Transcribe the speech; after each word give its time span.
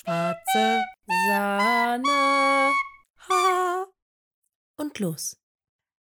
Schwarze 0.00 0.84
Sahne. 1.26 2.72
Ha. 3.28 3.86
Und 4.76 4.96
los. 5.00 5.36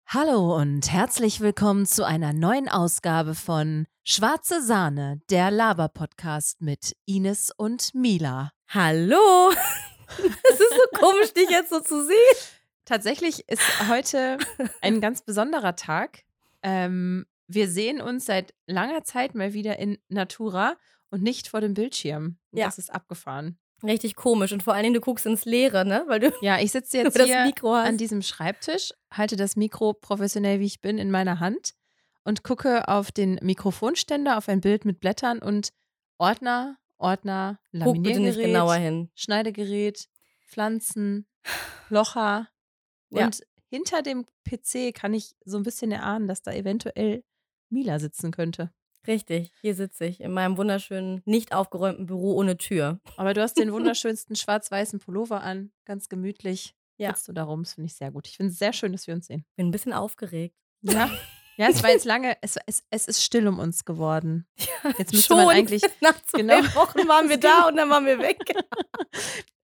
Hallo 0.06 0.56
und 0.56 0.90
herzlich 0.90 1.42
willkommen 1.42 1.86
zu 1.86 2.06
einer 2.06 2.32
neuen 2.32 2.70
Ausgabe 2.70 3.36
von 3.36 3.88
Schwarze 4.06 4.64
Sahne, 4.64 5.20
der 5.30 5.52
Laber-Podcast 5.52 6.62
mit 6.62 6.96
Ines 7.06 7.52
und 7.52 7.94
Mila. 7.94 8.54
Hallo. 8.70 9.52
Es 10.08 10.60
ist 10.60 10.70
so 10.70 10.98
komisch, 10.98 11.34
dich 11.34 11.50
jetzt 11.50 11.70
so 11.70 11.82
zu 11.82 12.06
sehen. 12.06 12.38
Tatsächlich 12.86 13.50
ist 13.50 13.90
heute 13.90 14.38
ein 14.82 15.02
ganz 15.02 15.22
besonderer 15.22 15.76
Tag. 15.76 16.24
Ähm, 16.64 17.26
wir 17.48 17.70
sehen 17.70 18.00
uns 18.00 18.26
seit 18.26 18.54
langer 18.68 19.04
Zeit 19.04 19.36
mal 19.36 19.52
wieder 19.52 19.80
in 19.80 19.98
Natura 20.08 20.78
und 21.10 21.24
nicht 21.24 21.50
vor 21.50 21.60
dem 21.60 21.74
Bildschirm. 21.74 22.38
Ja. 22.54 22.66
Das 22.66 22.78
ist 22.78 22.90
abgefahren. 22.90 23.58
Richtig 23.84 24.16
komisch. 24.16 24.52
Und 24.52 24.64
vor 24.64 24.74
allen 24.74 24.84
Dingen, 24.84 24.94
du 24.94 25.02
guckst 25.02 25.26
ins 25.26 25.46
Leere, 25.46 25.86
ne? 25.86 26.04
Weil 26.08 26.20
du 26.20 26.32
Ja, 26.42 26.60
ich 26.60 26.72
sitze 26.72 26.98
jetzt 27.04 27.22
hier 27.22 27.52
an 27.66 27.98
diesem 27.98 28.22
Schreibtisch, 28.22 28.94
halte 29.12 29.36
das 29.36 29.56
Mikro 29.56 29.94
professionell 29.94 30.60
wie 30.60 30.66
ich 30.66 30.82
bin 30.82 30.98
in 30.98 31.12
meiner 31.12 31.40
Hand 31.40 31.74
und 32.24 32.44
gucke 32.44 32.88
auf 32.88 33.12
den 33.12 33.40
Mikrofonständer, 33.42 34.38
auf 34.38 34.48
ein 34.48 34.62
Bild 34.62 34.86
mit 34.86 35.00
Blättern 35.00 35.40
und 35.40 35.70
Ordner, 36.18 36.78
Ordner, 36.98 37.60
Laminiergerät, 37.72 38.46
genauer 38.46 38.76
hin. 38.76 39.10
Schneidegerät, 39.16 40.08
Pflanzen, 40.48 41.28
Locher. 41.90 42.48
Ja. 43.14 43.26
Und 43.26 43.42
hinter 43.68 44.04
dem 44.04 44.26
PC 44.46 44.96
kann 44.96 45.14
ich 45.14 45.36
so 45.44 45.58
ein 45.58 45.64
bisschen 45.64 45.92
erahnen, 45.92 46.30
dass 46.30 46.44
da 46.44 46.54
eventuell 46.54 47.26
Mila 47.70 48.00
sitzen 48.00 48.32
könnte. 48.32 48.72
Richtig, 49.08 49.52
hier 49.62 49.74
sitze 49.74 50.06
ich 50.06 50.22
in 50.22 50.32
meinem 50.32 50.58
wunderschönen, 50.58 51.22
nicht 51.26 51.54
aufgeräumten 51.54 52.06
Büro 52.06 52.36
ohne 52.36 52.58
Tür. 52.58 53.00
Aber 53.18 53.34
du 53.34 53.42
hast 53.42 53.58
den 53.58 53.72
wunderschönsten 53.74 54.36
schwarz-weißen 54.36 55.00
Pullover 55.00 55.42
an, 55.42 55.72
ganz 55.86 56.08
gemütlich. 56.08 56.76
Ja. 56.98 57.10
Sitzt 57.10 57.28
du 57.28 57.34
da 57.34 57.44
rum, 57.44 57.64
das 57.64 57.74
finde 57.74 57.88
ich 57.88 57.96
sehr 57.96 58.12
gut. 58.12 58.28
Ich 58.28 58.38
finde 58.38 58.52
es 58.52 58.60
sehr 58.60 58.74
schön, 58.74 58.92
dass 58.92 59.08
wir 59.08 59.16
uns 59.16 59.26
sehen. 59.26 59.44
Bin 59.56 59.68
ein 59.68 59.72
bisschen 59.72 59.94
aufgeregt. 59.94 60.56
Ja. 60.82 61.10
Ja, 61.58 61.68
es 61.68 61.84
war 61.84 61.92
jetzt 61.92 62.06
lange, 62.06 62.38
es, 62.42 62.58
es, 62.66 62.84
es 62.90 63.08
ist 63.08 63.24
still 63.24 63.48
um 63.48 63.60
uns 63.60 63.86
geworden. 63.86 64.48
Jetzt 64.98 65.12
müsste 65.12 65.28
Schon 65.28 65.38
man 65.38 65.50
eigentlich, 65.50 65.84
nach 66.02 66.20
zwei 66.24 66.40
genau. 66.40 66.56
Wochen 66.74 67.08
waren 67.08 67.30
wir 67.30 67.38
da 67.38 67.68
und 67.68 67.76
dann 67.76 67.90
waren 67.90 68.06
wir 68.06 68.18
weg. 68.18 68.40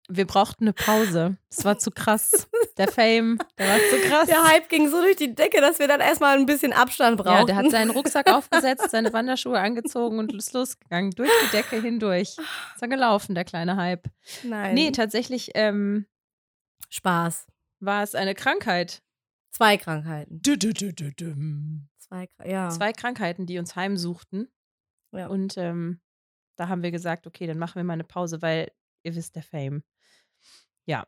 Wir 0.07 0.25
brauchten 0.27 0.65
eine 0.65 0.73
Pause. 0.73 1.37
Es 1.49 1.65
war 1.65 1.77
zu 1.79 1.91
krass. 1.91 2.47
Der 2.77 2.89
Fame, 2.89 3.39
der 3.57 3.69
war 3.69 3.79
zu 3.89 4.07
krass. 4.07 4.27
Der 4.27 4.43
Hype 4.43 4.69
ging 4.69 4.89
so 4.89 5.01
durch 5.01 5.15
die 5.15 5.33
Decke, 5.33 5.61
dass 5.61 5.79
wir 5.79 5.87
dann 5.87 6.01
erstmal 6.01 6.37
ein 6.37 6.45
bisschen 6.45 6.73
Abstand 6.73 7.17
brauchen. 7.17 7.39
Ja, 7.39 7.45
der 7.45 7.55
hat 7.55 7.71
seinen 7.71 7.89
Rucksack 7.89 8.29
aufgesetzt, 8.29 8.91
seine 8.91 9.13
Wanderschuhe 9.13 9.59
angezogen 9.59 10.19
und 10.19 10.33
ist 10.33 10.53
losgegangen. 10.53 11.11
Durch 11.11 11.29
die 11.45 11.51
Decke 11.51 11.81
hindurch. 11.81 12.37
Ist 12.37 12.81
er 12.81 12.87
gelaufen, 12.87 13.33
der 13.33 13.45
kleine 13.45 13.77
Hype. 13.77 14.09
Nein. 14.43 14.73
Nee, 14.73 14.91
tatsächlich 14.91 15.51
ähm, 15.55 16.05
Spaß. 16.89 17.47
war 17.79 18.03
es 18.03 18.13
eine 18.13 18.35
Krankheit. 18.35 19.01
Zwei 19.51 19.77
Krankheiten. 19.77 20.41
-dü 20.41 20.55
-dü 20.57 20.73
-dü. 20.73 21.79
Zwei, 21.97 22.27
ja. 22.43 22.69
Zwei 22.69 22.91
Krankheiten, 22.91 23.45
die 23.45 23.57
uns 23.57 23.75
heimsuchten. 23.75 24.51
Ja. 25.13 25.27
Und 25.27 25.57
ähm, 25.57 26.01
da 26.57 26.67
haben 26.67 26.83
wir 26.83 26.91
gesagt, 26.91 27.25
okay, 27.25 27.47
dann 27.47 27.57
machen 27.57 27.75
wir 27.75 27.83
mal 27.83 27.93
eine 27.93 28.03
Pause, 28.03 28.41
weil 28.41 28.69
ihr 29.05 29.15
wisst, 29.15 29.35
der 29.35 29.43
Fame. 29.43 29.83
Ja. 30.85 31.05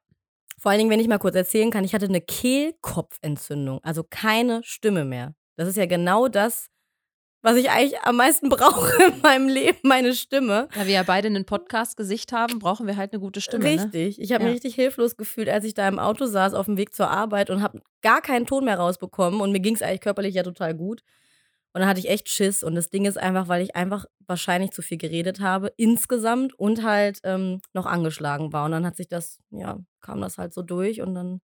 Vor 0.59 0.71
allen 0.71 0.79
Dingen, 0.79 0.89
wenn 0.89 0.99
ich 0.99 1.07
mal 1.07 1.19
kurz 1.19 1.35
erzählen 1.35 1.69
kann, 1.71 1.83
ich 1.83 1.93
hatte 1.93 2.05
eine 2.05 2.21
Kehlkopfentzündung, 2.21 3.79
also 3.83 4.03
keine 4.03 4.63
Stimme 4.63 5.05
mehr. 5.05 5.35
Das 5.55 5.67
ist 5.67 5.75
ja 5.77 5.85
genau 5.85 6.27
das, 6.27 6.69
was 7.43 7.55
ich 7.57 7.69
eigentlich 7.69 7.99
am 8.01 8.17
meisten 8.17 8.49
brauche 8.49 9.03
in 9.03 9.21
meinem 9.21 9.47
Leben, 9.47 9.77
meine 9.83 10.13
Stimme. 10.13 10.67
Da 10.73 10.85
wir 10.87 10.93
ja 10.93 11.03
beide 11.03 11.27
einen 11.27 11.45
Podcast-Gesicht 11.45 12.31
haben, 12.31 12.59
brauchen 12.59 12.87
wir 12.87 12.97
halt 12.97 13.13
eine 13.13 13.19
gute 13.19 13.41
Stimme. 13.41 13.63
Ne? 13.63 13.69
richtig. 13.83 14.19
Ich 14.19 14.31
habe 14.31 14.43
Ja. 14.43 14.49
mich 14.49 14.55
richtig 14.55 14.75
hilflos 14.75 15.15
gefühlt, 15.15 15.49
als 15.49 15.63
ich 15.63 15.73
da 15.75 15.87
im 15.87 15.99
Auto 15.99 16.25
saß 16.25 16.53
auf 16.55 16.65
dem 16.65 16.77
Weg 16.77 16.93
zur 16.93 17.09
Arbeit 17.09 17.49
und 17.49 17.61
habe 17.61 17.81
gar 18.01 18.21
keinen 18.21 18.45
Ton 18.47 18.65
mehr 18.65 18.77
rausbekommen 18.79 19.41
und 19.41 19.51
mir 19.51 19.59
ging 19.59 19.75
es 19.75 19.81
eigentlich 19.81 20.01
körperlich 20.01 20.33
ja 20.35 20.43
total 20.43 20.73
gut. 20.75 21.03
Und 21.77 21.81
dann 21.81 21.89
hatte 21.89 21.99
ich 21.99 22.09
echt 22.09 22.27
Schiss. 22.27 22.63
Und 22.63 22.73
das 22.73 22.89
Ding 22.89 23.05
ist 23.05 23.19
einfach, 23.19 23.47
weil 23.49 23.61
ich 23.61 23.75
einfach 23.75 24.05
wahrscheinlich 24.25 24.71
zu 24.71 24.81
viel 24.81 24.97
geredet 24.97 25.41
habe, 25.41 25.71
insgesamt 25.77 26.57
und 26.57 26.81
halt 26.81 27.19
ähm, 27.23 27.61
noch 27.73 27.85
angeschlagen 27.85 28.51
war. 28.51 28.65
Und 28.65 28.71
dann 28.71 28.83
hat 28.83 28.95
sich 28.95 29.07
das, 29.07 29.37
ja, 29.51 29.77
kam 30.01 30.19
das 30.19 30.39
halt 30.39 30.55
so 30.55 30.63
durch 30.63 31.01
und 31.01 31.13
dann 31.13 31.39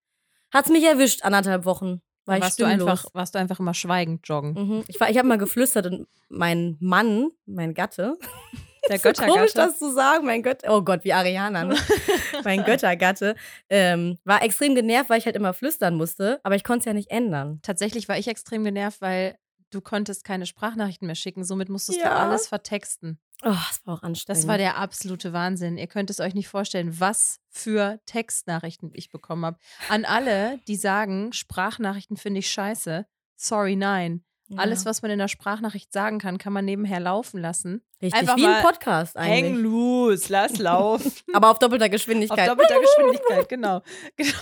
hat 0.53 0.67
es 0.67 0.71
mich 0.71 0.85
erwischt, 0.85 1.23
anderthalb 1.25 1.65
Wochen. 1.65 2.03
War 2.27 2.37
ich 2.37 2.43
warst, 2.43 2.61
du 2.61 2.67
einfach, 2.67 3.07
warst 3.15 3.35
du 3.35 3.39
einfach 3.39 3.59
immer 3.59 3.73
schweigend 3.73 4.29
joggen. 4.29 4.53
Mhm. 4.53 4.85
Ich, 4.89 5.01
war- 5.01 5.09
ich 5.09 5.17
habe 5.17 5.27
mal 5.27 5.39
geflüstert 5.39 5.87
und 5.87 6.07
mein 6.29 6.77
Mann, 6.79 7.31
mein 7.47 7.73
Gatte, 7.73 8.19
Der 8.91 8.99
so 8.99 9.09
komisch, 9.13 9.23
Göttergatte. 9.27 9.53
das 9.55 9.79
zu 9.79 9.91
sagen, 9.95 10.27
mein 10.27 10.43
Gott, 10.43 10.59
oh 10.69 10.83
Gott, 10.83 11.05
wie 11.05 11.15
Ariana, 11.15 11.65
ne? 11.65 11.75
mein 12.45 12.65
Göttergatte, 12.65 13.35
ähm, 13.71 14.19
war 14.25 14.43
extrem 14.43 14.75
genervt, 14.75 15.09
weil 15.09 15.19
ich 15.19 15.25
halt 15.27 15.37
immer 15.37 15.55
flüstern 15.55 15.95
musste, 15.95 16.39
aber 16.43 16.55
ich 16.55 16.65
konnte 16.65 16.81
es 16.81 16.85
ja 16.85 16.93
nicht 16.93 17.11
ändern. 17.11 17.61
Tatsächlich 17.63 18.09
war 18.11 18.19
ich 18.19 18.29
extrem 18.29 18.63
genervt, 18.63 19.01
weil 19.01 19.39
du 19.71 19.81
konntest 19.81 20.25
keine 20.25 20.47
Sprachnachrichten 20.47 21.07
mehr 21.07 21.15
schicken. 21.15 21.45
Somit 21.45 21.69
musstest 21.69 21.99
du 21.99 22.03
Ja. 22.05 22.17
alles 22.17 22.47
vertexten. 22.49 23.19
Oh, 23.45 23.51
das 23.51 23.81
war 23.85 23.95
auch 23.95 24.03
anstrengend. 24.03 24.43
Das 24.43 24.49
war 24.49 24.59
der 24.59 24.79
absolute 24.79 25.33
Wahnsinn. 25.33 25.79
Ihr 25.79 25.87
könnt 25.87 26.11
es 26.11 26.19
euch 26.21 26.35
nicht 26.35 26.49
vorstellen, 26.49 26.99
was 26.99 27.39
für 27.51 28.01
Textnachrichten 28.07 28.91
ich 28.95 29.11
bekommen 29.11 29.45
habe. 29.45 29.59
An 29.89 30.05
alle, 30.05 30.59
die 30.67 30.77
sagen, 30.77 31.33
Sprachnachrichten 31.33 32.17
finde 32.17 32.41
ich 32.41 32.51
scheiße. 32.51 33.07
Sorry, 33.37 33.77
nein. 33.77 34.25
ja. 34.49 34.59
Alles, 34.59 34.85
was 34.87 35.03
man 35.03 35.11
in 35.13 35.19
der 35.21 35.29
Sprachnachricht 35.29 35.93
sagen 35.93 36.19
kann, 36.19 36.39
kann 36.39 36.53
man 36.53 36.65
nebenher 36.65 36.99
laufen 36.99 37.41
lassen. 37.41 37.83
Richtig, 38.03 38.21
einfach 38.21 38.37
wie 38.37 38.47
ein 38.47 38.63
Podcast 38.63 39.15
Hang 39.17 39.25
eigentlich. 39.31 39.63
loose, 39.63 40.33
lass 40.33 40.59
laufen. 40.59 41.13
Aber 41.33 41.51
auf 41.51 41.59
doppelter 41.61 41.85
Auf 41.87 41.91
Geschwindigkeit. 41.93 42.49
doppelter 42.49 42.81
Geschwindigkeit, 42.81 43.49
genau. 43.49 43.83
genau. 44.17 44.33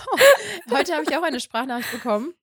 Heute 0.71 0.93
habe 0.93 1.03
ich 1.07 1.15
auch 1.15 1.23
eine 1.23 1.39
Sprachnachricht 1.39 1.91
bekommen. 1.91 2.33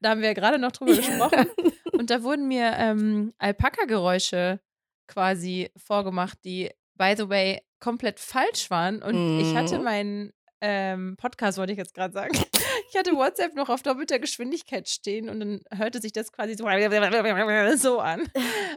Da 0.00 0.10
haben 0.10 0.22
wir 0.22 0.34
gerade 0.34 0.58
noch 0.58 0.72
drüber 0.72 0.94
gesprochen. 0.94 1.46
Und 1.92 2.10
da 2.10 2.22
wurden 2.22 2.48
mir 2.48 2.72
ähm, 2.76 3.34
Alpaka-Geräusche 3.38 4.60
quasi 5.06 5.70
vorgemacht, 5.76 6.38
die, 6.44 6.70
by 6.94 7.14
the 7.16 7.28
way, 7.28 7.60
komplett 7.80 8.20
falsch 8.20 8.70
waren. 8.70 9.02
Und 9.02 9.40
ich 9.40 9.54
hatte 9.54 9.78
Mhm. 9.78 9.84
meinen 9.84 10.32
ähm, 10.62 11.16
Podcast, 11.16 11.56
wollte 11.58 11.72
ich 11.72 11.78
jetzt 11.78 11.94
gerade 11.94 12.12
sagen. 12.14 12.32
Ich 12.92 12.98
hatte 12.98 13.12
WhatsApp 13.12 13.54
noch 13.54 13.68
auf 13.68 13.82
doppelter 13.84 14.18
Geschwindigkeit 14.18 14.88
stehen 14.88 15.28
und 15.28 15.38
dann 15.38 15.60
hörte 15.72 16.00
sich 16.00 16.10
das 16.12 16.32
quasi 16.32 16.56
so, 16.56 16.64
so 17.76 18.00
an. 18.00 18.28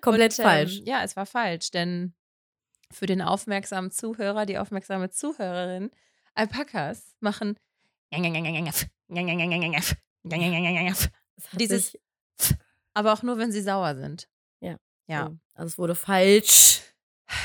Komplett 0.01 0.33
Und, 0.33 0.39
ähm, 0.39 0.45
falsch. 0.45 0.81
Ja, 0.85 1.03
es 1.03 1.15
war 1.15 1.25
falsch, 1.25 1.71
denn 1.71 2.13
für 2.91 3.07
den 3.07 3.23
aufmerksamen 3.23 3.89
Zuhörer, 3.89 4.45
die 4.45 4.59
aufmerksame 4.59 5.09
Zuhörerin, 5.09 5.89
Alpakas 6.35 7.15
machen 7.21 7.57
dieses- 11.53 11.91
sich- 11.91 12.01
aber 12.93 13.13
auch 13.13 13.23
nur, 13.23 13.37
wenn 13.37 13.51
sie 13.51 13.61
sauer 13.61 13.95
sind. 13.95 14.27
Ja. 14.61 14.77
Ja, 15.07 15.27
so. 15.27 15.37
Also 15.55 15.67
es 15.67 15.77
wurde 15.77 15.95
falsch 15.95 16.81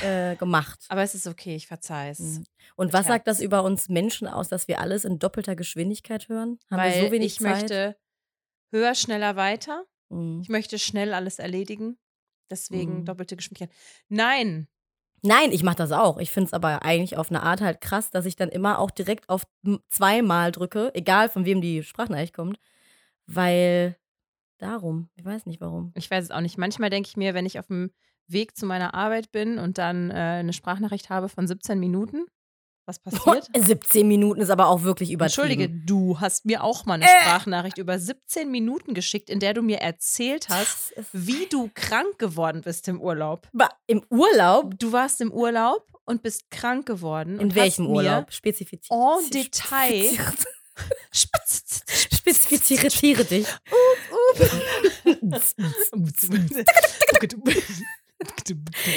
äh, 0.02 0.36
gemacht. 0.36 0.84
aber 0.88 1.02
es 1.02 1.14
ist 1.14 1.26
okay, 1.26 1.56
ich 1.56 1.66
verzeih 1.66 2.10
es. 2.10 2.18
Mhm. 2.18 2.44
Und 2.76 2.92
was 2.92 3.06
sagt 3.06 3.26
das 3.26 3.40
über 3.40 3.62
uns 3.64 3.88
Menschen 3.88 4.28
aus, 4.28 4.48
dass 4.48 4.68
wir 4.68 4.80
alles 4.80 5.04
in 5.04 5.18
doppelter 5.18 5.56
Geschwindigkeit 5.56 6.28
hören? 6.28 6.58
Haben 6.70 6.78
Weil 6.80 6.94
wir 6.94 7.06
so 7.06 7.12
wenig 7.12 7.34
ich 7.34 7.38
Zeit? 7.38 7.60
möchte 7.62 7.96
höher, 8.72 8.94
schneller, 8.94 9.36
weiter. 9.36 9.84
Mhm. 10.10 10.40
Ich 10.42 10.48
möchte 10.48 10.78
schnell 10.78 11.14
alles 11.14 11.38
erledigen. 11.38 11.98
Deswegen 12.50 13.00
Mhm. 13.00 13.04
doppelte 13.06 13.36
Geschwindigkeit. 13.36 13.70
Nein, 14.08 14.68
Nein, 15.22 15.50
ich 15.52 15.62
mache 15.62 15.76
das 15.76 15.92
auch. 15.92 16.18
Ich 16.18 16.30
finde 16.30 16.46
es 16.48 16.52
aber 16.52 16.82
eigentlich 16.84 17.16
auf 17.16 17.30
eine 17.30 17.42
Art 17.42 17.60
halt 17.60 17.80
krass, 17.80 18.10
dass 18.10 18.26
ich 18.26 18.36
dann 18.36 18.48
immer 18.48 18.78
auch 18.78 18.90
direkt 18.90 19.28
auf 19.28 19.42
zweimal 19.88 20.52
drücke, 20.52 20.94
egal 20.94 21.28
von 21.28 21.44
wem 21.44 21.60
die 21.60 21.82
Sprachnachricht 21.82 22.34
kommt, 22.34 22.58
weil 23.26 23.96
darum, 24.58 25.08
ich 25.16 25.24
weiß 25.24 25.46
nicht 25.46 25.60
warum. 25.60 25.92
ich 25.94 26.10
weiß 26.10 26.24
es 26.24 26.30
auch 26.30 26.40
nicht. 26.40 26.58
Manchmal 26.58 26.90
denke 26.90 27.08
ich 27.08 27.16
mir, 27.16 27.34
wenn 27.34 27.46
ich 27.46 27.58
auf 27.58 27.66
dem 27.68 27.90
Weg 28.28 28.56
zu 28.56 28.66
meiner 28.66 28.94
Arbeit 28.94 29.32
bin 29.32 29.58
und 29.58 29.78
dann 29.78 30.10
äh, 30.10 30.14
eine 30.14 30.52
Sprachnachricht 30.52 31.10
habe 31.10 31.28
von 31.28 31.46
17 31.46 31.78
Minuten, 31.80 32.26
was 32.88 32.98
passiert? 32.98 33.46
17 33.56 34.08
Minuten 34.08 34.40
ist 34.40 34.50
aber 34.50 34.66
auch 34.68 34.82
wirklich 34.82 35.10
übertrieben. 35.12 35.50
Entschuldige, 35.60 35.68
du 35.68 36.18
hast 36.20 36.44
mir 36.46 36.64
auch 36.64 36.86
mal 36.86 36.94
eine 36.94 37.04
Äh. 37.04 37.08
Sprachnachricht 37.22 37.78
über 37.78 37.98
17 37.98 38.50
Minuten 38.50 38.94
geschickt, 38.94 39.30
in 39.30 39.38
der 39.40 39.54
du 39.54 39.62
mir 39.62 39.78
erzählt 39.78 40.48
hast, 40.48 40.94
wie 41.12 41.46
du 41.46 41.70
krank 41.74 42.18
geworden 42.18 42.62
bist 42.62 42.88
im 42.88 43.00
Urlaub. 43.00 43.46
aber 43.52 43.68
im 43.86 44.02
Urlaub? 44.10 44.78
Du 44.78 44.90
warst 44.92 45.20
im 45.20 45.30
Urlaub 45.30 45.86
und 46.06 46.22
bist 46.22 46.50
krank 46.50 46.86
geworden. 46.86 47.38
In 47.38 47.54
welchem 47.54 47.86
Urlaub? 47.86 48.32
Spezifiziert. 48.32 48.90
en 48.90 49.30
Detail 49.30 50.10
Spezifiziere 52.10 53.24
dich. 53.24 53.46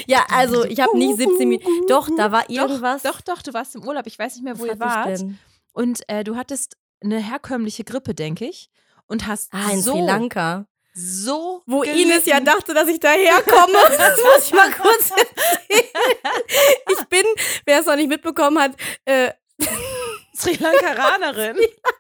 Ja, 0.08 0.26
also 0.30 0.66
ich 0.66 0.80
habe 0.80 0.98
nicht 0.98 1.18
17 1.18 1.48
Minuten. 1.48 1.88
Doch, 1.88 2.10
da 2.18 2.32
war 2.32 2.50
irgendwas. 2.50 3.04
Doch, 3.04 3.22
doch, 3.22 3.42
du 3.42 3.54
warst 3.54 3.76
im 3.76 3.84
Urlaub. 3.88 4.08
Ich 4.08 4.18
weiß 4.18 4.36
nicht 4.36 4.44
mehr, 4.44 4.58
wo 4.58 4.64
Was 4.64 4.70
ihr 4.70 4.80
wart. 4.80 5.24
Und 5.74 6.02
äh, 6.10 6.24
du 6.24 6.36
hattest 6.36 6.78
eine 7.04 7.20
herkömmliche 7.20 7.84
Grippe, 7.84 8.14
denke 8.14 8.46
ich. 8.46 8.70
Und 9.08 9.28
hast 9.28 9.54
Ah, 9.54 9.72
in 9.72 9.82
so 9.82 9.92
Sri 9.94 10.02
Lanka. 10.02 10.66
so. 10.94 11.62
Wo 11.66 11.82
gelitten. 11.82 12.12
Ines 12.12 12.26
ja 12.26 12.40
dachte, 12.40 12.74
dass 12.74 12.88
ich 12.88 13.00
daherkomme. 13.00 13.78
Das 13.98 14.18
muss 14.24 14.48
ich 14.48 14.54
mal 14.54 14.72
kurz 14.72 15.12
erzählen. 15.12 15.84
Ich 16.92 17.06
bin, 17.08 17.24
wer 17.66 17.80
es 17.82 17.86
noch 17.86 17.96
nicht 17.96 18.10
mitbekommen 18.10 18.60
hat, 18.60 18.72
äh, 19.06 19.32
Sri 20.42 20.56
Lankaranerin. 20.56 21.58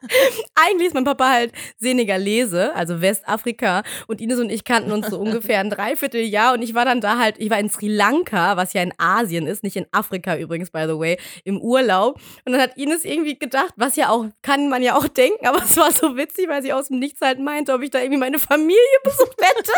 eigentlich 0.56 0.88
ist 0.88 0.94
mein 0.94 1.04
Papa 1.04 1.30
halt 1.30 1.54
Senegalese, 1.78 2.76
also 2.76 3.02
Westafrika. 3.02 3.84
Und 4.08 4.20
Ines 4.20 4.40
und 4.40 4.52
ich 4.52 4.64
kannten 4.64 4.92
uns 4.92 5.08
so 5.08 5.20
ungefähr 5.20 5.60
ein 5.60 5.70
Dreivierteljahr. 5.70 6.54
Und 6.54 6.62
ich 6.64 6.74
war 6.74 6.86
dann 6.86 7.02
da 7.02 7.18
halt, 7.20 7.36
ich 7.38 7.50
war 7.50 7.60
in 7.60 7.70
Sri 7.70 7.88
Lanka, 7.88 8.58
was 8.58 8.74
ja 8.74 8.82
in 8.82 8.94
Asien 8.98 9.46
ist, 9.46 9.64
nicht 9.64 9.76
in 9.76 9.86
Afrika 9.92 10.36
übrigens, 10.38 10.72
by 10.72 10.86
the 10.88 10.98
way, 10.98 11.18
im 11.44 11.62
Urlaub. 11.62 12.20
Und 12.46 12.54
dann 12.54 12.62
hat 12.62 12.78
Ines 12.78 13.06
irgendwie 13.06 13.38
gedacht, 13.38 13.74
was 13.76 13.96
ja 13.96 14.10
auch, 14.10 14.26
kann 14.42 14.70
man 14.70 14.82
ja 14.82 14.96
auch 14.96 15.08
denken, 15.08 15.46
aber 15.46 15.64
es 15.64 15.78
war 15.78 15.92
so 15.92 16.18
witzig, 16.18 16.48
weil 16.50 16.64
sie 16.64 16.74
aus 16.74 16.88
dem 16.88 17.00
Nichts 17.00 17.22
halt 17.22 17.40
meinte, 17.40 17.74
ob 17.74 17.82
ich 17.82 17.92
da 17.92 18.00
irgendwie 18.00 18.20
meine 18.20 18.40
Familie 18.40 18.82
besucht 19.04 19.38
hätte. 19.40 19.72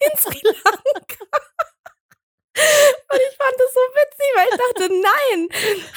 in 0.00 0.18
Sri 0.18 0.40
Lanka. 0.44 1.38
Und 2.54 3.20
ich 3.30 3.36
fand 3.36 3.54
das 3.58 3.72
so 3.74 3.80
witzig, 3.94 4.26
weil 4.36 4.46
ich 4.50 4.58
dachte, 4.58 4.88
nein, 5.02 5.48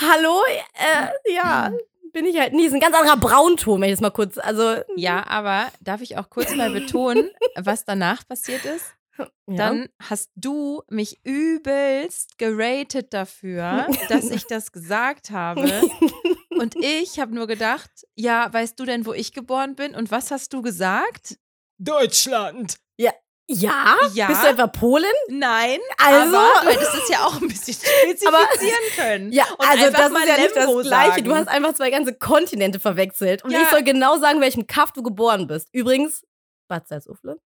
hallo, 0.02 0.42
äh, 0.74 1.34
ja, 1.34 1.72
bin 2.13 2.25
ich 2.25 2.40
halt 2.40 2.54
nie. 2.54 2.66
Ist 2.66 2.74
ein 2.74 2.80
ganz 2.80 2.96
anderer 2.96 3.18
Braunton, 3.18 3.81
wenn 3.81 3.90
ich 3.90 3.96
das 3.96 4.02
mal 4.02 4.10
kurz, 4.10 4.38
also. 4.38 4.78
Ja, 4.96 5.28
aber 5.28 5.72
darf 5.81 6.02
ich 6.02 6.18
auch 6.18 6.30
kurz 6.30 6.56
mal 6.56 6.72
betonen, 6.72 7.30
was 7.56 7.86
danach 7.86 8.25
passiert 8.28 8.66
ist? 8.66 8.86
ja. 9.18 9.28
Dann 9.48 9.90
hast 10.02 10.30
du 10.36 10.81
mich 10.90 11.19
übelst 11.24 12.38
geratet 12.38 13.13
dafür, 13.13 13.88
dass 14.10 14.30
ich 14.30 14.46
das 14.48 14.72
gesagt 14.72 15.30
habe. 15.30 15.69
Und 16.50 16.75
ich 16.78 17.19
habe 17.19 17.36
nur 17.36 17.48
gedacht, 17.48 17.92
ja, 18.16 18.52
weißt 18.52 18.80
du 18.80 18.86
denn, 18.86 19.06
wo 19.06 19.13
ich 19.13 19.34
geboren 19.34 19.75
bin? 19.75 19.94
Und 19.94 20.12
was 20.12 20.31
hast 20.31 20.54
du 20.54 20.62
gesagt? 20.62 21.38
Deutschland. 21.78 22.78
ja? 22.98 23.12
Ja. 23.47 23.95
Bist 24.01 24.44
du 24.44 24.47
etwa 24.47 24.68
Polin? 24.68 25.07
Nein, 25.30 25.80
Also- 25.97 26.36
aber 26.38 26.62
du 26.63 26.68
hättest 26.71 26.95
es 26.95 27.09
ja 27.09 27.25
auch 27.25 27.36
ein 27.39 27.47
bisschen 27.47 27.74
spezifizieren 27.75 28.80
können. 28.95 29.31
Ja, 29.31 29.45
Und 29.57 29.69
also 29.69 29.92
das 29.92 30.12
ist 30.12 30.27
ja 30.27 30.38
nicht 30.38 30.56
das 30.56 30.65
Gleiche. 30.88 31.21
Du 31.24 31.30
sagen. 31.30 31.36
hast 31.36 31.47
einfach 31.50 31.74
zwei 31.75 31.89
ganze 31.92 32.13
Kontinente 32.15 32.80
verwechselt. 32.80 33.44
Und 33.44 33.51
Ja. 33.51 33.62
ich 33.62 33.69
soll 33.69 33.83
genau 33.83 34.18
sagen, 34.18 34.42
welchem 34.42 34.65
Kaff 34.65 34.94
du 34.94 35.03
geboren 35.03 35.45
bist. 35.47 35.69
Übrigens, 35.74 36.24
Bad 36.68 36.88
Salzuflen. 36.88 37.39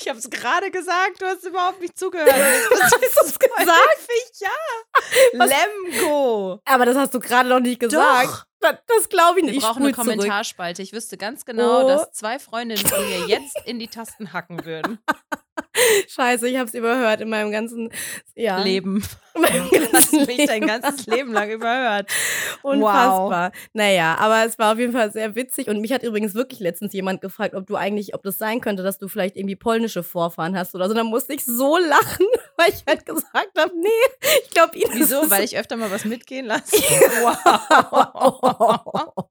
Ich 0.00 0.08
habe 0.08 0.18
es 0.18 0.28
gerade 0.28 0.70
gesagt, 0.72 1.20
du 1.20 1.26
hast 1.26 1.44
überhaupt 1.44 1.80
nicht 1.80 1.96
zugehört. 1.96 2.28
Was 2.70 2.80
hast 2.82 2.94
du 2.94 2.98
gesagt? 3.38 3.58
Häufig, 3.58 4.40
ja. 4.40 5.44
Lemgo. 5.92 6.60
Aber 6.64 6.86
das 6.86 6.96
hast 6.96 7.14
du 7.14 7.20
gerade 7.20 7.48
noch 7.48 7.60
nicht 7.60 7.78
gesagt. 7.78 8.28
Doch. 8.28 8.44
Das, 8.60 9.08
glaube 9.08 9.40
ich 9.40 9.44
nicht. 9.46 9.56
Ich 9.56 9.62
brauchen 9.62 9.82
eine 9.82 9.92
spul 9.92 10.04
zurück. 10.04 10.16
Kommentarspalte. 10.18 10.82
Ich 10.82 10.92
wüsste 10.92 11.16
ganz 11.16 11.44
genau, 11.44 11.84
Oh. 11.84 11.88
dass 11.88 12.12
zwei 12.12 12.38
Freundinnen 12.38 12.84
von 12.86 13.06
mir 13.08 13.26
jetzt 13.26 13.56
in 13.64 13.78
die 13.78 13.88
Tasten 13.88 14.32
hacken 14.32 14.64
würden. 14.64 14.98
Scheiße, 16.08 16.48
ich 16.48 16.56
habe 16.56 16.68
es 16.68 16.74
überhört 16.74 17.20
in 17.20 17.28
meinem 17.28 17.50
ganzen 17.50 17.90
ja, 18.34 18.58
Leben. 18.62 19.04
In 19.34 19.40
meinem 19.42 19.68
Du 19.68 19.92
hast 19.92 20.12
mich 20.12 20.46
dein 20.46 20.66
ganzes 20.66 21.06
Leben 21.06 21.32
lang 21.32 21.50
überhört. 21.50 22.10
Unfassbar. 22.62 23.52
Naja, 23.72 24.16
aber 24.18 24.44
es 24.44 24.58
war 24.58 24.72
auf 24.72 24.78
jeden 24.78 24.92
Fall 24.92 25.12
sehr 25.12 25.34
witzig. 25.34 25.68
Und 25.68 25.80
mich 25.80 25.92
hat 25.92 26.02
übrigens 26.02 26.34
wirklich 26.34 26.60
letztens 26.60 26.92
jemand 26.92 27.20
gefragt, 27.20 27.54
ob 27.54 27.66
du 27.66 27.76
eigentlich, 27.76 28.14
ob 28.14 28.22
das 28.22 28.38
sein 28.38 28.60
könnte, 28.60 28.82
dass 28.82 28.98
du 28.98 29.08
vielleicht 29.08 29.36
irgendwie 29.36 29.56
polnische 29.56 30.02
Vorfahren 30.02 30.56
hast 30.56 30.74
oder 30.74 30.88
so. 30.88 30.94
Dann 30.94 31.06
musste 31.06 31.34
ich 31.34 31.44
so 31.44 31.76
lachen, 31.76 32.26
weil 32.56 32.70
ich 32.70 32.84
halt 32.86 33.06
gesagt 33.06 33.58
habe, 33.58 33.72
nee, 33.76 34.28
ich 34.44 34.50
glaube, 34.50 34.76
Ines 34.76 34.94
Wieso? 34.94 35.30
Weil 35.30 35.44
ich 35.44 35.56
öfter 35.58 35.76
mal 35.76 35.90
was 35.90 36.04
mitgehen 36.04 36.46
lasse. 36.46 36.76
Wow. 37.22 38.47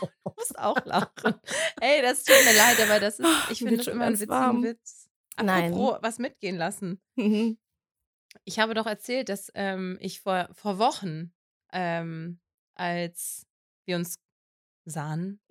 Du 0.00 0.08
musst 0.36 0.58
auch 0.58 0.84
lachen. 0.84 1.34
Ey, 1.80 2.02
das 2.02 2.24
tut 2.24 2.34
mir 2.44 2.56
leid, 2.56 2.80
aber 2.80 3.00
das 3.00 3.18
ist, 3.18 3.28
ich 3.50 3.58
finde 3.58 3.82
schon 3.82 3.94
immer 3.94 4.06
einen 4.06 4.14
ganz 4.14 4.22
witzigen 4.22 4.34
warm. 4.34 4.62
Witz. 4.62 5.08
Nein. 5.42 5.72
Apropos, 5.72 5.98
was 6.02 6.18
mitgehen 6.18 6.56
lassen. 6.56 7.00
Mhm. 7.14 7.58
Ich 8.44 8.58
habe 8.58 8.74
doch 8.74 8.86
erzählt, 8.86 9.28
dass 9.28 9.50
ähm, 9.54 9.98
ich 10.00 10.20
vor, 10.20 10.48
vor 10.52 10.78
Wochen, 10.78 11.32
ähm, 11.72 12.40
als 12.74 13.46
wir 13.86 13.96
uns 13.96 14.18
sahen 14.84 15.40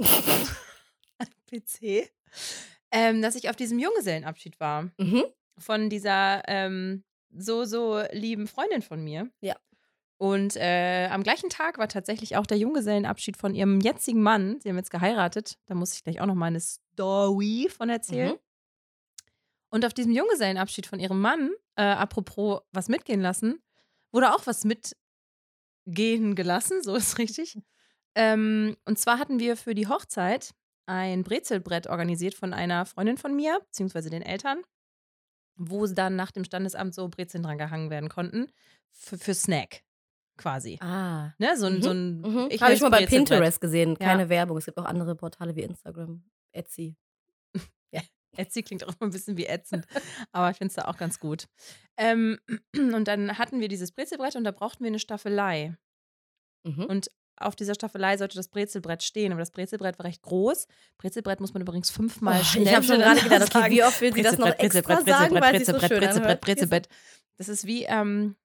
am 1.17 1.27
PC, 1.49 2.09
ähm, 2.91 3.21
dass 3.21 3.35
ich 3.35 3.49
auf 3.49 3.55
diesem 3.55 3.79
Junggesellenabschied 3.79 4.59
war. 4.59 4.91
Mhm. 4.97 5.23
Von 5.57 5.89
dieser 5.89 6.43
ähm, 6.47 7.03
so, 7.29 7.65
so 7.65 8.01
lieben 8.11 8.47
Freundin 8.47 8.81
von 8.81 9.03
mir. 9.03 9.29
Ja. 9.41 9.55
Und 10.17 10.55
äh, 10.55 11.07
am 11.11 11.23
gleichen 11.23 11.49
Tag 11.49 11.77
war 11.77 11.89
tatsächlich 11.89 12.37
auch 12.37 12.45
der 12.45 12.57
Junggesellenabschied 12.57 13.35
von 13.35 13.53
ihrem 13.53 13.81
jetzigen 13.81 14.21
Mann. 14.21 14.59
Sie 14.61 14.69
haben 14.69 14.77
jetzt 14.77 14.91
geheiratet. 14.91 15.57
Da 15.65 15.75
muss 15.75 15.93
ich 15.93 16.03
gleich 16.03 16.21
auch 16.21 16.25
noch 16.25 16.35
mal 16.35 16.47
eine 16.47 16.61
Story 16.61 17.67
von 17.69 17.89
erzählen. 17.89 18.31
Mhm. 18.31 18.39
Und 19.69 19.85
auf 19.85 19.93
diesem 19.93 20.13
Junggesellenabschied 20.13 20.87
von 20.87 21.01
ihrem 21.01 21.19
Mann, 21.19 21.51
äh, 21.75 21.83
apropos 21.83 22.61
was 22.71 22.87
mitgehen 22.87 23.19
lassen, 23.19 23.61
wurde 24.13 24.33
auch 24.33 24.47
was 24.47 24.63
mitgehen 24.63 26.35
gelassen, 26.35 26.81
so 26.81 26.95
ist 26.95 27.17
richtig. 27.17 27.57
Ähm, 28.15 28.77
und 28.85 28.97
zwar 28.97 29.19
hatten 29.19 29.39
wir 29.39 29.57
für 29.57 29.75
die 29.75 29.87
Hochzeit 29.87 30.53
ein 30.85 31.23
Brezelbrett 31.23 31.87
organisiert 31.87 32.35
von 32.35 32.53
einer 32.53 32.85
Freundin 32.85 33.17
von 33.17 33.35
mir, 33.35 33.59
beziehungsweise 33.65 34.09
den 34.09 34.21
Eltern, 34.21 34.61
wo 35.57 35.85
dann 35.87 36.15
nach 36.15 36.31
dem 36.31 36.45
Standesamt 36.45 36.93
so 36.93 37.09
Brezeln 37.09 37.43
dran 37.43 37.57
gehangen 37.57 37.89
werden 37.89 38.07
konnten. 38.07 38.47
Für, 38.91 39.17
für 39.17 39.33
Snack 39.33 39.83
quasi. 40.37 40.77
Ah. 40.81 41.31
Ne? 41.37 41.55
So 41.57 41.65
ein, 41.67 41.75
Mhm. 41.77 41.81
so 41.81 41.89
ein 41.91 42.21
Mhm. 42.21 42.47
ich 42.49 42.61
Habe 42.61 42.73
ich 42.73 42.81
mal 42.81 42.89
bei 42.89 42.99
Brezelbrett. 43.05 43.27
Pinterest 43.29 43.61
gesehen. 43.61 43.89
Ja. 43.99 44.07
Keine 44.07 44.29
Werbung. 44.29 44.57
Es 44.57 44.65
gibt 44.65 44.77
auch 44.77 44.85
andere 44.85 45.15
Portale 45.15 45.55
wie 45.55 45.61
Instagram, 45.61 46.23
Etsy. 46.51 46.95
Etsy 48.37 48.63
klingt 48.63 48.83
auch 48.83 48.89
immer 48.89 49.07
ein 49.07 49.11
bisschen 49.11 49.37
wie 49.37 49.45
ätzend, 49.45 49.85
aber 50.33 50.51
ich 50.51 50.57
finde 50.57 50.69
es 50.69 50.75
da 50.75 50.85
auch 50.89 50.97
ganz 50.97 51.19
gut. 51.21 51.47
Ähm, 51.95 52.37
und 52.75 53.07
dann 53.07 53.37
hatten 53.37 53.61
wir 53.61 53.69
dieses 53.69 53.93
Brezelbrett 53.93 54.35
und 54.35 54.43
da 54.43 54.51
brauchten 54.51 54.83
wir 54.83 54.89
eine 54.89 54.99
Staffelei. 54.99 55.77
Mhm. 56.63 56.83
Und 56.83 57.11
auf 57.37 57.55
dieser 57.55 57.75
Staffelei 57.75 58.17
sollte 58.17 58.35
das 58.35 58.49
Brezelbrett 58.49 59.03
stehen, 59.03 59.31
aber 59.31 59.39
das 59.39 59.51
Brezelbrett 59.51 59.97
war 59.99 60.05
recht 60.05 60.21
groß. 60.21 60.67
Brezelbrett 60.97 61.39
muss 61.39 61.53
man 61.53 61.61
übrigens 61.61 61.89
fünfmal 61.91 62.39
Oh, 62.41 62.43
schnell 62.43 62.65
ich 62.67 62.75
habe 62.75 62.85
schon 62.85 62.97
gerade 62.99 63.21
gedacht, 63.21 63.55
okay, 63.55 63.71
wie 63.71 63.83
oft 63.85 64.01
will 64.01 64.13
sie 64.13 64.21
das 64.21 64.37
noch 64.37 64.57
extra 64.59 65.01
sagen, 65.01 65.35
weil 65.39 65.57
sie 65.59 65.65
so 65.65 65.71
schön 65.79 65.87
Brezelbrett, 65.89 66.15
anhört? 66.17 66.41
Brezelbrett. 66.41 66.89
Das 67.37 67.47
ist 67.49 67.65
wie, 67.65 67.83
ähm, 67.83 68.35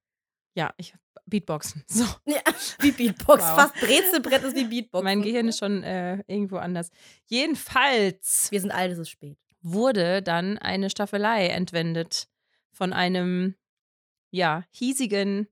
ja, 0.54 0.72
ich 0.76 0.94
Beatboxen. 1.26 1.84
So. 1.86 2.04
Ja, 2.26 2.40
wie 2.80 2.90
Beatbox. 2.90 3.42
Wow. 3.42 3.54
Fast 3.54 3.74
Brezelbrett 3.74 4.42
ist 4.42 4.56
wie 4.56 4.64
Beatbox. 4.64 5.04
Mein 5.04 5.22
Gehirn 5.22 5.48
ist 5.48 5.58
schon 5.58 5.82
äh, 5.82 6.22
irgendwo 6.26 6.56
anders. 6.56 6.90
Jedenfalls 7.26 8.48
Wir 8.50 8.60
sind 8.60 8.72
alt, 8.72 8.92
es 8.92 8.98
ist 8.98 9.10
spät. 9.10 9.38
wurde 9.62 10.22
dann 10.22 10.58
eine 10.58 10.90
Staffelei 10.90 11.48
entwendet 11.48 12.28
von 12.72 12.92
einem, 12.92 13.54
ja, 14.30 14.64
hiesigen 14.70 15.48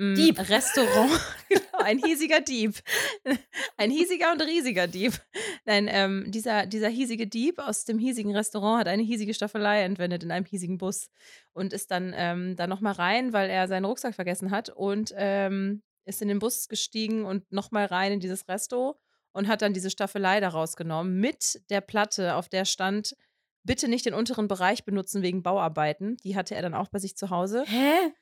Dieb. 0.00 0.38
Restaurant. 0.48 1.10
genau, 1.48 1.84
ein 1.84 1.98
hiesiger 1.98 2.40
Dieb. 2.40 2.80
Ein 3.76 3.90
hiesiger 3.90 4.32
und 4.32 4.40
riesiger 4.40 4.86
Dieb. 4.86 5.20
Nein, 5.66 5.88
ähm, 5.90 6.24
dieser, 6.28 6.66
dieser 6.66 6.88
hiesige 6.88 7.26
Dieb 7.26 7.58
aus 7.58 7.84
dem 7.84 7.98
hiesigen 7.98 8.34
Restaurant 8.34 8.80
hat 8.80 8.88
eine 8.88 9.02
hiesige 9.02 9.34
Staffelei 9.34 9.82
entwendet 9.82 10.22
in 10.22 10.30
einem 10.30 10.46
hiesigen 10.46 10.78
Bus 10.78 11.10
und 11.52 11.72
ist 11.72 11.90
dann 11.90 12.14
ähm, 12.16 12.56
da 12.56 12.66
nochmal 12.66 12.94
rein, 12.94 13.32
weil 13.34 13.50
er 13.50 13.68
seinen 13.68 13.84
Rucksack 13.84 14.14
vergessen 14.14 14.50
hat 14.50 14.70
und 14.70 15.12
ähm, 15.16 15.82
ist 16.06 16.22
in 16.22 16.28
den 16.28 16.38
Bus 16.38 16.68
gestiegen 16.68 17.26
und 17.26 17.52
nochmal 17.52 17.84
rein 17.86 18.12
in 18.12 18.20
dieses 18.20 18.48
Resto 18.48 18.98
und 19.32 19.48
hat 19.48 19.62
dann 19.62 19.74
diese 19.74 19.90
Staffelei 19.90 20.40
da 20.40 20.48
rausgenommen 20.48 21.20
mit 21.20 21.62
der 21.68 21.82
Platte, 21.82 22.36
auf 22.36 22.48
der 22.48 22.64
stand, 22.64 23.16
bitte 23.64 23.88
nicht 23.88 24.06
den 24.06 24.14
unteren 24.14 24.48
Bereich 24.48 24.84
benutzen 24.84 25.22
wegen 25.22 25.42
Bauarbeiten. 25.42 26.16
Die 26.24 26.36
hatte 26.36 26.54
er 26.54 26.62
dann 26.62 26.74
auch 26.74 26.88
bei 26.88 26.98
sich 26.98 27.16
zu 27.16 27.30
Hause. 27.30 27.64
Hä? 27.66 28.12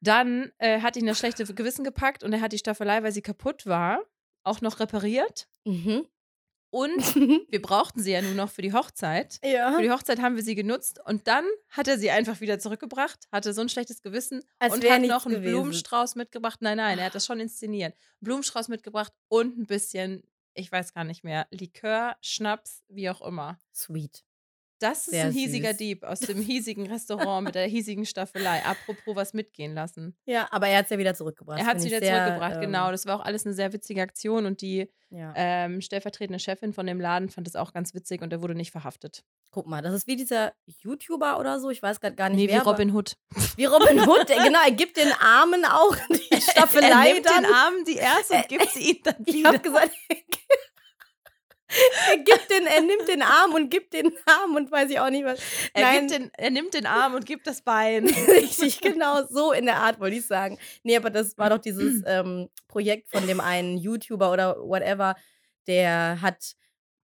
Dann 0.00 0.52
äh, 0.58 0.80
hat 0.80 0.96
ihn 0.96 1.06
das 1.06 1.18
schlechte 1.18 1.44
Gewissen 1.44 1.84
gepackt 1.84 2.22
und 2.22 2.32
er 2.32 2.40
hat 2.40 2.52
die 2.52 2.58
Staffelei, 2.58 3.02
weil 3.02 3.12
sie 3.12 3.22
kaputt 3.22 3.66
war, 3.66 4.00
auch 4.44 4.60
noch 4.60 4.80
repariert. 4.80 5.48
Mhm. 5.64 6.06
Und 6.70 7.14
wir 7.50 7.62
brauchten 7.62 8.02
sie 8.02 8.12
ja 8.12 8.20
nur 8.22 8.34
noch 8.34 8.50
für 8.50 8.62
die 8.62 8.72
Hochzeit. 8.72 9.38
ja. 9.42 9.72
Für 9.72 9.82
die 9.82 9.90
Hochzeit 9.90 10.20
haben 10.20 10.36
wir 10.36 10.42
sie 10.42 10.54
genutzt 10.54 11.00
und 11.06 11.26
dann 11.26 11.44
hat 11.70 11.88
er 11.88 11.98
sie 11.98 12.10
einfach 12.10 12.40
wieder 12.40 12.58
zurückgebracht, 12.58 13.26
hatte 13.32 13.52
so 13.52 13.62
ein 13.62 13.68
schlechtes 13.68 14.02
Gewissen 14.02 14.42
Als 14.58 14.74
und 14.74 14.84
hat 14.84 15.00
noch 15.02 15.26
einen 15.26 15.36
gewesen. 15.36 15.52
Blumenstrauß 15.52 16.14
mitgebracht. 16.14 16.60
Nein, 16.60 16.76
nein, 16.76 16.98
er 16.98 17.06
hat 17.06 17.14
das 17.14 17.24
schon 17.26 17.40
inszeniert. 17.40 17.94
Blumenstrauß 18.20 18.68
mitgebracht 18.68 19.12
und 19.28 19.58
ein 19.58 19.66
bisschen, 19.66 20.22
ich 20.54 20.70
weiß 20.70 20.92
gar 20.92 21.04
nicht 21.04 21.24
mehr, 21.24 21.46
Likör, 21.50 22.16
Schnaps, 22.20 22.82
wie 22.88 23.08
auch 23.08 23.22
immer. 23.22 23.58
Sweet. 23.74 24.24
Das 24.80 24.98
ist 25.06 25.10
Sehr 25.10 25.24
ein 25.26 25.32
hiesiger 25.32 25.70
süß. 25.70 25.76
Dieb 25.78 26.04
aus 26.04 26.20
dem 26.20 26.40
hiesigen 26.42 26.86
Restaurant 26.86 27.44
mit 27.44 27.54
der 27.54 27.66
hiesigen 27.66 28.06
Staffelei. 28.06 28.62
Apropos 28.64 29.16
was 29.16 29.34
mitgehen 29.34 29.74
lassen. 29.74 30.16
Ja, 30.24 30.46
aber 30.52 30.68
er 30.68 30.78
hat 30.78 30.84
es 30.84 30.90
ja 30.90 30.98
wieder 30.98 31.14
zurückgebracht. 31.14 31.58
Er 31.58 31.66
hat 31.66 31.78
es 31.78 31.84
wieder 31.84 31.98
ich 31.98 32.04
sehr, 32.04 32.18
zurückgebracht, 32.24 32.54
ähm, 32.56 32.60
genau. 32.60 32.90
Das 32.90 33.04
war 33.06 33.16
auch 33.20 33.24
alles 33.24 33.44
eine 33.44 33.54
sehr 33.54 33.72
witzige 33.72 34.02
Aktion 34.02 34.46
und 34.46 34.60
die 34.60 34.88
Ja. 35.10 35.32
ähm, 35.36 35.80
stellvertretende 35.80 36.38
Chefin 36.38 36.72
von 36.72 36.86
dem 36.86 37.00
Laden 37.00 37.28
fand 37.28 37.48
es 37.48 37.56
auch 37.56 37.72
ganz 37.72 37.92
witzig 37.94 38.22
und 38.22 38.32
er 38.32 38.40
wurde 38.42 38.54
nicht 38.54 38.70
verhaftet. 38.70 39.24
Guck 39.50 39.66
mal, 39.66 39.80
das 39.82 39.94
ist 39.94 40.06
wie 40.06 40.14
dieser 40.16 40.52
YouTuber 40.66 41.40
oder 41.40 41.58
so. 41.58 41.70
Ich 41.70 41.82
weiß 41.82 42.00
gerade 42.00 42.14
gar 42.14 42.28
nicht, 42.28 42.38
Nee, 42.38 42.48
wer. 42.48 42.56
wie 42.56 42.60
aber- 42.60 42.70
Robin 42.72 42.92
Hood. 42.94 43.14
Wie 43.56 43.64
Robin 43.64 44.00
Hood. 44.06 44.28
der- 44.28 44.36
genau, 44.44 44.58
er 44.64 44.70
gibt 44.72 44.96
den 44.98 45.10
Armen 45.20 45.64
auch 45.64 45.96
die 46.10 46.40
Staffelei 46.40 47.08
er 47.08 47.14
nimmt 47.14 47.26
dann. 47.26 47.42
den 47.44 47.52
Armen 47.52 47.84
die 47.84 47.96
erst 47.96 48.30
und 48.30 48.46
gibt 48.48 48.68
sie 48.70 48.90
ihnen 48.90 49.00
dann 49.04 49.16
Ich 49.24 49.34
wieder. 49.34 49.48
habe 49.48 49.58
gesagt, 49.60 49.90
er 52.10 52.16
gibt 52.16 52.50
den, 52.50 52.66
er 52.66 52.80
nimmt 52.80 53.08
den 53.08 53.22
Arm 53.22 53.52
und 53.54 53.70
gibt 53.70 53.92
den 53.92 54.10
Arm 54.24 54.56
und 54.56 54.70
weiß 54.70 54.90
ich 54.90 55.00
auch 55.00 55.10
nicht 55.10 55.24
was. 55.24 55.38
Er, 55.74 55.82
Nein. 55.82 56.00
gibt 56.00 56.10
den, 56.10 56.30
er 56.36 56.50
nimmt 56.50 56.74
den 56.74 56.86
Arm 56.86 57.14
und 57.14 57.26
gibt 57.26 57.46
das 57.46 57.62
Bein. 57.62 58.06
Richtig, 58.28 58.80
genau 58.80 59.24
so 59.28 59.52
in 59.52 59.66
der 59.66 59.76
Art 59.76 60.00
wollte 60.00 60.16
ich 60.16 60.26
sagen. 60.26 60.58
Nee, 60.82 60.96
aber 60.96 61.10
das 61.10 61.36
war 61.36 61.50
doch 61.50 61.58
dieses 61.58 62.02
ähm, 62.06 62.48
Projekt 62.68 63.10
von 63.10 63.26
dem 63.26 63.40
einen 63.40 63.76
YouTuber 63.76 64.32
oder 64.32 64.56
whatever, 64.56 65.14
der 65.66 66.22
hat 66.22 66.54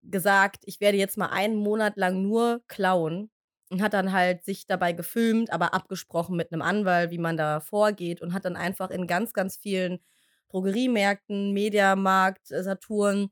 gesagt, 0.02 0.62
ich 0.64 0.80
werde 0.80 0.98
jetzt 0.98 1.18
mal 1.18 1.28
einen 1.28 1.56
Monat 1.56 1.96
lang 1.96 2.22
nur 2.22 2.62
klauen 2.66 3.30
und 3.70 3.82
hat 3.82 3.92
dann 3.94 4.12
halt 4.12 4.44
sich 4.44 4.66
dabei 4.66 4.92
gefilmt, 4.92 5.52
aber 5.52 5.74
abgesprochen 5.74 6.36
mit 6.36 6.52
einem 6.52 6.62
Anwalt, 6.62 7.10
wie 7.10 7.18
man 7.18 7.36
da 7.36 7.60
vorgeht 7.60 8.22
und 8.22 8.32
hat 8.32 8.44
dann 8.44 8.56
einfach 8.56 8.90
in 8.90 9.06
ganz, 9.06 9.32
ganz 9.32 9.56
vielen 9.56 10.00
Drogeriemärkten, 10.48 11.52
Mediamarkt, 11.52 12.46
Saturn 12.46 13.30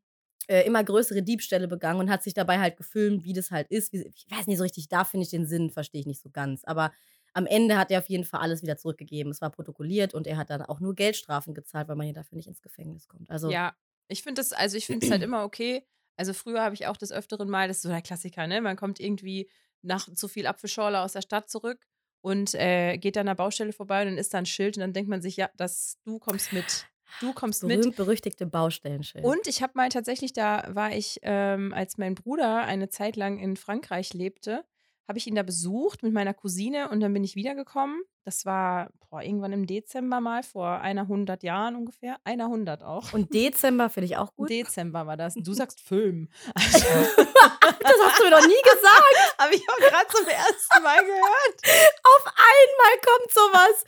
äh, 0.48 0.62
immer 0.62 0.82
größere 0.82 1.22
Diebstähle 1.22 1.68
begangen 1.68 2.00
und 2.00 2.10
hat 2.10 2.22
sich 2.22 2.34
dabei 2.34 2.58
halt 2.58 2.76
gefilmt, 2.76 3.24
wie 3.24 3.32
das 3.32 3.50
halt 3.50 3.68
ist. 3.68 3.92
Wie, 3.92 4.02
ich 4.02 4.26
weiß 4.30 4.46
nicht 4.46 4.58
so 4.58 4.64
richtig, 4.64 4.88
da 4.88 5.04
finde 5.04 5.24
ich 5.24 5.30
den 5.30 5.46
Sinn, 5.46 5.70
verstehe 5.70 6.00
ich 6.00 6.06
nicht 6.06 6.20
so 6.22 6.30
ganz. 6.30 6.64
Aber 6.64 6.92
am 7.34 7.46
Ende 7.46 7.78
hat 7.78 7.90
er 7.90 8.00
auf 8.00 8.08
jeden 8.08 8.24
Fall 8.24 8.40
alles 8.40 8.62
wieder 8.62 8.76
zurückgegeben. 8.76 9.30
Es 9.32 9.40
war 9.40 9.50
protokolliert 9.50 10.14
und 10.14 10.26
er 10.26 10.36
hat 10.36 10.50
dann 10.50 10.62
auch 10.62 10.80
nur 10.80 10.94
Geldstrafen 10.94 11.54
gezahlt, 11.54 11.88
weil 11.88 11.96
man 11.96 12.06
ja 12.06 12.12
dafür 12.12 12.36
nicht 12.36 12.48
ins 12.48 12.62
Gefängnis 12.62 13.08
kommt. 13.08 13.30
Also 13.30 13.50
Ja, 13.50 13.74
ich 14.08 14.22
finde 14.22 14.40
das, 14.40 14.52
also 14.52 14.76
ich 14.76 14.86
finde 14.86 15.06
es 15.06 15.10
halt 15.10 15.22
immer 15.22 15.44
okay. 15.44 15.86
Also 16.16 16.34
früher 16.34 16.62
habe 16.62 16.74
ich 16.74 16.86
auch 16.86 16.96
des 16.96 17.10
Öfteren 17.10 17.48
mal, 17.48 17.68
das 17.68 17.78
ist 17.78 17.82
so 17.82 17.88
der 17.88 18.02
Klassiker, 18.02 18.46
ne? 18.46 18.60
Man 18.60 18.76
kommt 18.76 19.00
irgendwie 19.00 19.48
nach 19.80 20.12
zu 20.12 20.28
viel 20.28 20.46
Apfelschorle 20.46 21.00
aus 21.00 21.14
der 21.14 21.22
Stadt 21.22 21.48
zurück 21.48 21.86
und 22.20 22.54
äh, 22.54 22.98
geht 22.98 23.16
dann 23.16 23.22
an 23.22 23.36
der 23.36 23.42
Baustelle 23.42 23.72
vorbei 23.72 24.02
und 24.02 24.08
dann 24.08 24.18
ist 24.18 24.34
da 24.34 24.38
ein 24.38 24.46
Schild 24.46 24.76
und 24.76 24.82
dann 24.82 24.92
denkt 24.92 25.08
man 25.08 25.22
sich, 25.22 25.36
ja, 25.36 25.50
das, 25.56 25.98
du 26.04 26.18
kommst 26.18 26.52
mit. 26.52 26.86
Du 27.20 27.32
kommst 27.32 27.62
mit. 27.62 27.80
berühmt 27.80 27.96
berüchtigte 27.96 28.46
Baustellenschild. 28.46 29.24
Und 29.24 29.46
ich 29.46 29.62
habe 29.62 29.72
mal 29.76 29.88
tatsächlich, 29.88 30.32
da 30.32 30.66
war 30.68 30.92
ich, 30.92 31.18
ähm, 31.22 31.72
als 31.72 31.98
mein 31.98 32.14
Bruder 32.14 32.64
eine 32.64 32.88
Zeit 32.88 33.16
lang 33.16 33.38
in 33.38 33.56
Frankreich 33.56 34.14
lebte, 34.14 34.64
habe 35.08 35.18
ich 35.18 35.26
ihn 35.26 35.34
da 35.34 35.42
besucht 35.42 36.02
mit 36.02 36.12
meiner 36.12 36.34
Cousine 36.34 36.88
und 36.88 37.00
dann 37.00 37.12
bin 37.12 37.24
ich 37.24 37.36
wiedergekommen. 37.36 38.02
Das 38.24 38.46
war 38.46 38.90
boah, 39.10 39.20
irgendwann 39.22 39.52
im 39.52 39.66
Dezember 39.66 40.20
mal, 40.20 40.42
vor 40.42 40.80
einer 40.80 41.06
hundert 41.08 41.42
Jahren 41.42 41.76
ungefähr. 41.76 42.16
Einer 42.24 42.48
hundert 42.48 42.82
auch. 42.82 43.12
Und 43.12 43.34
Dezember 43.34 43.90
finde 43.90 44.06
ich 44.06 44.16
auch 44.16 44.32
gut. 44.36 44.48
Dezember 44.50 45.06
war 45.06 45.16
das. 45.16 45.34
Du 45.34 45.52
sagst 45.54 45.80
Film. 45.80 46.28
das 46.54 46.64
hast 46.84 48.18
du 48.20 48.24
mir 48.24 48.30
doch 48.30 48.46
nie 48.46 48.62
gesagt. 48.62 49.34
Habe 49.38 49.54
ich 49.54 49.62
auch 49.68 49.76
gerade 49.76 50.06
zum 50.08 50.26
ersten 50.26 50.82
Mal 50.82 51.04
gehört. 51.04 51.60
Auf 52.04 52.26
einmal 52.26 52.94
kommt 53.04 53.32
sowas. 53.32 53.84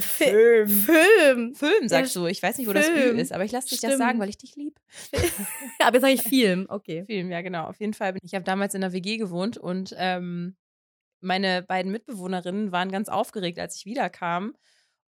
Fi- 0.00 0.30
Film. 0.30 0.68
Film. 0.68 1.54
Film, 1.54 1.88
sagst 1.88 2.14
du. 2.14 2.26
Ich 2.26 2.42
weiß 2.42 2.58
nicht, 2.58 2.68
wo 2.68 2.72
das 2.72 2.86
Film. 2.86 3.16
Ü 3.16 3.20
ist, 3.20 3.32
aber 3.32 3.44
ich 3.44 3.52
lasse 3.52 3.68
dich 3.68 3.80
das 3.80 3.90
Stimmt. 3.90 4.02
sagen, 4.02 4.20
weil 4.20 4.28
ich 4.28 4.38
dich 4.38 4.54
lieb. 4.56 4.78
Aber 5.80 5.94
jetzt 5.94 6.02
sage 6.02 6.14
ich 6.14 6.22
Film. 6.22 6.66
Okay. 6.68 7.04
Film, 7.06 7.30
ja, 7.30 7.40
genau. 7.42 7.64
Auf 7.66 7.78
jeden 7.80 7.92
Fall. 7.94 8.14
Ich 8.22 8.34
habe 8.34 8.44
damals 8.44 8.74
in 8.74 8.80
der 8.82 8.92
WG 8.92 9.16
gewohnt 9.16 9.58
und 9.58 9.94
ähm, 9.98 10.56
meine 11.20 11.62
beiden 11.62 11.92
Mitbewohnerinnen 11.92 12.72
waren 12.72 12.90
ganz 12.90 13.08
aufgeregt, 13.08 13.58
als 13.58 13.76
ich 13.76 13.84
wiederkam, 13.84 14.56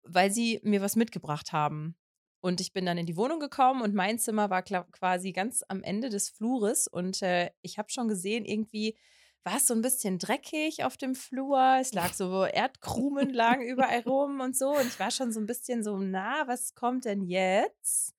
weil 0.04 0.32
sie 0.32 0.60
mir 0.64 0.82
was 0.82 0.96
mitgebracht 0.96 1.52
haben. 1.52 1.96
Und 2.42 2.62
ich 2.62 2.72
bin 2.72 2.86
dann 2.86 2.98
in 2.98 3.06
die 3.06 3.18
Wohnung 3.18 3.40
gekommen 3.40 3.82
und 3.82 3.94
mein 3.94 4.18
Zimmer 4.18 4.50
war 4.50 4.64
quasi 4.64 5.34
ganz 5.34 5.64
am 5.68 5.84
Ende 5.84 6.10
des 6.10 6.30
Flures 6.30 6.88
und 6.88 7.22
äh, 7.22 7.52
ich 7.62 7.78
habe 7.78 7.90
schon 7.90 8.08
gesehen, 8.08 8.46
irgendwie 8.46 8.98
war 9.44 9.58
es 9.58 9.68
so 9.68 9.74
ein 9.74 9.82
bisschen 9.82 10.20
dreckig 10.20 10.84
auf 10.84 10.98
dem 10.98 11.16
Flur. 11.16 11.78
Es 11.80 11.94
lag 11.94 12.14
so 12.14 12.46
Erdkrumen 12.46 13.30
lagen 13.34 13.64
überall 13.64 14.02
rum 14.02 14.42
und 14.42 14.56
so. 14.56 14.70
Und 14.70 14.88
ich 14.88 15.00
war 15.00 15.12
schon 15.12 15.32
so 15.32 15.40
ein 15.40 15.46
bisschen 15.46 15.84
so, 15.84 15.98
na, 15.98 16.48
was 16.48 16.76
kommt 16.76 17.06
denn 17.06 17.24
jetzt? 17.24 18.14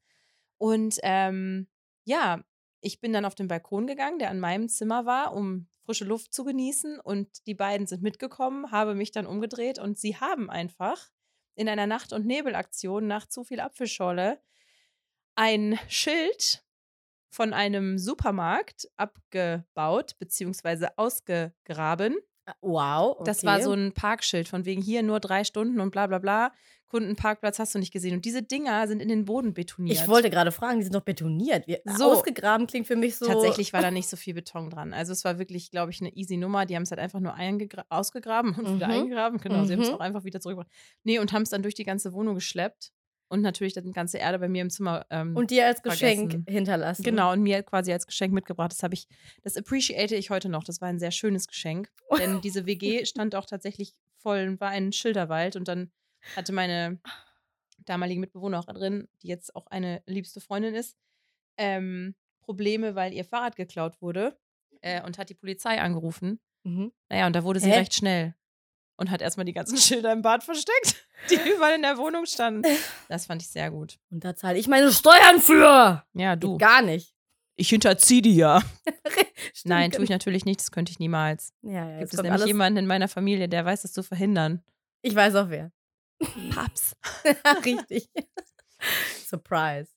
Und 0.59 0.99
ähm, 1.03 1.69
ja, 2.05 2.43
ich 2.81 3.01
bin 3.01 3.13
dann 3.13 3.25
auf 3.25 3.35
den 3.35 3.49
Balkon 3.49 3.87
gegangen, 3.87 4.19
der 4.19 4.31
an 4.31 4.41
meinem 4.41 4.69
Zimmer 4.69 5.07
war, 5.07 5.35
um 5.35 5.69
frische 5.91 6.05
Luft 6.05 6.33
zu 6.33 6.45
genießen. 6.45 7.01
Und 7.01 7.47
die 7.49 7.55
beiden 7.55 7.89
sind 7.89 8.01
mitgekommen, 8.01 8.71
habe 8.71 8.95
mich 8.95 9.11
dann 9.11 9.27
umgedreht 9.27 9.81
und 9.81 9.99
sie 9.99 10.17
haben 10.17 10.49
einfach 10.49 11.11
in 11.57 11.69
einer 11.69 11.89
Nacht- 11.89 12.13
und 12.13 12.27
Nebelaktion 12.27 13.09
nach 13.09 13.27
zu 13.27 13.43
viel 13.43 13.59
Apfelschorle 13.59 14.41
ein 15.35 15.81
Schild 15.89 16.65
von 17.33 17.53
einem 17.53 17.99
Supermarkt 17.99 18.89
abgebaut 18.97 20.17
bzw. 20.21 20.91
ausgegraben. 20.97 22.17
Wow. 22.61 23.17
Okay. 23.17 23.25
Das 23.25 23.45
war 23.45 23.61
so 23.61 23.73
ein 23.73 23.93
Parkschild 23.93 24.47
von 24.49 24.65
wegen 24.65 24.83
hier 24.83 25.03
nur 25.03 25.19
drei 25.19 25.43
Stunden 25.43 25.81
und 25.81 25.91
bla 25.91 26.07
bla 26.07 26.19
bla. 26.19 26.53
Kundenparkplatz 26.91 27.59
hast 27.59 27.75
du 27.75 27.79
nicht 27.79 27.93
gesehen. 27.93 28.15
Und 28.15 28.25
diese 28.25 28.43
Dinger 28.43 28.87
sind 28.89 29.01
in 29.01 29.09
den 29.09 29.25
Boden 29.25 29.55
betoniert. 29.55 29.97
Ich 29.97 30.07
wollte 30.09 30.29
gerade 30.29 30.53
fragen, 30.53 30.79
die 30.79 30.83
sind 30.85 30.95
doch 30.95 31.01
betoniert. 31.01 31.65
So. 31.97 32.13
Ausgegraben 32.13 32.67
klingt 32.67 32.87
für 32.87 32.97
mich 32.97 33.17
so. 33.17 33.27
Tatsächlich 33.27 33.73
war 33.73 33.81
da 33.81 33.91
nicht 33.91 34.09
so 34.09 34.17
viel 34.17 34.35
Beton 34.35 34.69
dran. 34.71 34.93
Also 34.93 35.13
es 35.13 35.25
war 35.25 35.39
wirklich, 35.39 35.71
glaube 35.71 35.93
ich, 35.93 36.01
eine 36.01 36.11
easy 36.15 36.37
Nummer. 36.37 36.67
Die 36.67 36.77
haben 36.77 36.83
es 36.83 36.91
halt 36.91 37.01
einfach 37.01 37.21
nur 37.21 37.35
ausgegraben 37.89 38.55
und 38.55 38.75
wieder 38.77 38.89
Mhm. 38.89 38.93
eingegraben. 38.93 39.39
Genau, 39.41 39.65
sie 39.65 39.73
haben 39.75 39.81
es 39.83 39.89
Mhm. 39.89 39.95
auch 39.95 40.01
einfach 40.01 40.25
wieder 40.25 40.41
zurückgebracht. 40.41 40.71
Nee, 41.05 41.19
und 41.19 41.33
haben 41.33 41.43
es 41.43 41.51
dann 41.51 41.63
durch 41.63 41.75
die 41.75 41.85
ganze 41.85 42.13
Wohnung 42.13 42.35
geschleppt. 42.35 42.93
Und 43.33 43.43
natürlich 43.43 43.75
dann 43.75 43.85
die 43.85 43.93
ganze 43.93 44.19
Erde 44.19 44.41
bei 44.41 44.49
mir 44.49 44.61
im 44.63 44.71
Zimmer. 44.71 45.07
Ähm, 45.09 45.37
Und 45.37 45.53
dir 45.53 45.65
als 45.67 45.83
Geschenk 45.85 46.33
vergessen. 46.33 46.45
hinterlassen. 46.49 47.03
Genau, 47.05 47.31
und 47.33 47.43
mir 47.43 47.63
quasi 47.63 47.93
als 47.93 48.05
Geschenk 48.09 48.33
mitgebracht. 48.35 48.73
Das 48.73 48.83
habe 48.83 48.95
ich, 48.95 49.07
das 49.45 49.57
appreciate 49.57 50.17
ich 50.17 50.31
heute 50.31 50.49
noch. 50.49 50.65
Das 50.65 50.81
war 50.81 50.89
ein 50.89 50.99
sehr 50.99 51.13
schönes 51.13 51.47
Geschenk. 51.47 51.93
Denn 52.19 52.41
diese 52.41 52.67
WG 52.67 53.05
stand 53.07 53.37
auch 53.37 53.47
tatsächlich 53.47 53.95
voll 54.17 54.49
und 54.49 54.61
war 54.61 54.71
ein 54.71 54.91
Schilderwald. 54.93 55.55
Und 55.55 55.69
dann 55.69 55.93
hatte 56.37 56.53
meine 56.53 57.01
damalige 57.79 58.21
Mitbewohner 58.21 58.59
auch 58.59 58.67
drin, 58.67 59.09
die 59.23 59.29
jetzt 59.29 59.55
auch 59.57 59.67
eine 59.67 60.03
liebste 60.07 60.41
Freundin 60.41 60.75
ist, 60.75 60.97
ähm, 61.57 62.15
Probleme, 62.41 62.95
weil 62.95 63.13
ihr 63.13 63.25
Fahrrad 63.25 63.57
geklaut 63.57 64.01
wurde 64.01 64.39
äh, 64.81 65.03
und 65.03 65.19
hat 65.19 65.31
die 65.31 65.35
Polizei 65.35 65.81
angerufen. 65.81 66.41
Mhm. 66.65 66.93
Naja, 67.09 67.27
und 67.27 67.35
da 67.35 67.45
wurde 67.45 67.61
sie 67.61 67.71
Hä? 67.71 67.79
recht 67.79 67.95
schnell 67.95 68.35
und 68.97 69.11
hat 69.11 69.23
erstmal 69.23 69.47
die 69.47 69.53
ganzen 69.53 69.77
Schilder 69.79 70.13
im 70.13 70.23
Bad 70.23 70.45
versteckt, 70.45 71.07
die 71.31 71.37
überall 71.51 71.75
in 71.75 71.83
der 71.83 71.97
Wohnung 71.97 72.27
standen. 72.27 72.69
Das 73.09 73.27
fand 73.27 73.43
ich 73.43 73.49
sehr 73.49 73.71
gut. 73.71 73.99
Und 74.11 74.25
da 74.25 74.37
zahle 74.37 74.59
ich 74.59 74.69
meine 74.69 74.93
Steuern 74.93 75.41
für. 75.41 76.05
Ja, 76.13 76.35
Geht 76.35 76.45
du. 76.45 76.59
Gar 76.59 76.83
nicht. 76.83 77.15
Ich 77.57 77.69
hinterziehe 77.69 78.23
die 78.23 78.37
ja. 78.37 78.63
Nein, 79.65 79.91
tue 79.91 80.03
ich 80.03 80.09
genau. 80.09 80.15
natürlich 80.15 80.45
nicht, 80.45 80.61
das 80.61 80.71
könnte 80.71 80.93
ich 80.93 80.99
niemals. 80.99 81.53
Ja, 81.63 81.91
ja, 81.91 81.99
Gibt 81.99 82.15
es 82.15 82.23
nämlich 82.23 82.47
jemanden 82.47 82.79
in 82.79 82.87
meiner 82.87 83.09
Familie, 83.09 83.49
der 83.49 83.65
weiß, 83.65 83.83
das 83.83 83.93
zu 83.93 84.03
verhindern. 84.03 84.63
Ich 85.03 85.15
weiß 85.15 85.35
auch 85.35 85.51
wer. 85.51 85.71
Paps. 86.51 86.97
Richtig. 87.65 88.09
Surprise. 89.27 89.91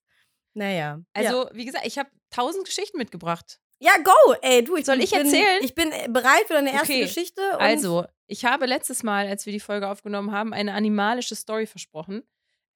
Naja. 0.53 1.00
ja. 1.00 1.03
Also, 1.13 1.50
wie 1.53 1.65
gesagt, 1.65 1.86
ich 1.86 1.98
habe 1.98 2.10
tausend 2.30 2.65
Geschichten 2.65 2.98
mitgebracht. 2.98 3.60
Ja, 3.80 3.98
go! 3.98 4.34
Ey, 4.42 4.63
du, 4.63 4.77
ich 4.77 4.86
Soll 4.86 4.96
bin, 4.98 5.03
ich 5.03 5.13
erzählen? 5.13 5.62
Ich 5.62 5.75
bin 5.75 5.92
äh, 5.92 6.08
bereit 6.10 6.46
für 6.48 6.53
deine 6.53 6.72
erste 6.72 6.94
Okay. 6.94 7.01
Geschichte. 7.01 7.42
Also, 7.60 8.06
ich 8.27 8.46
habe 8.46 8.65
letztes 8.65 9.03
Mal, 9.03 9.27
als 9.27 9.46
wir 9.46 9.51
die 9.51 9.60
Folge 9.60 9.89
aufgenommen 9.89 10.32
haben, 10.32 10.53
eine 10.53 10.74
animalische 10.74 11.36
Story 11.36 11.65
versprochen. 11.65 12.24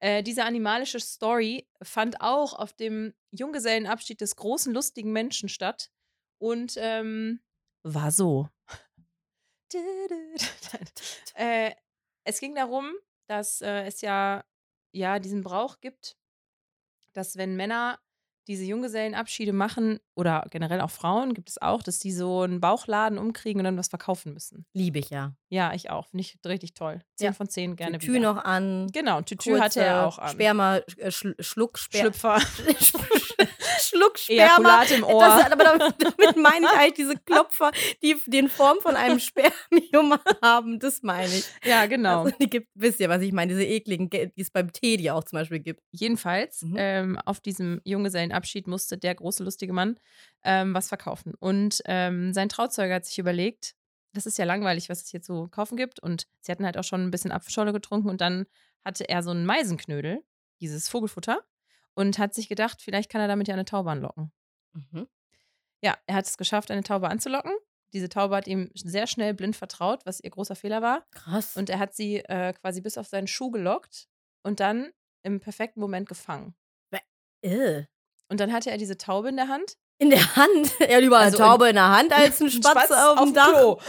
Äh, 0.00 0.22
diese 0.22 0.44
animalische 0.44 1.00
Story 1.00 1.66
fand 1.82 2.20
auch 2.20 2.52
auf 2.52 2.72
dem 2.72 3.14
Junggesellenabschied 3.30 4.20
des 4.20 4.36
großen, 4.36 4.72
lustigen 4.72 5.12
Menschen 5.12 5.48
statt 5.48 5.90
und 6.38 6.74
ähm, 6.76 7.40
war 7.82 8.10
so. 8.10 8.48
äh, 11.34 11.72
es 12.24 12.40
ging 12.40 12.54
darum, 12.54 12.92
dass 13.28 13.60
äh, 13.60 13.82
es 13.84 14.00
ja, 14.00 14.44
ja 14.92 15.18
diesen 15.18 15.42
Brauch 15.42 15.80
gibt, 15.80 16.16
dass 17.12 17.36
wenn 17.36 17.56
Männer 17.56 17.98
diese 18.46 18.64
Junggesellenabschiede 18.64 19.52
machen 19.52 20.00
oder 20.16 20.46
generell 20.50 20.80
auch 20.80 20.90
Frauen 20.90 21.34
gibt 21.34 21.50
es 21.50 21.60
auch, 21.60 21.82
dass 21.82 21.98
die 21.98 22.12
so 22.12 22.40
einen 22.40 22.60
Bauchladen 22.60 23.18
umkriegen 23.18 23.60
und 23.60 23.64
dann 23.64 23.76
was 23.76 23.88
verkaufen 23.88 24.32
müssen. 24.32 24.64
Liebe 24.72 24.98
ich 24.98 25.10
ja. 25.10 25.34
Ja, 25.50 25.74
ich 25.74 25.90
auch. 25.90 26.06
Finde 26.08 26.22
ich 26.22 26.38
richtig 26.46 26.72
toll. 26.72 27.02
Zehn 27.16 27.26
Ja. 27.26 27.32
von 27.34 27.48
zehn 27.50 27.76
gerne 27.76 27.98
Tütü 27.98 28.14
wieder. 28.14 28.32
noch 28.32 28.42
an. 28.42 28.86
Genau, 28.90 29.20
Tütü 29.20 29.58
hatte 29.58 29.82
er 29.82 30.06
auch 30.06 30.18
an. 30.18 30.30
Sperma, 30.30 30.78
äh, 30.96 31.10
Schl 31.10 31.36
Schluck, 31.40 31.76
Sper 31.78 31.98
Schlüpfer. 31.98 32.38
Schluck 33.88 34.18
Sperma. 34.18 34.42
Ejakulat 34.44 34.90
im 34.92 35.04
Ohr. 35.04 35.20
Das, 35.20 35.52
aber 35.52 35.64
damit, 35.64 36.36
meine 36.36 36.66
ich 36.66 36.72
halt 36.72 36.98
diese 36.98 37.16
Klopfer, 37.16 37.70
die 38.02 38.16
den 38.26 38.48
Form 38.48 38.78
von 38.80 38.96
einem 38.96 39.18
Spermium 39.18 40.14
haben. 40.42 40.78
Das 40.78 41.02
meine 41.02 41.34
ich. 41.34 41.44
ja, 41.64 41.86
genau. 41.86 42.24
Also, 42.24 42.36
die 42.40 42.48
gibt, 42.50 42.68
wisst 42.74 43.00
ihr, 43.00 43.08
was 43.08 43.22
ich 43.22 43.32
meine? 43.32 43.52
Diese 43.52 43.64
ekligen, 43.64 44.10
Ge- 44.10 44.30
die 44.36 44.40
es 44.42 44.50
beim 44.50 44.72
Tee, 44.72 44.96
die 44.96 45.10
auch 45.10 45.24
zum 45.24 45.38
Beispiel 45.38 45.60
gibt. 45.60 45.80
Jedenfalls, 45.90 46.62
Mhm. 46.62 46.74
ähm, 46.78 47.18
auf 47.24 47.40
diesem 47.40 47.80
Junggesellenabschied 47.84 48.66
musste 48.66 48.98
der 48.98 49.14
große, 49.14 49.42
lustige 49.44 49.72
Mann 49.72 49.98
ähm, 50.44 50.74
was 50.74 50.88
verkaufen. 50.88 51.34
Und 51.38 51.82
ähm, 51.86 52.32
sein 52.32 52.48
Trauzeuge 52.48 52.94
hat 52.94 53.04
sich 53.06 53.18
überlegt, 53.18 53.74
das 54.14 54.26
ist 54.26 54.38
ja 54.38 54.44
langweilig, 54.44 54.88
was 54.88 55.02
es 55.02 55.08
hier 55.10 55.20
zu 55.22 55.48
kaufen 55.48 55.76
gibt. 55.76 56.00
Und 56.00 56.26
sie 56.40 56.50
hatten 56.52 56.64
halt 56.64 56.78
auch 56.78 56.84
schon 56.84 57.02
ein 57.02 57.10
bisschen 57.10 57.30
Apfelscholle 57.32 57.72
getrunken 57.72 58.08
und 58.08 58.20
dann 58.20 58.46
hatte 58.84 59.08
er 59.08 59.22
so 59.22 59.30
einen 59.30 59.44
Meisenknödel, 59.46 60.22
dieses 60.60 60.88
Vogelfutter, 60.88 61.40
und 61.98 62.18
hat 62.18 62.32
sich 62.34 62.48
gedacht, 62.48 62.80
vielleicht 62.80 63.10
kann 63.10 63.20
er 63.20 63.26
damit 63.28 63.48
ja 63.48 63.54
eine 63.54 63.64
Taube 63.64 63.90
anlocken. 63.90 64.30
Mhm. 64.72 65.08
Ja, 65.82 65.96
er 66.06 66.14
hat 66.14 66.26
es 66.26 66.36
geschafft, 66.38 66.70
eine 66.70 66.82
Taube 66.84 67.08
anzulocken. 67.08 67.52
Diese 67.92 68.08
Taube 68.08 68.36
hat 68.36 68.46
ihm 68.46 68.70
sehr 68.74 69.06
schnell 69.06 69.34
blind 69.34 69.56
vertraut, 69.56 70.04
was 70.04 70.20
ihr 70.20 70.30
großer 70.30 70.54
Fehler 70.54 70.80
war. 70.82 71.06
Krass. 71.10 71.56
Und 71.56 71.70
er 71.70 71.78
hat 71.78 71.94
sie 71.94 72.16
äh, 72.18 72.52
quasi 72.52 72.80
bis 72.80 72.98
auf 72.98 73.06
seinen 73.08 73.26
Schuh 73.26 73.50
gelockt 73.50 74.08
und 74.44 74.60
dann 74.60 74.90
im 75.22 75.40
perfekten 75.40 75.80
Moment 75.80 76.08
gefangen. 76.08 76.54
Äh. 77.42 77.84
Und 78.28 78.40
dann 78.40 78.52
hatte 78.52 78.70
er 78.70 78.78
diese 78.78 78.96
Taube 78.98 79.28
in 79.28 79.36
der 79.36 79.46
Hand 79.48 79.76
In 79.98 80.10
der 80.10 80.36
Hand? 80.36 80.72
Ja, 80.80 80.98
lieber 80.98 81.16
eine 81.18 81.26
Also 81.26 81.38
in- 81.38 81.44
Taube 81.44 81.68
in 81.68 81.74
der 81.76 81.88
Hand 81.88 82.12
als 82.12 82.40
ein 82.42 82.50
Spatz, 82.50 82.90
auf 82.90 83.20
dem 83.20 83.34
Dach. 83.34 83.48
Klo. 83.52 83.80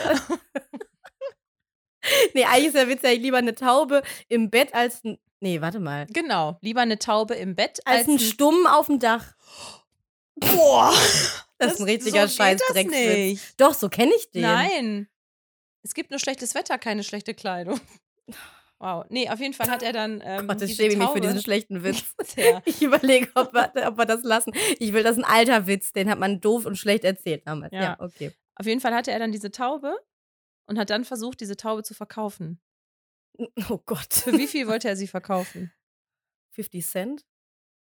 Nee, 2.33 2.45
eigentlich 2.45 2.67
ist 2.67 2.75
der 2.75 2.87
Witz 2.87 3.01
ja 3.03 3.11
lieber 3.11 3.37
eine 3.37 3.53
Taube 3.55 4.01
im 4.29 4.49
Bett 4.49 4.73
als 4.73 5.03
ein. 5.03 5.19
Nee, 5.41 5.61
warte 5.61 5.79
mal. 5.79 6.05
Genau, 6.07 6.57
lieber 6.61 6.81
eine 6.81 6.99
Taube 6.99 7.35
im 7.35 7.55
Bett 7.55 7.79
Als, 7.85 8.07
ein 8.07 8.19
Stumm 8.19 8.67
auf 8.67 8.87
dem 8.87 8.99
Dach. 8.99 9.33
Boah, 10.35 10.93
Das 11.57 11.73
ist 11.73 11.79
ein 11.79 11.85
richtiger 11.85 12.27
so 12.27 12.35
scheiß 12.37 12.59
geht 12.59 12.69
das 12.69 12.73
Dreckswitz. 12.75 13.15
nicht. 13.17 13.61
Doch, 13.61 13.73
so 13.73 13.89
kenne 13.89 14.11
ich 14.17 14.31
den. 14.31 14.41
Nein. 14.43 15.07
Es 15.83 15.93
gibt 15.93 16.09
nur 16.09 16.19
schlechtes 16.19 16.55
Wetter, 16.55 16.77
keine 16.77 17.03
schlechte 17.03 17.33
Kleidung. 17.33 17.79
Wow. 18.79 19.05
Nee, 19.09 19.29
auf 19.29 19.39
jeden 19.41 19.53
Fall 19.53 19.69
hat 19.69 19.83
er 19.83 19.91
dann. 19.91 20.21
Ähm, 20.23 20.47
Gott, 20.47 20.61
ich 20.61 20.75
schäme 20.75 20.95
mich 20.95 21.09
für 21.09 21.19
diesen 21.19 21.41
schlechten 21.41 21.83
Witz. 21.83 22.03
Ja. 22.37 22.61
Ich 22.65 22.81
überlege, 22.81 23.29
ob 23.35 23.53
wir, 23.53 23.71
ob 23.87 23.97
wir 23.97 24.05
das 24.05 24.23
lassen. 24.23 24.53
Ich 24.79 24.93
will, 24.93 25.03
das 25.03 25.17
ist 25.17 25.23
ein 25.23 25.29
alter 25.29 25.67
Witz, 25.67 25.91
den 25.91 26.09
hat 26.09 26.19
man 26.19 26.39
doof 26.39 26.65
und 26.65 26.77
schlecht 26.77 27.03
erzählt 27.03 27.45
damals. 27.45 27.73
Ja, 27.73 27.81
Ja. 27.81 27.95
okay. 27.99 28.31
Auf 28.55 28.65
jeden 28.65 28.79
Fall 28.79 28.93
hatte 28.93 29.11
er 29.11 29.19
dann 29.19 29.31
diese 29.33 29.51
Taube 29.51 29.97
und 30.65 30.77
hat 30.79 30.89
dann 30.89 31.03
versucht, 31.03 31.41
diese 31.41 31.57
Taube 31.57 31.83
zu 31.83 31.93
verkaufen. 31.93 32.61
Oh 33.69 33.79
Gott. 33.85 34.13
Für 34.13 34.33
wie 34.37 34.47
viel 34.47 34.67
wollte 34.67 34.89
er 34.89 34.95
sie 34.95 35.07
verkaufen? 35.07 35.71
50 36.51 36.85
Cent? 36.85 37.25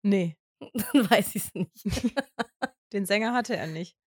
Nee, 0.04 0.38
Dann 0.60 1.10
weiß 1.10 1.36
ich 1.36 1.44
es 1.46 1.54
nicht. 1.54 1.86
den 2.94 3.06
Sänger 3.06 3.34
hatte 3.34 3.56
er 3.56 3.68
nicht. 3.68 3.98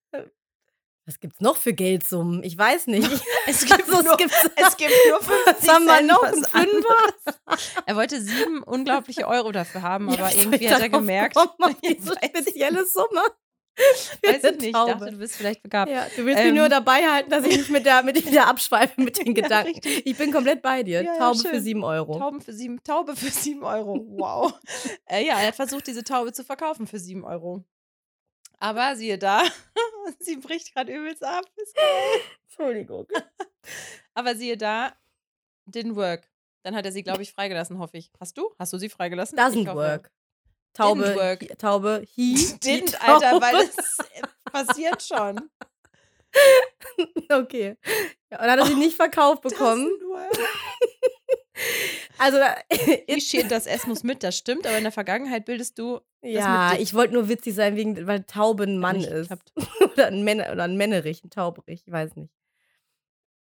Was 1.07 1.19
gibt's 1.19 1.41
noch 1.41 1.57
für 1.57 1.73
Geldsummen? 1.73 2.43
Ich 2.45 2.57
weiß 2.57 2.87
nicht. 2.87 3.09
Es 3.47 3.65
gibt 3.65 3.81
Also, 3.89 4.03
nur- 4.03 4.17
gibt's, 4.17 4.49
Es 4.55 4.77
gibt 4.77 4.93
nur 5.09 5.21
50 5.21 5.47
Was 5.47 5.69
haben 5.69 5.85
wir 5.87 6.03
noch? 6.03 6.23
was 6.23 6.55
Ein 6.55 6.69
Fünfer? 6.69 7.83
Er 7.87 7.97
wollte 7.97 8.21
sieben 8.21 8.63
unglaubliche 8.63 9.27
Euro 9.27 9.51
dafür 9.51 9.83
haben, 9.83 10.09
Ja, 10.09 10.15
aber 10.19 10.31
soll 10.31 10.41
irgendwie 10.43 10.71
hat 10.71 10.81
er 10.83 10.89
gemerkt. 10.89 11.35
kommen, 11.35 11.51
auf 11.59 11.75
Ja, 11.83 11.95
diese 11.95 12.15
spezielle 12.15 12.87
Summe. 12.87 13.23
Für 14.23 14.33
Weiß 14.33 14.45
ich 14.45 14.51
nicht. 14.53 14.63
Ich 14.67 14.73
Taube. 14.73 14.93
dachte, 14.93 15.11
du 15.13 15.17
bist 15.19 15.37
vielleicht 15.37 15.63
begabt. 15.63 15.91
Ja, 15.91 16.07
du 16.17 16.25
willst 16.27 16.41
Ähm, 16.41 16.49
mich 16.49 16.59
nur 16.59 16.69
dabei 16.69 17.03
halten, 17.09 17.31
dass 17.31 17.45
ich 17.47 17.57
nicht 17.57 17.71
mit 17.71 17.87
der, 17.87 18.03
mit 18.03 18.33
der 18.33 18.47
abschweife 18.49 19.01
mit 19.01 19.17
den 19.19 19.27
Ja, 19.37 19.43
Gedanken. 19.43 19.73
richtig. 19.73 20.07
ich 20.07 20.17
bin 20.19 20.33
komplett 20.33 20.61
bei 20.63 20.83
dir. 20.83 21.03
Ja, 21.03 21.13
ja, 21.15 21.19
Taube 21.19 21.39
für 21.39 21.49
schön. 21.51 21.63
7 21.63 21.85
Euro. 21.85 22.19
Tauben 22.19 22.41
für 22.41 22.53
sieben, 22.53 22.83
Taube 22.83 23.17
für 23.17 23.31
sieben 23.31 23.63
Euro. 23.65 24.05
Wow. 24.09 24.53
äh, 25.07 25.25
ja, 25.25 25.39
er 25.41 25.49
hat 25.49 25.57
versucht, 25.57 25.87
diese 25.87 26.05
Taube 26.05 26.33
zu 26.33 26.45
verkaufen 26.45 26.87
für 26.87 26.99
sieben 26.99 27.25
Euro. 27.25 27.65
Aber 28.59 28.95
siehe 28.97 29.17
da, 29.17 29.43
sie 30.19 30.37
bricht 30.37 30.75
gerade 30.75 30.93
übelst 30.95 31.25
ab. 31.25 31.45
Entschuldigung. 32.47 33.07
Aber 34.13 34.35
siehe 34.35 34.59
da, 34.59 34.93
didn't 35.67 35.97
work. 35.97 36.29
Dann 36.63 36.77
hat 36.77 36.85
er 36.85 36.93
sie, 36.93 37.03
glaube 37.03 37.23
ich, 37.23 37.33
freigelassen, 37.33 37.79
hoffe 37.79 37.97
ich. 37.97 38.11
Hast 38.21 38.37
du? 38.37 38.51
Hast 38.59 38.73
du 38.75 38.79
sie 38.79 38.91
freigelassen? 38.91 39.39
Doesn't 39.39 39.75
work. 39.75 40.11
Taube, 40.73 41.03
Didn't 41.03 41.17
work. 41.17 41.59
Taube, 41.59 42.05
he. 42.15 42.35
Didn't, 42.63 42.95
Alter, 43.01 43.31
Taube. 43.33 43.45
weil 43.45 43.57
es 43.67 43.99
äh, 43.99 44.23
passiert 44.51 45.03
schon. 45.03 45.51
Okay. 47.31 47.77
Ja, 48.31 48.41
und 48.43 48.51
hat 48.51 48.59
er 48.61 48.67
sie 48.67 48.75
nicht 48.75 48.97
verkauft 48.97 49.43
bekommen. 49.43 49.89
Also, 52.17 52.39
Wie 52.39 53.21
steht 53.21 53.51
das 53.51 53.67
S 53.67 53.87
muss 53.87 54.03
mit, 54.03 54.23
das 54.23 54.37
stimmt, 54.37 54.67
aber 54.67 54.79
in 54.79 54.83
der 54.83 54.93
Vergangenheit 54.93 55.45
bildest 55.45 55.79
du 55.79 56.01
ja, 56.23 56.75
ich 56.79 56.95
wollte 56.95 57.15
nur 57.15 57.29
witzig 57.29 57.55
sein, 57.55 57.77
wegen, 57.77 58.07
weil 58.07 58.25
Taube 58.25 58.65
ein 58.65 58.79
Mann 58.79 59.01
ist. 59.03 59.31
oder, 59.81 60.07
ein 60.07 60.23
Männer, 60.23 60.53
oder 60.53 60.65
ein 60.65 60.77
Männerich, 60.77 61.23
ein 61.25 61.31
Tauberich, 61.31 61.83
ich 61.87 61.93
weiß 61.93 62.17
nicht. 62.17 62.33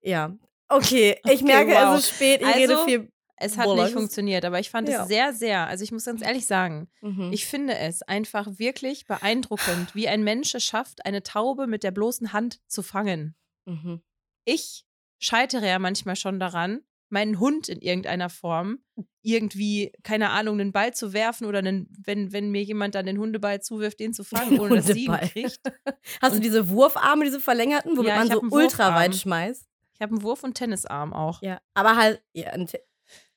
Ja. 0.03 0.35
Okay, 0.69 1.19
ich 1.25 1.43
Okay, 1.43 1.45
merke, 1.45 1.71
wow. 1.73 1.95
es 1.99 2.05
ist 2.07 2.15
spät, 2.17 2.41
ich 2.43 2.55
rede 2.55 2.75
Also, 2.75 2.85
viel. 2.87 3.09
Es 3.43 3.57
hat 3.59 3.65
Bollocks. 3.67 3.89
nicht 3.91 3.99
funktioniert, 3.99 4.45
aber 4.45 4.59
ich 4.61 4.71
fand 4.71 4.89
Ja. 4.89 5.03
es 5.03 5.09
sehr, 5.09 5.33
sehr, 5.33 5.67
also 5.67 5.85
ich 5.85 5.93
muss 5.93 6.05
ganz 6.05 6.23
ehrlich 6.23 6.47
sagen, 6.47 6.89
Mhm. 7.01 7.31
ich 7.33 7.47
finde 7.47 7.77
es 7.77 8.03
einfach 8.03 8.59
wirklich 8.59 9.07
beeindruckend, 9.07 9.95
wie 9.95 10.09
ein 10.09 10.23
Mensch 10.25 10.55
es 10.55 10.65
schafft, 10.65 11.05
eine 11.07 11.23
Taube 11.23 11.67
mit 11.67 11.83
der 11.83 11.91
bloßen 11.91 12.33
Hand 12.33 12.61
zu 12.69 12.83
fangen. 12.83 13.35
Mhm. 13.67 14.01
Ich 14.45 14.85
scheitere 15.19 15.67
ja 15.69 15.79
manchmal 15.79 16.17
schon 16.17 16.41
daran, 16.41 16.81
meinen 17.09 17.39
Hund 17.39 17.69
in 17.69 17.81
irgendeiner 17.81 18.31
Form 18.31 18.79
irgendwie, 19.21 19.93
keine 20.03 20.31
Ahnung, 20.31 20.59
einen 20.59 20.73
Ball 20.73 20.95
zu 20.95 21.13
werfen 21.13 21.47
oder 21.47 21.59
einen, 21.61 21.89
wenn, 22.05 22.33
wenn 22.33 22.51
mir 22.51 22.63
jemand 22.63 22.95
dann 22.95 23.07
den 23.07 23.19
Hundeball 23.19 23.61
zuwirft, 23.61 24.01
den 24.01 24.15
zu 24.15 24.25
fangen, 24.25 24.59
ohne 24.59 24.77
dass 24.77 24.87
sie 24.87 25.05
ihn 25.05 25.13
kriegt. 25.13 25.61
Hast 26.23 26.35
du 26.37 26.41
diese 26.41 26.69
Wurfarme, 26.71 27.25
diese 27.25 27.39
verlängerten, 27.39 27.93
womit 27.97 28.09
Ja, 28.09 28.17
man 28.17 28.31
so 28.31 28.41
ultra 28.51 28.95
weit 28.97 29.15
schmeißt? 29.15 29.69
Ich 29.95 30.01
habe 30.01 30.15
einen 30.15 30.23
Wurf- 30.23 30.43
und 30.43 30.55
Tennisarm 30.55 31.13
auch. 31.13 31.41
Ja. 31.43 31.61
Aber 31.75 31.97
halt, 31.97 32.23
ja, 32.33 32.51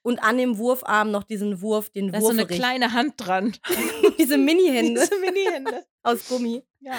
und 0.06 0.20
an 0.24 0.38
dem 0.38 0.58
Wurfarm 0.58 1.10
noch 1.12 1.24
diesen 1.24 1.62
Wurf, 1.62 1.90
den 1.90 2.12
Da 2.12 2.20
ist 2.20 2.24
so 2.24 2.30
eine 2.30 2.46
kleine 2.46 2.94
Hand 2.94 3.16
dran. 3.18 3.56
diese 4.20 4.38
Mini-Hände 4.38 5.02
Diese 5.02 5.20
Mini-Hände. 5.20 5.86
aus 6.04 6.28
Gummi. 6.30 6.64
Ja. 6.80 6.94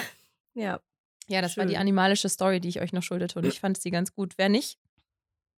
Ja. 0.53 0.81
Ja, 1.29 1.41
das 1.41 1.57
war 1.57 1.65
die 1.65 1.73
Schön. 1.73 1.81
animalische 1.81 2.29
Story, 2.29 2.59
die 2.59 2.69
ich 2.69 2.81
euch 2.81 2.93
noch 2.93 3.03
schuldete 3.03 3.39
und 3.39 3.45
ich 3.45 3.59
fand 3.59 3.77
sie 3.79 3.91
ganz 3.91 4.13
gut. 4.13 4.33
Wer 4.37 4.49
nicht, 4.49 4.77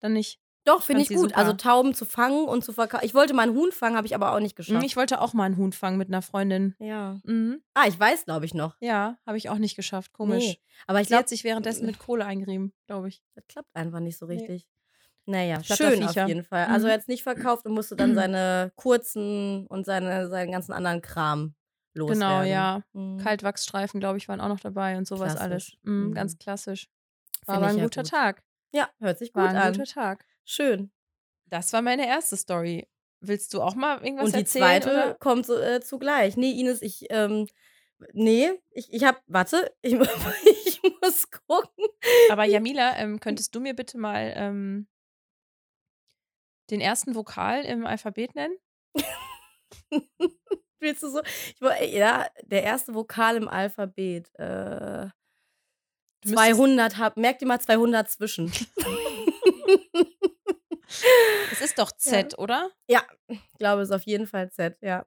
dann 0.00 0.12
nicht. 0.12 0.40
Doch, 0.64 0.82
finde 0.82 1.00
ich 1.02 1.08
fand 1.08 1.18
sie 1.20 1.22
gut. 1.22 1.30
super. 1.30 1.38
Also 1.40 1.52
Tauben 1.54 1.94
zu 1.94 2.04
fangen 2.04 2.44
und 2.46 2.62
zu 2.64 2.74
verkaufen. 2.74 3.04
Ich 3.06 3.14
wollte 3.14 3.32
mal 3.32 3.44
einen 3.44 3.54
Huhn 3.56 3.72
fangen, 3.72 3.96
habe 3.96 4.06
ich 4.06 4.14
aber 4.14 4.32
auch 4.34 4.40
nicht 4.40 4.56
geschafft. 4.56 4.78
Mhm, 4.80 4.84
Ich 4.84 4.96
wollte 4.96 5.20
auch 5.22 5.32
mal 5.32 5.44
einen 5.44 5.56
Huhn 5.56 5.72
fangen 5.72 5.96
mit 5.96 6.08
einer 6.08 6.20
Freundin. 6.20 6.74
ja. 6.78 7.18
Mhm. 7.24 7.62
Ah, 7.74 7.86
ich 7.88 7.98
weiß, 7.98 8.26
glaube 8.26 8.44
ich, 8.44 8.52
noch. 8.52 8.76
Ja, 8.80 9.16
habe 9.24 9.38
ich 9.38 9.48
auch 9.48 9.56
nicht 9.58 9.76
geschafft. 9.76 10.12
Komisch. 10.12 10.44
Nee. 10.44 10.60
Aber 10.86 11.00
ich 11.00 11.08
glaube, 11.08 11.28
sich 11.28 11.44
währenddessen 11.44 11.86
mit 11.86 11.98
Kohle 11.98 12.26
eingerieben, 12.26 12.72
glaube 12.86 13.08
ich. 13.08 13.22
das 13.34 13.46
klappt 13.46 13.74
einfach 13.74 14.00
nicht 14.00 14.18
so 14.18 14.26
Nee. 14.26 14.36
Naja, 15.30 15.62
schön 15.62 16.02
auf 16.04 16.16
jeden 16.16 16.42
Fall. 16.42 16.66
Also 16.66 16.86
Mhm. 16.86 16.90
er 16.90 16.94
hat 16.94 17.00
es 17.02 17.06
nicht 17.08 17.22
verkauft 17.22 17.66
und 17.66 17.72
musste 17.72 17.96
dann 17.96 18.14
seine 18.14 18.72
kurzen 18.76 19.66
und 19.66 19.84
seine, 19.84 20.28
seinen 20.28 20.50
ganzen 20.52 20.72
anderen 20.72 21.02
Kram 21.02 21.54
loswerden. 21.94 22.20
Genau, 22.20 22.42
ja. 22.42 22.82
Mhm. 22.94 23.18
Kaltwachsstreifen, 23.18 24.00
glaube 24.00 24.16
ich, 24.16 24.26
waren 24.28 24.40
auch 24.40 24.48
noch 24.48 24.60
dabei 24.60 24.96
und 24.96 25.06
sowas 25.06 25.32
Klassisch. 25.34 25.42
alles. 25.42 25.72
Mhm, 25.82 26.08
Mhm. 26.08 26.14
Ganz 26.14 26.38
klassisch. 26.38 26.88
War 27.44 27.56
Find 27.56 27.64
aber 27.64 27.72
ein 27.72 27.78
ja 27.78 27.84
guter 27.84 28.02
gut. 28.02 28.10
Tag. 28.10 28.42
Ja, 28.72 28.88
hört 29.00 29.18
sich 29.18 29.32
gut 29.32 29.42
War 29.42 29.50
ein 29.50 29.56
an. 29.56 29.72
guter 29.72 29.84
Tag. 29.84 30.24
Schön. 30.44 30.90
Das 31.46 31.72
war 31.74 31.82
meine 31.82 32.06
erste 32.06 32.36
Story. 32.36 32.88
Willst 33.20 33.52
du 33.52 33.60
auch 33.62 33.74
mal 33.74 34.02
irgendwas 34.02 34.26
und 34.26 34.34
die 34.34 34.40
erzählen? 34.40 34.64
zweite 34.82 34.90
oder? 34.90 35.14
kommt 35.14 35.44
so, 35.44 35.58
äh, 35.58 35.80
zugleich. 35.80 36.36
Nee, 36.38 36.52
Ines, 36.52 36.80
ich, 36.82 37.06
ähm, 37.10 37.48
nee, 38.12 38.50
ich, 38.70 38.92
ich 38.92 39.04
hab, 39.04 39.20
warte, 39.26 39.72
ich, 39.82 39.92
ich 39.94 40.80
muss 41.02 41.30
gucken. 41.30 41.84
Aber 42.30 42.44
Jamila, 42.44 42.96
ähm, 42.96 43.18
könntest 43.20 43.54
du 43.54 43.60
mir 43.60 43.74
bitte 43.74 43.98
mal 43.98 44.32
ähm, 44.36 44.86
den 46.70 46.80
ersten 46.80 47.14
Vokal 47.14 47.64
im 47.64 47.86
Alphabet 47.86 48.34
nennen? 48.34 48.56
Willst 50.80 51.02
du 51.02 51.08
so? 51.10 51.20
Ich, 51.22 51.60
woll- 51.60 51.74
ja, 51.90 52.26
der 52.44 52.62
erste 52.62 52.94
Vokal 52.94 53.36
im 53.36 53.48
Alphabet. 53.48 54.28
Äh, 54.38 55.08
Du 56.22 56.30
müsstest- 56.30 56.56
200, 56.56 56.98
hab, 56.98 57.16
merk 57.16 57.38
dir 57.38 57.46
mal 57.46 57.60
200 57.60 58.10
zwischen. 58.10 58.52
Es 61.52 61.60
ist 61.60 61.78
doch 61.78 61.92
Z, 61.96 62.38
oder? 62.38 62.70
ich 62.86 62.98
glaube, 63.58 63.82
es 63.82 63.90
ist 63.90 63.94
auf 63.94 64.02
jeden 64.04 64.26
Fall 64.26 64.50
Z, 64.50 64.76
ja. 64.80 65.04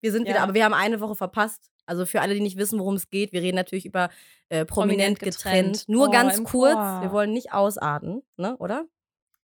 Wir 0.00 0.10
sind 0.10 0.22
wieder, 0.26 0.36
Ja. 0.36 0.42
aber 0.42 0.54
wir 0.54 0.64
haben 0.64 0.74
eine 0.74 1.00
Woche 1.00 1.14
verpasst. 1.14 1.70
Also 1.86 2.06
für 2.06 2.20
alle, 2.20 2.34
die 2.34 2.40
nicht 2.40 2.56
wissen, 2.56 2.78
worum 2.78 2.94
es 2.94 3.08
geht, 3.10 3.32
wir 3.32 3.42
reden 3.42 3.56
natürlich 3.56 3.84
über 3.86 4.08
äh, 4.48 4.64
prominent, 4.64 4.68
Prominent 4.68 5.18
getrennt. 5.20 5.72
getrennt. 5.74 5.88
Nur 5.88 6.08
Oh, 6.08 6.10
ganz 6.10 6.42
kurz, 6.44 6.74
Chor. 6.74 7.02
wir 7.02 7.12
wollen 7.12 7.32
nicht 7.32 7.52
ausarten, 7.52 8.22
ne, 8.36 8.56
oder? 8.58 8.86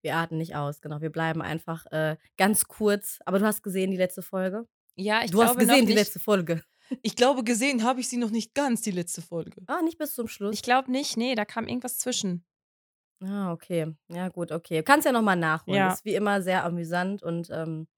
Wir 0.03 0.17
arten 0.17 0.39
nicht 0.39 0.55
aus, 0.55 0.81
genau. 0.81 1.01
Wir 1.01 1.11
bleiben 1.11 1.43
einfach 1.43 1.87
äh, 1.87 2.17
ganz 2.37 2.67
kurz. 2.67 3.19
Aber 3.25 3.39
du 3.39 3.45
hast 3.45 3.63
gesehen 3.63 3.91
die 3.91 3.97
letzte 3.97 4.23
Folge? 4.23 4.67
Ja, 4.95 5.21
ich 5.23 5.31
du 5.31 5.39
glaube 5.39 5.51
hast 5.51 5.59
gesehen 5.59 5.87
die 5.87 5.95
letzte 5.95 6.19
Folge. 6.19 6.63
Ich 7.03 7.17
glaube, 7.17 7.45
gesehen 7.45 7.85
habe 7.85 8.01
ich 8.01 8.09
sie 8.09 8.17
noch 8.17 8.31
nicht 8.31 8.55
ganz, 8.55 8.81
die 8.81 8.93
letzte 8.93 9.21
Folge. 9.21 9.61
Ah, 9.67 9.83
nicht 9.83 9.99
bis 9.99 10.15
zum 10.15 10.27
Schluss. 10.27 10.55
Ich 10.55 10.63
glaube 10.63 10.91
nicht, 10.91 11.19
nee, 11.19 11.35
da 11.35 11.45
kam 11.45 11.69
irgendwas 11.69 11.99
zwischen. 11.99 12.47
Ah, 13.23 13.53
okay. 13.53 13.95
Ja, 14.09 14.29
gut, 14.31 14.53
okay. 14.53 14.79
Du 14.79 14.85
kannst 14.85 15.05
ja 15.05 15.13
nochmal 15.13 15.37
nachholen. 15.37 15.77
Ja. 15.77 15.93
Ist 15.93 16.07
wie 16.07 16.15
immer 16.15 16.41
sehr 16.41 16.65
amüsant 16.65 17.23
und 17.23 17.51
ähm, 17.51 17.89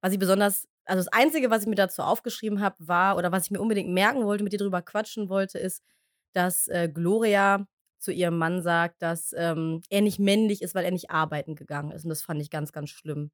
was 0.00 0.14
ich 0.14 0.18
besonders, 0.18 0.66
also 0.84 1.04
das 1.04 1.12
Einzige, 1.12 1.50
was 1.50 1.62
ich 1.64 1.68
mir 1.68 1.74
dazu 1.74 2.00
aufgeschrieben 2.00 2.60
habe, 2.60 2.76
war, 2.78 3.16
oder 3.16 3.32
was 3.32 3.44
ich 3.44 3.50
mir 3.50 3.60
unbedingt 3.60 3.90
merken 3.90 4.24
wollte, 4.24 4.44
mit 4.44 4.54
dir 4.54 4.58
drüber 4.58 4.82
quatschen 4.82 5.28
wollte, 5.28 5.58
ist, 5.58 5.82
dass 6.32 6.68
äh, 6.68 6.88
Gloria 6.92 7.66
zu 7.98 8.12
ihrem 8.12 8.38
Mann 8.38 8.62
sagt, 8.62 9.02
dass 9.02 9.32
ähm, 9.36 9.82
er 9.90 10.00
nicht 10.02 10.18
männlich 10.18 10.62
ist, 10.62 10.74
weil 10.74 10.84
er 10.84 10.90
nicht 10.90 11.10
arbeiten 11.10 11.54
gegangen 11.56 11.90
ist. 11.90 12.04
Und 12.04 12.10
das 12.10 12.22
fand 12.22 12.40
ich 12.40 12.50
ganz, 12.50 12.72
ganz 12.72 12.90
schlimm. 12.90 13.30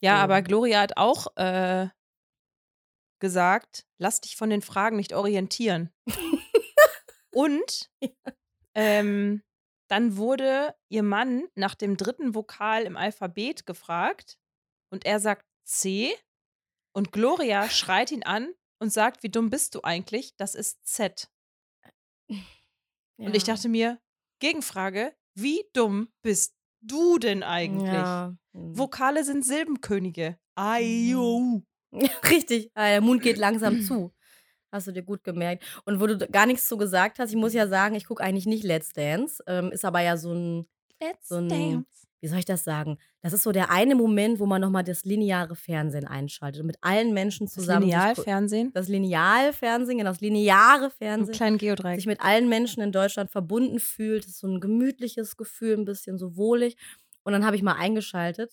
Ja, 0.00 0.16
So. 0.18 0.22
aber 0.24 0.42
Gloria 0.42 0.80
hat 0.80 0.96
auch 0.96 1.34
äh, 1.36 1.88
gesagt, 3.20 3.86
lass 3.98 4.20
dich 4.20 4.36
von 4.36 4.50
den 4.50 4.62
Fragen 4.62 4.96
nicht 4.96 5.14
orientieren. 5.14 5.90
Und 7.32 7.90
ähm, 8.74 9.42
dann 9.88 10.16
wurde 10.16 10.74
ihr 10.88 11.02
Mann 11.02 11.48
nach 11.54 11.74
dem 11.74 11.96
dritten 11.96 12.34
Vokal 12.34 12.84
im 12.84 12.96
Alphabet 12.96 13.66
gefragt 13.66 14.38
und 14.90 15.04
er 15.04 15.20
sagt 15.20 15.44
C 15.64 16.14
und 16.94 17.12
Gloria 17.12 17.68
schreit 17.68 18.10
ihn 18.10 18.22
an 18.22 18.54
und 18.80 18.90
sagt, 18.90 19.22
wie 19.22 19.28
dumm 19.28 19.50
bist 19.50 19.74
du 19.74 19.82
eigentlich? 19.82 20.34
Das 20.36 20.54
ist 20.54 20.84
Z. 20.86 21.28
Und 23.18 23.36
ich 23.36 23.44
dachte 23.44 23.68
mir, 23.68 23.98
Gegenfrage, 24.40 25.12
wie 25.34 25.64
dumm 25.72 26.08
bist 26.22 26.54
du 26.80 27.18
denn 27.18 27.42
eigentlich? 27.42 27.92
Ja. 27.92 28.34
hm. 28.54 28.78
Vokale 28.78 29.24
sind 29.24 29.44
Silbenkönige. 29.44 30.38
Ayo. 30.54 31.62
Ja, 31.92 32.08
richtig. 32.30 32.70
Ah, 32.74 32.88
der 32.88 33.00
Mund 33.00 33.22
geht 33.22 33.38
langsam 33.38 33.82
zu. 33.82 34.12
Hast 34.72 34.88
du 34.88 34.92
dir 34.92 35.02
gut 35.02 35.24
gemerkt. 35.24 35.64
Und 35.84 36.00
wo 36.00 36.06
du 36.06 36.18
gar 36.28 36.46
nichts 36.46 36.68
zu 36.68 36.76
gesagt 36.76 37.18
hast, 37.18 37.30
ich 37.30 37.36
muss 37.36 37.54
ja 37.54 37.68
sagen, 37.68 37.94
ich 37.94 38.04
gucke 38.04 38.22
eigentlich 38.22 38.46
nicht 38.46 38.64
Let's 38.64 38.92
Dance. 38.92 39.42
Ähm, 39.46 39.72
ist 39.72 39.84
aber 39.84 40.00
ja 40.00 40.16
so 40.16 40.32
ein, 40.32 40.66
Let's 41.00 41.28
so 41.28 41.36
ein, 41.36 41.86
wie 42.20 42.28
soll 42.28 42.38
ich 42.38 42.44
das 42.44 42.64
sagen? 42.64 42.98
Das 43.22 43.32
ist 43.32 43.42
so 43.42 43.52
der 43.52 43.70
eine 43.70 43.94
Moment, 43.94 44.38
wo 44.40 44.46
man 44.46 44.60
nochmal 44.60 44.84
das 44.84 45.04
lineare 45.04 45.54
Fernsehen 45.56 46.06
einschaltet 46.06 46.60
und 46.60 46.66
mit 46.66 46.78
allen 46.80 47.12
Menschen 47.14 47.46
Das 47.46 47.54
zusammen. 47.54 47.82
gu- 47.82 47.86
Linealfernsehen. 47.88 48.72
das 48.72 48.88
Linealfernsehen, 48.88 49.98
genau, 49.98 50.10
das 50.10 50.20
lineare 50.20 50.90
Fernsehen. 50.90 51.34
kleinen 51.34 51.58
Geodreieck. 51.58 51.96
sich 51.96 52.06
mit 52.06 52.20
allen 52.20 52.48
Menschen 52.48 52.82
in 52.82 52.92
Deutschland 52.92 53.30
verbunden 53.30 53.78
fühlt. 53.80 54.24
Das 54.24 54.30
ist 54.32 54.38
so 54.40 54.48
ein 54.48 54.60
gemütliches 54.60 55.36
Gefühl, 55.36 55.74
ein 55.76 55.84
bisschen 55.84 56.18
so 56.18 56.36
wohlig. 56.36 56.76
Und 57.24 57.32
dann 57.32 57.44
habe 57.44 57.56
ich 57.56 57.62
mal 57.62 57.74
eingeschaltet. 57.74 58.52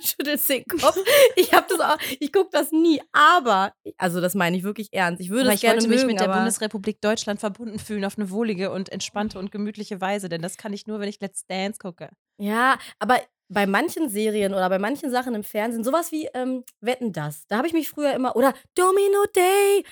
Schüttelst 0.04 0.48
den 0.48 0.64
Kopf. 0.66 0.96
Ich 1.36 1.52
habe 1.52 1.66
das 1.68 1.80
auch, 1.80 1.96
ich 2.18 2.32
gucke 2.32 2.50
das 2.52 2.72
nie, 2.72 3.00
aber, 3.12 3.72
also 3.98 4.20
das 4.20 4.34
meine 4.34 4.56
ich 4.56 4.62
wirklich 4.62 4.88
ernst. 4.92 5.20
Ich 5.20 5.30
würde 5.30 5.44
Aber 5.44 5.50
es 5.50 5.56
ich 5.56 5.60
gerne 5.60 5.80
wollte 5.80 5.88
mich 5.88 6.00
mögen, 6.00 6.06
mit 6.06 6.20
der 6.20 6.28
Bundesrepublik 6.28 7.00
Deutschland 7.00 7.40
verbunden 7.40 7.78
fühlen 7.78 8.04
auf 8.04 8.16
eine 8.18 8.30
wohlige 8.30 8.70
und 8.70 8.88
entspannte 8.90 9.38
und 9.38 9.50
gemütliche 9.52 10.00
Weise, 10.00 10.28
denn 10.28 10.42
das 10.42 10.56
kann 10.56 10.72
ich 10.72 10.86
nur, 10.86 11.00
wenn 11.00 11.08
ich 11.08 11.20
Let's 11.20 11.46
Dance 11.46 11.78
gucke. 11.78 12.10
Ja, 12.38 12.78
aber 12.98 13.20
bei 13.48 13.66
manchen 13.66 14.08
Serien 14.08 14.54
oder 14.54 14.68
bei 14.68 14.78
manchen 14.78 15.10
Sachen 15.10 15.34
im 15.34 15.42
Fernsehen, 15.42 15.84
sowas 15.84 16.12
wie 16.12 16.26
ähm, 16.34 16.64
Wetten 16.80 17.12
das, 17.12 17.46
da 17.48 17.56
habe 17.58 17.66
ich 17.66 17.72
mich 17.72 17.88
früher 17.88 18.12
immer, 18.14 18.36
oder 18.36 18.54
Domino 18.74 19.24
Day, 19.34 19.84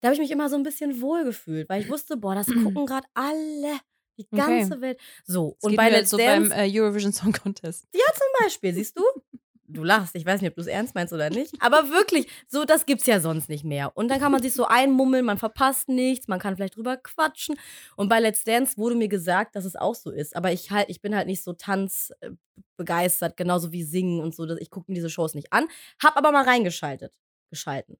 da 0.00 0.08
habe 0.08 0.14
ich 0.14 0.20
mich 0.20 0.30
immer 0.30 0.48
so 0.50 0.56
ein 0.56 0.62
bisschen 0.64 1.00
wohlgefühlt, 1.00 1.68
weil 1.68 1.80
ich 1.82 1.88
wusste, 1.88 2.16
boah, 2.16 2.34
das 2.34 2.48
gucken 2.54 2.86
gerade 2.86 3.06
alle, 3.14 3.78
die 4.18 4.26
Okay. 4.32 4.40
ganze 4.40 4.80
Welt. 4.80 5.00
So, 5.26 5.56
Das 5.60 5.62
und 5.62 5.76
bei 5.76 5.88
Let's 5.90 6.10
so 6.10 6.18
Dance 6.18 6.50
beim 6.50 6.52
äh, 6.52 6.68
Eurovision 6.80 7.12
Song 7.12 7.32
Contest. 7.32 7.86
zum 7.92 8.28
Beispiel, 8.40 8.74
siehst 8.74 8.98
du? 8.98 9.02
Du 9.66 9.82
lachst, 9.82 10.14
ich 10.14 10.26
weiß 10.26 10.42
nicht, 10.42 10.50
ob 10.50 10.56
du 10.56 10.60
es 10.60 10.66
ernst 10.66 10.94
meinst 10.94 11.12
oder 11.14 11.30
nicht. 11.30 11.54
Aber 11.60 11.88
wirklich, 11.88 12.28
so, 12.48 12.64
das 12.66 12.84
gibt's 12.84 13.06
ja 13.06 13.18
sonst 13.18 13.48
nicht 13.48 13.64
mehr. 13.64 13.96
Und 13.96 14.08
dann 14.08 14.20
kann 14.20 14.30
man 14.30 14.42
sich 14.42 14.52
so 14.52 14.66
einmummeln, 14.66 15.24
man 15.24 15.38
verpasst 15.38 15.88
nichts, 15.88 16.28
man 16.28 16.38
kann 16.38 16.54
vielleicht 16.54 16.76
drüber 16.76 16.98
quatschen. 16.98 17.56
Und 17.96 18.08
bei 18.10 18.20
Let's 18.20 18.44
Dance 18.44 18.76
wurde 18.76 18.94
mir 18.94 19.08
gesagt, 19.08 19.56
dass 19.56 19.64
es 19.64 19.74
auch 19.74 19.94
so 19.94 20.10
ist. 20.10 20.36
Aber 20.36 20.52
ich 20.52 20.70
halt, 20.70 20.90
ich 20.90 21.00
bin 21.00 21.16
halt 21.16 21.26
nicht 21.26 21.42
so 21.42 21.54
tanzbegeistert, 21.54 23.36
genauso 23.36 23.72
wie 23.72 23.82
singen 23.84 24.20
und 24.20 24.34
so. 24.34 24.44
dass- 24.46 24.60
Ich 24.60 24.70
gucke 24.70 24.90
mir 24.90 24.96
diese 24.96 25.08
Shows 25.10 25.34
nicht 25.34 25.52
an. 25.52 25.66
Hab 26.02 26.16
aber 26.16 26.30
mal 26.30 26.44
reingeschaltet. 26.44 27.12
Geschalten. 27.50 27.96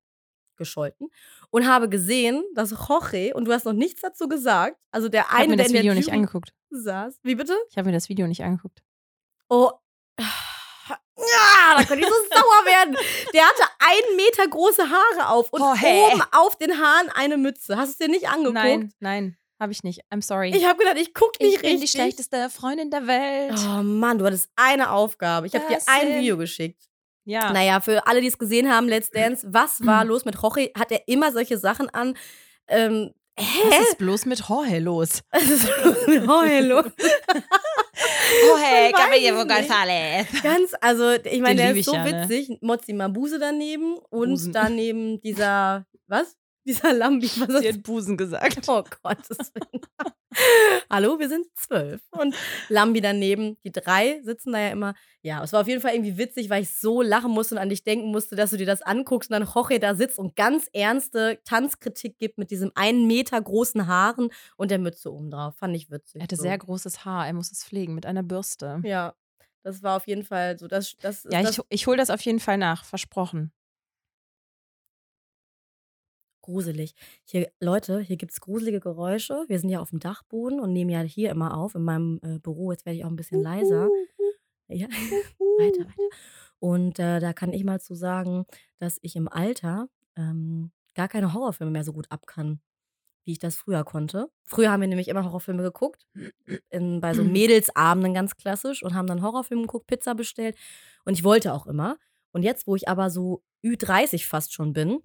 Gescholten. 0.57 1.09
Und 1.51 1.67
habe 1.67 1.89
gesehen, 1.89 2.45
dass 2.55 2.71
Jorge, 2.73 3.33
und 3.35 3.47
du 3.47 3.53
hast 3.53 3.65
noch 3.65 3.73
nichts 3.73 4.03
dazu 4.03 4.29
gesagt, 4.29 4.77
also 4.93 5.09
der 5.09 5.23
Ich 5.23 5.29
habe 5.29 5.39
eine, 5.39 5.49
mir 5.49 5.57
der 5.57 5.65
das 5.65 5.73
der 5.73 5.81
Video 5.83 5.95
nicht 5.95 6.13
angeguckt. 6.13 6.53
saß. 6.71 7.21
Wie 7.23 7.35
bitte? 7.35 7.55
Ich 7.71 7.79
habe 7.79 7.87
mir 7.89 7.95
das 7.95 8.09
Video 8.09 8.27
nicht 8.27 8.45
angeguckt. 8.45 8.83
Oh. 9.49 9.71
Ja, 11.17 11.77
da 11.79 11.85
könnte 11.85 12.05
ich 12.05 12.09
so 12.09 12.15
sauer 12.31 12.67
werden. 12.67 12.97
Der 13.33 13.43
hatte 13.45 13.63
ein 13.79 14.17
Meter 14.17 14.49
große 14.49 14.83
Haare 14.91 15.29
auf 15.31 15.53
und 15.53 15.61
Oh, 15.63 15.75
hey. 15.75 16.11
oben 16.13 16.23
auf 16.33 16.57
den 16.57 16.79
Haaren 16.79 17.09
eine 17.15 17.37
Mütze. 17.37 17.77
Hast 17.77 17.89
du 17.89 17.93
es 17.93 17.99
dir 17.99 18.09
nicht 18.09 18.29
angeguckt? 18.29 18.55
Nein, 18.55 18.93
nein, 19.01 19.37
habe 19.61 19.73
ich 19.73 19.83
nicht. 19.85 20.01
I'm 20.13 20.23
sorry. 20.23 20.51
Ich 20.55 20.65
habe 20.67 20.79
gedacht, 20.79 20.97
ich 20.99 21.15
gucke 21.15 21.43
nicht 21.43 21.55
Ich 21.57 21.61
bin 21.61 21.71
die 21.71 21.83
richtig. 21.83 21.91
schlechteste 21.93 22.51
Freundin 22.51 22.91
der 22.91 23.07
Welt. 23.07 23.55
Oh 23.65 23.83
Mann, 23.83 24.19
du 24.19 24.25
hattest 24.27 24.51
eine 24.57 24.91
Aufgabe. 24.91 25.47
Ich 25.47 25.55
habe 25.55 25.67
dir 25.69 25.79
ein 25.87 26.15
Video 26.21 26.37
geschickt. 26.37 26.83
Ja. 27.27 27.53
Naja, 27.53 27.81
für 27.81 28.07
alle, 28.07 28.21
die 28.21 28.27
es 28.27 28.37
gesehen 28.37 28.71
haben, 28.71 28.87
Let's 28.89 29.09
Dance, 29.11 29.47
was 29.51 29.85
war 29.87 30.05
los 30.07 30.25
mit 30.25 30.35
Jorge? 30.41 30.71
Hat 30.79 30.91
er 30.93 31.07
immer 31.09 31.33
solche 31.33 31.57
Sachen 31.59 31.89
an? 31.91 32.19
Ähm, 32.67 33.15
Was 33.37 33.47
hä? 33.47 33.83
ist 33.83 33.99
bloß 33.99 34.27
mit 34.27 34.41
Jorge 34.49 34.79
los? 34.79 35.23
Was 35.33 35.43
ist 35.43 35.69
los 35.85 36.07
mit 36.07 36.25
Jorge 36.25 36.61
los? 36.61 36.85
Jorge, 38.47 38.93
nicht. 39.11 39.51
González. 39.51 40.27
Ganz, 40.43 40.75
also 40.81 41.13
ich 41.13 41.41
meine, 41.41 41.63
der 41.63 41.75
ist 41.75 41.87
so 41.87 41.95
ja, 41.95 42.05
ne? 42.05 42.29
witzig. 42.29 42.59
Mozzi 42.61 42.93
Mabuse 42.93 43.39
daneben 43.39 43.97
und 44.11 44.31
Busen. 44.31 44.53
daneben 44.53 45.21
dieser, 45.21 45.85
was? 46.07 46.37
Dieser 46.67 46.93
Lambi, 46.95 47.31
was 47.37 47.61
Sie 47.61 47.69
hat 47.69 47.83
Busen 47.83 48.17
gesagt. 48.17 48.69
Oh 48.69 48.83
Willen. 48.83 49.81
Hallo, 50.91 51.19
wir 51.19 51.29
sind 51.29 51.47
zwölf. 51.55 52.01
Und 52.11 52.35
Lambi 52.69 53.01
daneben, 53.01 53.57
die 53.65 53.71
drei 53.71 54.21
sitzen 54.23 54.53
da 54.53 54.61
ja 54.61 54.69
immer. 54.71 54.95
Ja, 55.23 55.43
es 55.45 55.53
war 55.53 55.61
auf 55.61 55.69
jeden 55.69 55.81
Fall 55.81 55.95
irgendwie 55.95 56.19
witzig, 56.19 56.51
weil 56.51 56.63
ich 56.63 56.75
so 56.75 57.03
lachen 57.03 57.31
musste 57.31 57.55
und 57.55 57.61
an 57.61 57.69
dich 57.69 57.85
denken 57.85 58.11
musste, 58.11 58.35
dass 58.35 58.51
du 58.51 58.57
dir 58.57 58.67
das 58.67 58.83
anguckst 58.83 59.31
und 59.31 59.35
dann 59.35 59.49
Jorge 59.49 59.79
da 59.79 59.95
sitzt 59.95 60.19
und 60.19 60.37
ganz 60.37 60.69
ernste 60.73 61.39
Tanzkritik 61.45 62.19
gibt 62.19 62.39
mit 62.39 62.51
diesem 62.51 62.73
einen 62.75 63.07
Meter 63.07 63.41
großen 63.41 63.87
Haaren 63.87 64.31
und 64.57 64.71
der 64.71 64.79
Mütze 64.79 65.13
oben 65.13 65.31
drauf. 65.31 65.55
Fand 65.57 65.77
ich 65.77 65.91
witzig. 65.91 66.21
Er 66.21 66.25
hatte 66.25 66.37
so. 66.37 66.43
sehr 66.43 66.59
großes 66.59 67.05
Haar. 67.05 67.27
Er 67.27 67.33
muss 67.35 67.53
es 67.53 67.65
pflegen 67.65 67.95
mit 67.95 68.07
einer 68.07 68.23
Bürste. 68.23 68.81
Ja, 68.85 69.15
das 69.63 69.83
war 69.83 69.97
auf 69.97 70.07
jeden 70.07 70.25
Fall 70.25 70.59
so. 70.59 70.67
Das, 70.67 70.97
das, 71.01 71.25
Ja, 71.31 71.43
das 71.43 71.59
ich, 71.59 71.65
ich 71.69 71.87
hole 71.87 71.97
das 71.97 72.11
auf 72.11 72.21
jeden 72.23 72.41
Fall 72.41 72.59
nach. 72.59 72.85
Versprochen. 72.85 73.53
Gruselig. 76.45 76.95
Hier, 77.25 77.51
Leute, 77.59 78.01
hier 78.01 78.17
gibt 78.17 78.33
es 78.33 78.41
gruselige 78.41 78.81
Geräusche. 78.81 79.45
Wir 79.49 79.59
sind 79.59 79.71
ja 79.71 79.81
auf 79.81 79.91
dem 79.91 79.99
Dachboden 79.99 80.61
und 80.61 80.73
nehmen 80.73 80.91
ja 80.91 81.01
hier 81.01 81.31
immer 81.31 81.57
auf, 81.57 81.75
in 81.75 81.83
meinem 81.83 82.21
äh, 82.23 82.39
Büro. 82.39 82.71
Jetzt 82.71 82.85
werde 82.85 82.99
ich 82.99 83.05
auch 83.05 83.11
ein 83.11 83.17
bisschen 83.17 83.43
leiser. 83.43 83.89
Ja, 84.69 84.87
weiter, 85.59 85.85
weiter. 85.85 86.17
Und 86.59 86.99
äh, 86.99 87.19
da 87.21 87.33
kann 87.33 87.53
ich 87.53 87.65
mal 87.65 87.81
zu 87.81 87.95
sagen, 87.95 88.45
dass 88.79 88.99
ich 89.03 89.17
im 89.17 89.29
Alter 89.29 89.89
ähm, 90.17 90.71
gar 90.95 91.09
keine 91.09 91.33
Horrorfilme 91.33 91.73
mehr 91.73 91.85
so 91.85 91.93
gut 91.93 92.11
ab 92.11 92.27
kann, 92.27 92.61
wie 93.25 93.33
ich 93.33 93.39
das 93.39 93.57
früher 93.57 93.85
konnte. 93.85 94.31
Früher 94.45 94.71
haben 94.71 94.83
wir 94.83 94.89
nämlich 94.89 95.09
immer 95.09 95.25
Horrorfilme 95.25 95.63
geguckt, 95.63 96.07
in, 96.71 97.01
bei 97.01 97.15
so 97.15 97.25
Mädelsabenden 97.25 98.13
ganz 98.13 98.37
klassisch 98.37 98.83
und 98.83 98.95
haben 98.95 99.07
dann 99.07 99.23
Horrorfilme 99.23 99.63
geguckt, 99.63 99.87
Pizza 99.87 100.15
bestellt. 100.15 100.57
Und 101.07 101.15
ich 101.15 101.25
wollte 101.25 101.55
auch 101.55 101.67
immer. 101.67 101.97
Und 102.33 102.43
jetzt, 102.43 102.67
wo 102.67 102.77
ich 102.77 102.89
aber 102.89 103.11
so 103.11 103.43
Ü30 103.65 104.27
fast 104.27 104.53
schon 104.53 104.73
bin, 104.75 105.01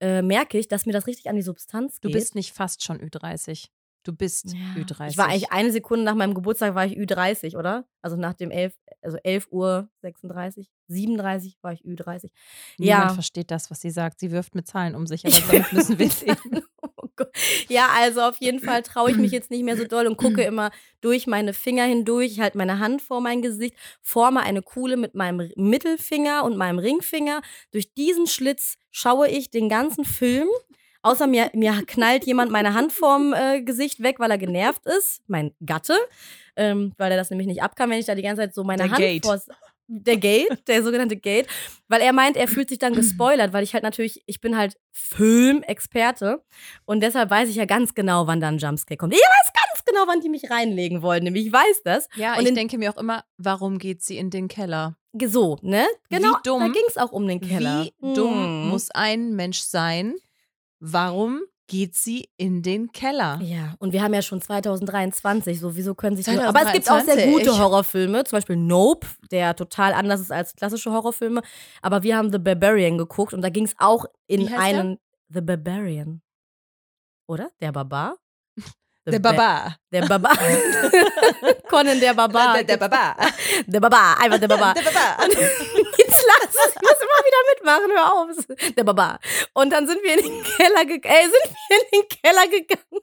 äh, 0.00 0.22
merke 0.22 0.58
ich, 0.58 0.68
dass 0.68 0.86
mir 0.86 0.92
das 0.92 1.06
richtig 1.06 1.28
an 1.28 1.36
die 1.36 1.42
Substanz 1.42 2.00
Du 2.00 2.08
geht. 2.08 2.16
bist 2.16 2.34
nicht 2.34 2.52
fast 2.52 2.84
schon 2.84 2.98
Ü30. 3.00 3.68
Du 4.04 4.12
bist 4.12 4.52
Ja. 4.52 4.82
Ü30. 4.82 5.10
Ich 5.10 5.18
war 5.18 5.28
eigentlich 5.28 5.50
eine 5.50 5.72
Sekunde 5.72 6.04
nach 6.04 6.14
meinem 6.14 6.34
Geburtstag 6.34 6.74
war 6.74 6.84
ich 6.84 6.98
Ü30, 6.98 7.56
oder? 7.56 7.86
Also 8.02 8.16
nach 8.16 8.34
dem 8.34 8.50
11, 8.50 8.74
also 9.00 9.16
11 9.24 9.48
Uhr 9.50 9.88
36, 10.02 10.70
37 10.88 11.56
war 11.62 11.72
ich 11.72 11.80
Ü30. 11.84 12.30
Niemand 12.78 13.04
ja. 13.08 13.08
versteht 13.14 13.50
das, 13.50 13.70
was 13.70 13.80
sie 13.80 13.90
sagt. 13.90 14.20
Sie 14.20 14.30
wirft 14.30 14.54
mit 14.54 14.66
Zahlen 14.66 14.94
um 14.94 15.06
sich, 15.06 15.24
aber 15.24 15.36
damit 15.46 15.72
müssen 15.72 15.98
wir 15.98 16.10
leben. 16.26 16.64
Ja, 17.68 17.88
also 17.96 18.22
auf 18.22 18.36
jeden 18.40 18.60
Fall 18.60 18.82
traue 18.82 19.10
ich 19.10 19.16
mich 19.16 19.32
jetzt 19.32 19.50
nicht 19.50 19.64
mehr 19.64 19.76
so 19.76 19.84
doll 19.84 20.06
und 20.06 20.16
gucke 20.16 20.42
immer 20.42 20.70
durch 21.00 21.26
meine 21.26 21.52
Finger 21.52 21.84
hindurch. 21.84 22.32
Ich 22.32 22.40
halte 22.40 22.58
meine 22.58 22.78
Hand 22.78 23.02
vor 23.02 23.20
mein 23.20 23.42
Gesicht, 23.42 23.76
forme 24.02 24.40
eine 24.40 24.62
Kuhle 24.62 24.96
mit 24.96 25.14
meinem 25.14 25.50
Mittelfinger 25.56 26.44
und 26.44 26.56
meinem 26.56 26.78
Ringfinger. 26.78 27.42
Durch 27.72 27.92
diesen 27.94 28.26
Schlitz 28.26 28.76
schaue 28.90 29.28
ich 29.28 29.50
den 29.50 29.68
ganzen 29.68 30.04
Film. 30.04 30.48
Außer 31.02 31.26
mir, 31.26 31.50
mir 31.52 31.82
knallt 31.86 32.24
jemand 32.24 32.50
meine 32.50 32.72
Hand 32.72 32.90
vorm 32.90 33.34
äh, 33.34 33.60
Gesicht 33.60 34.02
weg, 34.02 34.18
weil 34.20 34.30
er 34.30 34.38
genervt 34.38 34.86
ist. 34.86 35.22
Mein 35.26 35.52
Gatte. 35.64 35.96
Ähm, 36.56 36.94
weil 36.96 37.10
er 37.10 37.18
das 37.18 37.28
nämlich 37.30 37.46
nicht 37.46 37.62
abkam, 37.62 37.90
wenn 37.90 37.98
ich 37.98 38.06
da 38.06 38.14
die 38.14 38.22
ganze 38.22 38.42
Zeit 38.42 38.54
so 38.54 38.64
meine 38.64 38.84
Der 38.84 38.90
Hand 38.92 39.00
Gate. 39.00 39.26
vors 39.26 39.46
der 39.86 40.16
Gate, 40.16 40.66
der 40.68 40.82
sogenannte 40.82 41.16
Gate, 41.16 41.46
weil 41.88 42.00
er 42.00 42.12
meint, 42.12 42.36
er 42.36 42.48
fühlt 42.48 42.68
sich 42.70 42.78
dann 42.78 42.94
gespoilert, 42.94 43.52
weil 43.52 43.62
ich 43.64 43.74
halt 43.74 43.82
natürlich, 43.84 44.22
ich 44.26 44.40
bin 44.40 44.56
halt 44.56 44.76
Filmexperte 44.92 46.42
und 46.84 47.00
deshalb 47.02 47.30
weiß 47.30 47.48
ich 47.48 47.56
ja 47.56 47.64
ganz 47.64 47.94
genau, 47.94 48.26
wann 48.26 48.40
dann 48.40 48.58
Jumpscare 48.58 48.96
kommt. 48.96 49.12
Ich 49.14 49.20
weiß 49.20 49.52
ganz 49.52 49.84
genau, 49.84 50.04
wann 50.06 50.20
die 50.20 50.28
mich 50.28 50.50
reinlegen 50.50 51.02
wollen, 51.02 51.24
nämlich 51.24 51.46
ich 51.46 51.52
weiß 51.52 51.82
das. 51.84 52.08
Ja, 52.16 52.36
Und 52.38 52.46
ich 52.46 52.54
denke 52.54 52.78
mir 52.78 52.90
auch 52.90 52.96
immer, 53.00 53.24
warum 53.36 53.78
geht 53.78 54.02
sie 54.02 54.16
in 54.16 54.30
den 54.30 54.48
Keller? 54.48 54.96
So, 55.26 55.58
ne? 55.62 55.86
Genau, 56.10 56.36
dumm- 56.44 56.60
da 56.60 56.68
ging 56.68 56.82
es 56.88 56.96
auch 56.96 57.12
um 57.12 57.26
den 57.26 57.40
Keller. 57.40 57.84
Wie 58.00 58.14
dumm 58.14 58.32
Hm. 58.64 58.68
muss 58.70 58.90
ein 58.90 59.34
Mensch 59.36 59.60
sein? 59.60 60.14
Warum 60.80 61.42
geht 61.66 61.94
sie 61.94 62.28
in 62.36 62.62
den 62.62 62.92
Keller? 62.92 63.40
Ja, 63.42 63.74
und 63.78 63.92
wir 63.92 64.02
haben 64.02 64.14
ja 64.14 64.22
schon 64.22 64.40
2023, 64.40 65.58
so 65.58 65.76
wieso 65.76 65.94
können 65.94 66.16
sich 66.16 66.26
die, 66.26 66.38
Aber 66.38 66.62
es 66.62 66.72
gibt 66.72 66.90
auch 66.90 67.00
sehr 67.00 67.14
2023. 67.14 67.32
gute 67.32 67.58
Horrorfilme, 67.58 68.24
zum 68.24 68.36
Beispiel 68.36 68.56
Nope, 68.56 69.06
der 69.30 69.56
total 69.56 69.94
anders 69.94 70.20
ist 70.20 70.32
als 70.32 70.54
klassische 70.54 70.92
Horrorfilme. 70.92 71.42
Aber 71.82 72.02
wir 72.02 72.16
haben 72.16 72.30
The 72.30 72.38
Barbarian 72.38 72.98
geguckt 72.98 73.32
und 73.34 73.42
da 73.42 73.48
ging 73.48 73.64
es 73.64 73.74
auch 73.78 74.04
in 74.26 74.42
heißt 74.42 74.52
der? 74.52 74.60
einen 74.60 74.98
The 75.28 75.40
Barbarian. 75.40 76.22
Oder? 77.26 77.50
Der 77.60 77.72
Barbar? 77.72 78.16
The 79.06 79.10
Der 79.12 79.18
Ba- 79.18 79.32
Baba. 79.32 79.76
Der 79.92 80.02
Barbar. 80.06 80.38
Conan 81.68 82.00
der 82.00 82.14
Barbar. 82.14 82.54
Der, 82.54 82.64
der 82.64 82.76
Baba. 82.78 83.16
Der 83.66 83.80
Barbar, 83.80 84.18
einfach 84.20 84.38
der 84.38 84.48
Barbar. 84.48 84.74
Der 84.74 84.82
Baba. 84.82 85.24
Jetzt 85.98 86.24
lass 86.26 86.48
es, 86.48 86.74
ich 86.74 86.82
muss 86.82 87.00
immer 87.00 87.20
wieder 87.26 87.40
mitmachen, 87.54 87.90
hör 87.94 88.12
auf. 88.12 88.74
Der 88.74 88.84
Barbar. 88.84 89.18
Und 89.52 89.70
dann 89.72 89.86
sind 89.86 90.02
wir 90.02 90.14
in 90.18 90.22
den 90.24 90.42
Keller 90.42 90.84
gegangen, 90.86 91.14
äh, 91.16 91.22
sind 91.24 91.54
wir 91.68 91.78
in 91.78 91.86
den 91.92 92.08
Keller 92.08 92.48
gegangen. 92.48 93.02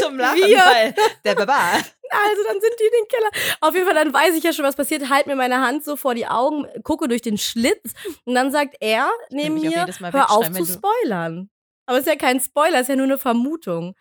Zum 0.00 0.18
Lachen, 0.18 0.36
Wir. 0.36 0.58
weil 0.58 0.94
der 1.24 1.34
Baba. 1.36 1.72
Also 1.72 2.42
dann 2.46 2.60
sind 2.60 2.72
die 2.80 2.84
in 2.84 2.92
den 3.00 3.08
Keller. 3.08 3.56
Auf 3.60 3.74
jeden 3.74 3.86
Fall, 3.86 3.94
dann 3.94 4.12
weiß 4.12 4.34
ich 4.34 4.44
ja 4.44 4.52
schon, 4.52 4.64
was 4.64 4.76
passiert. 4.76 5.08
Halt 5.08 5.26
mir 5.26 5.36
meine 5.36 5.60
Hand 5.60 5.84
so 5.84 5.96
vor 5.96 6.14
die 6.14 6.26
Augen, 6.26 6.66
gucke 6.82 7.08
durch 7.08 7.22
den 7.22 7.38
Schlitz 7.38 7.92
und 8.24 8.34
dann 8.34 8.52
sagt 8.52 8.76
er 8.80 9.10
neben 9.30 9.54
mir, 9.54 9.86
hör 10.12 10.30
auf 10.30 10.50
zu 10.52 10.66
spoilern. 10.66 11.48
Aber 11.86 11.98
es 11.98 12.06
ist 12.06 12.10
ja 12.12 12.16
kein 12.16 12.40
Spoiler, 12.40 12.76
es 12.76 12.82
ist 12.82 12.88
ja 12.88 12.96
nur 12.96 13.04
eine 13.06 13.18
Vermutung. 13.18 13.94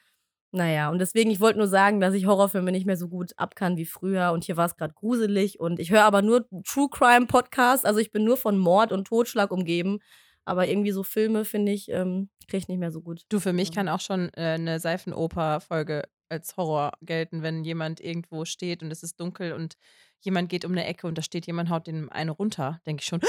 Naja, 0.55 0.91
und 0.91 0.99
deswegen, 0.99 1.31
ich 1.31 1.39
wollte 1.39 1.57
nur 1.57 1.67
sagen, 1.67 1.99
dass 1.99 2.13
ich 2.13 2.27
Horrorfilme 2.27 2.71
nicht 2.71 2.85
mehr 2.85 2.95
so 2.95 3.09
gut 3.09 3.31
ab 3.37 3.55
kann 3.55 3.75
wie 3.75 3.85
früher. 3.85 4.31
Und 4.31 4.43
hier 4.43 4.55
war 4.55 4.67
es 4.67 4.75
gerade 4.77 4.93
gruselig. 4.93 5.59
Und 5.59 5.79
ich 5.79 5.89
höre 5.89 6.03
aber 6.03 6.21
nur 6.21 6.45
True 6.63 6.89
Crime 6.91 7.25
Podcasts. 7.25 7.85
Also 7.85 7.99
ich 7.99 8.11
bin 8.11 8.23
nur 8.23 8.37
von 8.37 8.59
Mord 8.59 8.91
und 8.91 9.07
Totschlag 9.07 9.49
umgeben. 9.49 9.97
Aber 10.45 10.67
irgendwie 10.67 10.91
so 10.91 11.03
Filme, 11.03 11.43
finde 11.43 11.71
ich, 11.71 11.89
ähm, 11.89 12.29
kriege 12.47 12.57
ich 12.57 12.67
nicht 12.67 12.77
mehr 12.77 12.91
so 12.91 13.01
gut. 13.01 13.23
Du, 13.29 13.39
für 13.39 13.51
mich 13.53 13.69
Ja. 13.69 13.75
kann 13.75 13.89
auch 13.89 13.99
schon 14.01 14.29
äh, 14.35 14.41
eine 14.41 14.79
Seifenoper-Folge 14.79 16.03
als 16.29 16.55
Horror 16.55 16.91
gelten, 17.01 17.41
wenn 17.41 17.63
jemand 17.63 17.99
irgendwo 17.99 18.45
steht 18.45 18.83
und 18.83 18.91
es 18.91 19.01
ist 19.03 19.19
dunkel 19.19 19.53
und 19.53 19.75
jemand 20.19 20.49
geht 20.49 20.65
um 20.65 20.71
eine 20.71 20.85
Ecke 20.85 21.07
und 21.07 21.17
da 21.17 21.21
steht 21.21 21.47
jemand, 21.47 21.69
haut 21.69 21.87
dem 21.87 22.09
eine 22.11 22.31
runter, 22.31 22.79
denke 22.85 23.01
ich 23.01 23.07
schon. 23.07 23.21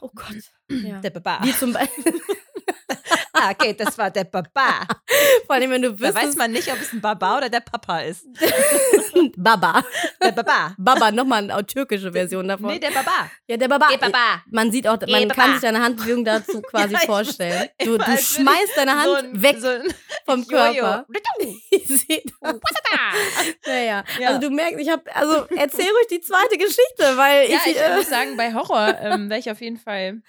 Oh 0.00 0.10
Gott. 0.14 0.52
Ja. 0.70 1.00
Der 1.02 1.10
Baba. 1.10 1.40
Wie 1.44 1.52
zum 1.52 1.72
Beispiel, 1.72 2.04
ah, 3.36 3.50
okay, 3.50 3.74
das 3.74 3.96
war 3.98 4.10
der 4.10 4.24
Baba. 4.24 4.86
vor 5.46 5.54
allem, 5.56 5.70
wenn 5.70 5.82
du 5.82 5.92
Da 5.92 6.00
wüsstest, 6.00 6.16
weiß 6.28 6.36
man 6.36 6.52
nicht, 6.52 6.70
ob 6.72 6.80
es 6.80 6.92
ein 6.92 7.00
Baba 7.00 7.38
oder 7.38 7.48
der 7.48 7.60
Papa 7.60 8.00
ist. 8.00 8.26
Baba. 9.36 9.82
Der 10.22 10.32
Baba. 10.32 10.74
Baba, 10.78 11.10
nochmal 11.10 11.50
eine 11.50 11.66
türkische 11.66 12.12
Version 12.12 12.48
davon. 12.48 12.66
Nee, 12.70 12.78
der 12.78 12.90
Baba. 12.90 13.30
ja, 13.46 13.56
der 13.56 13.68
Baba. 13.68 13.88
Der 13.88 13.98
Baba. 13.98 14.42
Man 14.50 14.70
sieht 14.72 14.86
auch, 14.88 14.98
man 15.00 15.22
Eh, 15.22 15.28
kann 15.28 15.52
sich 15.52 15.60
deine 15.62 15.82
Handbewegung 15.82 16.24
dazu 16.24 16.60
quasi 16.70 16.94
Ja, 16.94 17.00
ich- 17.00 17.06
vorstellen. 17.06 17.68
Du, 17.78 17.96
du 17.98 18.04
ich 18.12 18.20
schmeißt 18.26 18.76
deine 18.76 18.92
Hand 18.96 19.04
so 19.06 19.14
ein, 19.14 19.42
weg 19.42 19.56
So 19.60 19.68
vom 20.24 20.42
Jojo. 20.42 20.74
Körper. 20.82 21.06
Ich 21.70 21.86
sehe 21.88 22.22
das. 22.40 22.56
Naja, 23.66 24.04
Ja. 24.18 24.28
also 24.28 24.40
du 24.40 24.50
merkst, 24.50 24.80
ich 24.80 24.88
habe, 24.90 25.02
also 25.14 25.46
erzähl 25.56 25.84
ruhig 25.90 26.06
die 26.10 26.20
zweite 26.20 26.56
Geschichte, 26.56 27.16
weil 27.16 27.50
Ja, 27.50 27.58
ich, 27.66 27.72
ich 27.72 27.80
äh, 27.80 27.96
muss 27.96 28.08
sagen, 28.08 28.36
bei 28.36 28.52
Horror 28.54 28.96
ähm, 29.00 29.28
wäre 29.30 29.38
ich 29.40 29.50
auf 29.50 29.60
jeden 29.60 29.76
Fall 29.78 30.20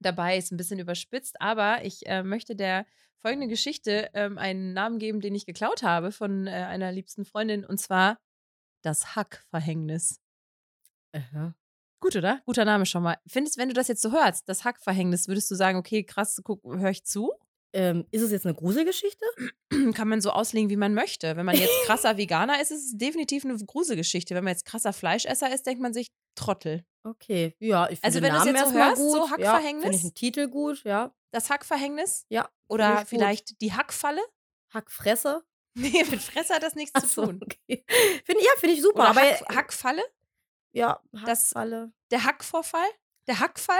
dabei. 0.00 0.36
Ist 0.36 0.52
ein 0.52 0.56
bisschen 0.56 0.78
überspitzt, 0.78 1.40
aber 1.40 1.84
ich 1.84 2.06
äh, 2.06 2.22
möchte 2.22 2.56
der 2.56 2.86
folgenden 3.20 3.48
Geschichte 3.48 4.10
ähm, 4.14 4.38
einen 4.38 4.72
Namen 4.72 4.98
geben, 4.98 5.20
den 5.20 5.34
ich 5.34 5.46
geklaut 5.46 5.82
habe 5.82 6.12
von 6.12 6.46
äh, 6.46 6.50
einer 6.50 6.92
liebsten 6.92 7.24
Freundin, 7.24 7.64
und 7.64 7.78
zwar 7.78 8.18
das 8.82 9.16
Hackverhängnis. 9.16 10.20
Aha. 11.12 11.54
Gut, 12.00 12.14
oder? 12.14 12.42
Guter 12.44 12.64
Name 12.64 12.86
schon 12.86 13.02
mal. 13.02 13.16
Findest, 13.26 13.58
wenn 13.58 13.68
du 13.68 13.74
das 13.74 13.88
jetzt 13.88 14.02
so 14.02 14.12
hörst, 14.12 14.48
das 14.48 14.64
Hackverhängnis, 14.64 15.28
würdest 15.28 15.50
du 15.50 15.54
sagen, 15.54 15.78
okay, 15.78 16.04
krass, 16.04 16.40
guck, 16.44 16.62
höre 16.62 16.90
ich 16.90 17.04
zu? 17.04 17.32
Ähm, 17.72 18.06
ist 18.10 18.22
es 18.22 18.30
jetzt 18.30 18.46
eine 18.46 18.54
Gruselgeschichte? 18.54 19.24
Kann 19.94 20.08
man 20.08 20.20
so 20.20 20.30
auslegen, 20.30 20.70
wie 20.70 20.76
man 20.76 20.94
möchte. 20.94 21.36
Wenn 21.36 21.46
man 21.46 21.56
jetzt 21.56 21.72
krasser 21.84 22.16
Veganer 22.16 22.60
ist, 22.60 22.70
ist 22.70 22.84
es 22.92 22.96
definitiv 22.98 23.44
eine 23.44 23.56
Gruselgeschichte. 23.56 24.34
Wenn 24.34 24.44
man 24.44 24.52
jetzt 24.52 24.64
krasser 24.64 24.92
Fleischesser 24.92 25.52
ist, 25.54 25.66
denkt 25.66 25.82
man 25.82 25.92
sich 25.94 26.08
Trottel. 26.34 26.84
Okay, 27.02 27.54
ja, 27.60 27.84
ich 27.88 28.00
finde 28.00 28.04
Also 28.06 28.18
den 28.20 28.24
wenn 28.24 28.32
Namen 28.32 28.54
jetzt 28.56 28.68
so 28.68 28.74
hörst, 28.74 28.96
gut. 28.96 29.12
so 29.12 29.18
ja, 29.18 29.30
Hackverhängnis? 29.30 29.82
finde 29.84 29.96
ich 29.96 30.02
einen 30.02 30.14
Titel 30.14 30.48
gut, 30.48 30.82
ja. 30.84 31.14
Das 31.30 31.50
Hackverhängnis? 31.50 32.24
Ja. 32.30 32.48
Oder 32.68 32.86
Finde 32.86 32.94
ich 32.94 33.00
gut. 33.00 33.08
vielleicht 33.08 33.60
die 33.60 33.72
Hackfalle? 33.72 34.20
Hackfresse? 34.72 35.42
Nee, 35.78 36.04
mit 36.10 36.22
Fresse 36.22 36.54
hat 36.54 36.62
das 36.62 36.74
nichts 36.74 36.92
Ach 36.94 37.02
zu 37.02 37.08
so, 37.08 37.26
tun. 37.26 37.40
okay. 37.42 37.84
Finde 38.24 38.42
ja, 38.42 38.50
finde 38.58 38.74
ich 38.76 38.80
super, 38.82 39.00
Oder 39.00 39.10
aber 39.10 39.20
Hack, 39.20 39.54
Hackfalle? 39.54 40.02
ja, 40.72 41.00
das- 41.12 41.26
Hackfalle. 41.50 41.92
Der 42.10 42.24
Hackvorfall? 42.24 42.88
Der 43.28 43.40
Hackfall? 43.40 43.76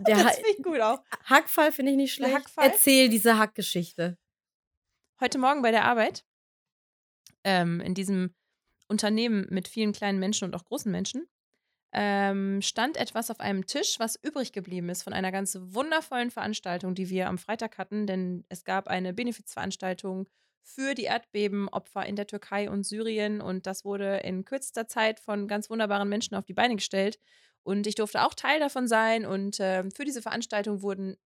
Der 0.00 0.16
das 0.16 0.36
finde 0.36 0.50
ich 0.56 0.62
gut 0.62 0.80
auch. 0.80 1.02
Hackfall 1.24 1.72
finde 1.72 1.92
ich 1.92 1.96
nicht 1.96 2.14
schlecht. 2.14 2.34
Hackfall? 2.34 2.70
Erzähl 2.70 3.08
diese 3.08 3.38
Hackgeschichte. 3.38 4.18
Heute 5.20 5.38
Morgen 5.38 5.62
bei 5.62 5.70
der 5.70 5.84
Arbeit, 5.84 6.24
ähm, 7.44 7.80
in 7.80 7.94
diesem 7.94 8.34
Unternehmen 8.88 9.46
mit 9.50 9.68
vielen 9.68 9.92
kleinen 9.92 10.18
Menschen 10.18 10.46
und 10.46 10.54
auch 10.54 10.64
großen 10.64 10.90
Menschen, 10.90 11.28
ähm, 11.92 12.62
stand 12.62 12.96
etwas 12.96 13.30
auf 13.30 13.40
einem 13.40 13.66
Tisch, 13.66 13.98
was 13.98 14.18
übrig 14.22 14.52
geblieben 14.52 14.88
ist 14.88 15.02
von 15.02 15.12
einer 15.12 15.30
ganz 15.30 15.58
wundervollen 15.60 16.30
Veranstaltung, 16.30 16.94
die 16.94 17.10
wir 17.10 17.28
am 17.28 17.38
Freitag 17.38 17.78
hatten, 17.78 18.06
denn 18.06 18.44
es 18.48 18.64
gab 18.64 18.88
eine 18.88 19.12
Benefizveranstaltung 19.12 20.28
für 20.62 20.94
die 20.94 21.04
Erdbebenopfer 21.04 22.06
in 22.06 22.16
der 22.16 22.26
Türkei 22.26 22.70
und 22.70 22.84
Syrien 22.84 23.40
und 23.40 23.66
das 23.66 23.84
wurde 23.84 24.18
in 24.18 24.44
kürzester 24.44 24.86
Zeit 24.88 25.20
von 25.20 25.48
ganz 25.48 25.68
wunderbaren 25.68 26.08
Menschen 26.08 26.34
auf 26.34 26.46
die 26.46 26.54
Beine 26.54 26.76
gestellt 26.76 27.18
und 27.64 27.86
ich 27.86 27.94
durfte 27.94 28.22
auch 28.24 28.34
Teil 28.34 28.60
davon 28.60 28.88
sein 28.88 29.24
und 29.26 29.58
ähm, 29.60 29.90
für 29.90 30.04
diese 30.04 30.22
Veranstaltung 30.22 30.82
wurden 30.82 31.16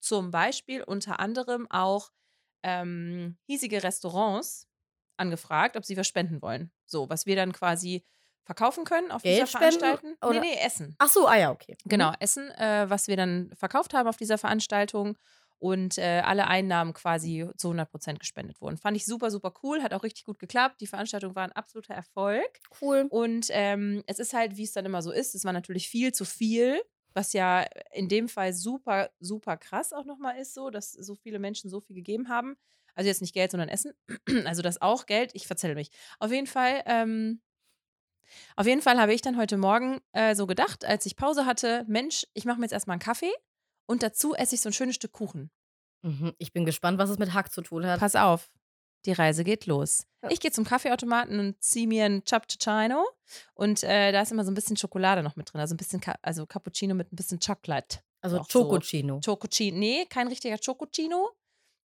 zum 0.00 0.30
Beispiel 0.30 0.82
unter 0.82 1.20
anderem 1.20 1.70
auch 1.70 2.10
ähm, 2.62 3.36
hiesige 3.46 3.82
Restaurants 3.82 4.68
angefragt, 5.16 5.76
ob 5.76 5.84
sie 5.84 5.96
was 5.96 6.06
spenden 6.08 6.42
wollen. 6.42 6.70
So, 6.86 7.08
was 7.08 7.26
wir 7.26 7.36
dann 7.36 7.52
quasi 7.52 8.04
verkaufen 8.44 8.84
können 8.84 9.10
auf 9.12 9.22
Geld 9.22 9.36
dieser 9.36 9.46
Veranstaltung. 9.46 10.16
oder- 10.22 10.40
Nee, 10.40 10.54
nee, 10.54 10.58
Essen. 10.64 10.96
Ach 10.98 11.08
so, 11.08 11.26
ah 11.28 11.36
ja, 11.36 11.50
okay. 11.52 11.76
Mhm. 11.84 11.88
Genau, 11.88 12.12
Essen, 12.18 12.50
äh, 12.52 12.88
was 12.90 13.06
wir 13.08 13.16
dann 13.16 13.52
verkauft 13.54 13.94
haben 13.94 14.08
auf 14.08 14.16
dieser 14.16 14.38
Veranstaltung 14.38 15.16
und 15.62 15.96
äh, 15.96 16.22
alle 16.24 16.48
Einnahmen 16.48 16.92
quasi 16.92 17.48
zu 17.56 17.68
100 17.68 17.88
Prozent 17.88 18.18
gespendet 18.18 18.60
wurden. 18.60 18.78
Fand 18.78 18.96
ich 18.96 19.06
super, 19.06 19.30
super 19.30 19.54
cool, 19.62 19.80
hat 19.80 19.94
auch 19.94 20.02
richtig 20.02 20.24
gut 20.24 20.40
geklappt. 20.40 20.80
Die 20.80 20.88
Veranstaltung 20.88 21.36
war 21.36 21.44
ein 21.44 21.52
absoluter 21.52 21.94
Erfolg. 21.94 22.58
Cool. 22.80 23.06
Und 23.08 23.46
ähm, 23.50 24.02
es 24.08 24.18
ist 24.18 24.34
halt, 24.34 24.56
wie 24.56 24.64
es 24.64 24.72
dann 24.72 24.86
immer 24.86 25.02
so 25.02 25.12
ist, 25.12 25.36
es 25.36 25.44
war 25.44 25.52
natürlich 25.52 25.88
viel 25.88 26.12
zu 26.12 26.24
viel, 26.24 26.82
was 27.14 27.32
ja 27.32 27.64
in 27.92 28.08
dem 28.08 28.28
Fall 28.28 28.52
super, 28.52 29.10
super 29.20 29.56
krass 29.56 29.92
auch 29.92 30.04
nochmal 30.04 30.36
ist, 30.38 30.52
so, 30.52 30.68
dass 30.68 30.90
so 30.90 31.14
viele 31.14 31.38
Menschen 31.38 31.70
so 31.70 31.80
viel 31.80 31.94
gegeben 31.94 32.28
haben. 32.28 32.56
Also 32.96 33.06
jetzt 33.06 33.20
nicht 33.20 33.32
Geld, 33.32 33.52
sondern 33.52 33.68
Essen. 33.68 33.92
Also 34.44 34.62
das 34.62 34.82
auch 34.82 35.06
Geld. 35.06 35.30
Ich 35.34 35.46
verzähle 35.46 35.76
mich. 35.76 35.90
Auf 36.18 36.32
jeden 36.32 36.48
Fall, 36.48 36.82
ähm, 36.86 37.40
auf 38.56 38.66
jeden 38.66 38.82
Fall 38.82 38.98
habe 38.98 39.14
ich 39.14 39.22
dann 39.22 39.36
heute 39.36 39.58
Morgen 39.58 40.00
äh, 40.10 40.34
so 40.34 40.48
gedacht, 40.48 40.84
als 40.84 41.06
ich 41.06 41.14
Pause 41.14 41.46
hatte, 41.46 41.84
Mensch, 41.86 42.26
ich 42.34 42.46
mache 42.46 42.58
mir 42.58 42.64
jetzt 42.64 42.72
erstmal 42.72 42.94
einen 42.94 43.00
Kaffee 43.00 43.32
und 43.86 44.02
dazu 44.02 44.34
esse 44.34 44.54
ich 44.54 44.60
so 44.60 44.68
ein 44.68 44.72
schönes 44.72 44.96
Stück 44.96 45.12
Kuchen. 45.12 45.50
Mhm. 46.02 46.34
Ich 46.38 46.52
bin 46.52 46.64
gespannt, 46.64 46.98
was 46.98 47.10
es 47.10 47.18
mit 47.18 47.32
Hack 47.32 47.52
zu 47.52 47.62
tun 47.62 47.86
hat. 47.86 48.00
Pass 48.00 48.16
auf, 48.16 48.50
die 49.04 49.12
Reise 49.12 49.44
geht 49.44 49.66
los. 49.66 50.06
Ja. 50.22 50.30
Ich 50.30 50.40
gehe 50.40 50.52
zum 50.52 50.64
Kaffeeautomaten 50.64 51.38
und 51.38 51.62
ziehe 51.62 51.86
mir 51.86 52.04
einen 52.04 52.24
Cappuccino 52.24 53.04
und 53.54 53.82
äh, 53.82 54.12
da 54.12 54.22
ist 54.22 54.32
immer 54.32 54.44
so 54.44 54.50
ein 54.50 54.54
bisschen 54.54 54.76
Schokolade 54.76 55.22
noch 55.22 55.36
mit 55.36 55.52
drin, 55.52 55.60
also 55.60 55.74
ein 55.74 55.78
bisschen, 55.78 56.00
Ka 56.00 56.16
also 56.22 56.46
Cappuccino 56.46 56.94
mit 56.94 57.12
ein 57.12 57.16
bisschen 57.16 57.40
Chocolate. 57.40 57.98
Also 58.20 58.38
auch 58.38 58.48
so. 58.48 58.62
Chococino. 58.62 59.20
Chococino, 59.24 59.78
nee, 59.78 60.06
kein 60.06 60.28
richtiger 60.28 60.56
Chococino, 60.58 61.30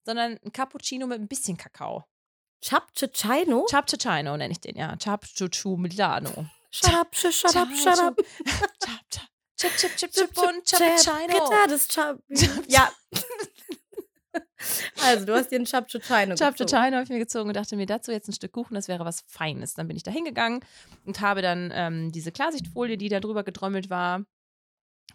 sondern 0.05 0.38
ein 0.43 0.51
Cappuccino 0.51 1.07
mit 1.07 1.19
ein 1.19 1.27
bisschen 1.27 1.57
Kakao. 1.57 2.05
Chapchino? 2.63 3.65
Cappuccino 3.69 4.38
nenne 4.38 4.51
ich 4.51 4.60
den, 4.60 4.77
ja. 4.77 4.95
Cappuccino 4.97 5.77
Milano. 5.77 6.47
Shut 6.69 6.93
up, 6.93 7.15
shut 7.15 7.33
shut 7.33 7.55
up, 7.55 7.69
shut 7.75 7.99
up. 7.99 8.17
Chap, 8.83 9.01
chap, 9.10 9.27
chip, 9.58 9.76
chip, 9.76 9.96
chip, 9.96 10.12
Chip, 10.12 10.34
chip 10.34 10.38
und 10.38 10.65
Cappuccino. 10.65 11.28
Gitter 11.28 11.67
des 11.67 11.88
Chap. 11.88 12.20
Ja. 12.67 12.91
Also, 15.04 15.26
du 15.26 15.36
hast 15.36 15.52
dir 15.52 15.58
einen 15.58 15.65
Chapchino 15.65 16.36
Cappuccino 16.36 16.96
habe 16.96 17.04
ich 17.04 17.10
mir 17.10 17.20
gezogen 17.20 17.50
und 17.50 17.56
dachte 17.56 17.76
mir 17.76 17.86
dazu 17.86 18.12
jetzt 18.12 18.28
ein 18.28 18.34
Stück 18.34 18.52
Kuchen, 18.52 18.76
das 18.76 18.88
wäre 18.88 19.06
was 19.06 19.24
Feines. 19.28 19.74
Dann 19.74 19.88
bin 19.88 19.98
ich 19.98 20.04
da 20.04 20.12
hingegangen 20.12 20.62
und 21.06 21.22
habe 21.22 21.41
dann 21.41 21.72
ähm, 21.74 22.12
diese 22.12 22.32
Klarsichtfolie, 22.32 22.98
die 22.98 23.10
da 23.10 23.20
drüber 23.20 23.43
gedrommelt 23.43 23.89
war, 23.89 24.26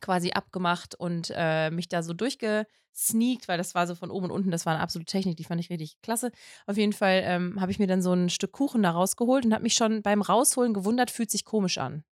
quasi 0.00 0.30
abgemacht 0.30 0.94
und 0.94 1.32
äh, 1.34 1.70
mich 1.70 1.88
da 1.88 2.02
so 2.02 2.14
durchgesneakt, 2.14 3.48
weil 3.48 3.58
das 3.58 3.74
war 3.74 3.86
so 3.86 3.94
von 3.94 4.10
oben 4.10 4.26
und 4.26 4.32
unten, 4.32 4.50
das 4.50 4.64
war 4.66 4.74
eine 4.74 4.82
absolute 4.82 5.10
Technik, 5.10 5.36
die 5.36 5.44
fand 5.44 5.60
ich 5.60 5.70
richtig 5.70 6.00
klasse. 6.02 6.30
Auf 6.66 6.76
jeden 6.76 6.92
Fall 6.92 7.22
ähm, 7.24 7.60
habe 7.60 7.72
ich 7.72 7.78
mir 7.78 7.86
dann 7.86 8.02
so 8.02 8.12
ein 8.12 8.30
Stück 8.30 8.52
Kuchen 8.52 8.82
da 8.82 8.90
rausgeholt 8.90 9.44
und 9.44 9.52
habe 9.52 9.62
mich 9.64 9.74
schon 9.74 10.02
beim 10.02 10.22
Rausholen 10.22 10.72
gewundert, 10.72 11.10
fühlt 11.10 11.30
sich 11.30 11.44
komisch 11.44 11.78
an. 11.78 12.04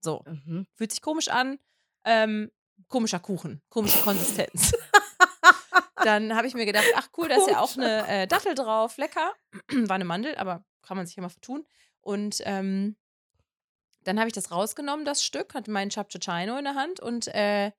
So, 0.00 0.22
Mhm. 0.26 0.66
fühlt 0.74 0.90
sich 0.90 1.02
komisch 1.02 1.28
an. 1.28 1.58
Ähm, 2.04 2.50
komischer 2.88 3.18
Kuchen, 3.20 3.60
komische 3.68 4.00
Konsistenz. 4.00 4.72
Dann 6.04 6.34
habe 6.36 6.46
ich 6.46 6.54
mir 6.54 6.64
gedacht, 6.64 6.86
ach 6.94 7.08
cool, 7.16 7.28
da 7.28 7.36
ist 7.36 7.48
ja 7.50 7.60
auch 7.60 7.76
eine 7.76 8.06
äh, 8.06 8.26
Dattel 8.28 8.54
drauf, 8.54 8.96
lecker. 8.98 9.32
War 9.88 9.96
eine 9.96 10.04
Mandel, 10.04 10.36
aber 10.36 10.64
kann 10.82 10.96
man 10.96 11.06
sich 11.06 11.16
ja 11.16 11.22
mal 11.22 11.28
vertun. 11.28 11.66
Und 12.00 12.40
ähm, 12.44 12.96
dann 14.04 14.18
habe 14.18 14.28
ich 14.28 14.32
das 14.34 14.50
rausgenommen, 14.52 15.04
das 15.04 15.24
Stück, 15.24 15.54
hatte 15.54 15.70
meinen 15.70 15.90
Chapchino 15.90 16.56
in 16.56 16.64
der 16.64 16.76
Hand 16.76 17.00
und 17.00 17.26
äh, 17.28 17.72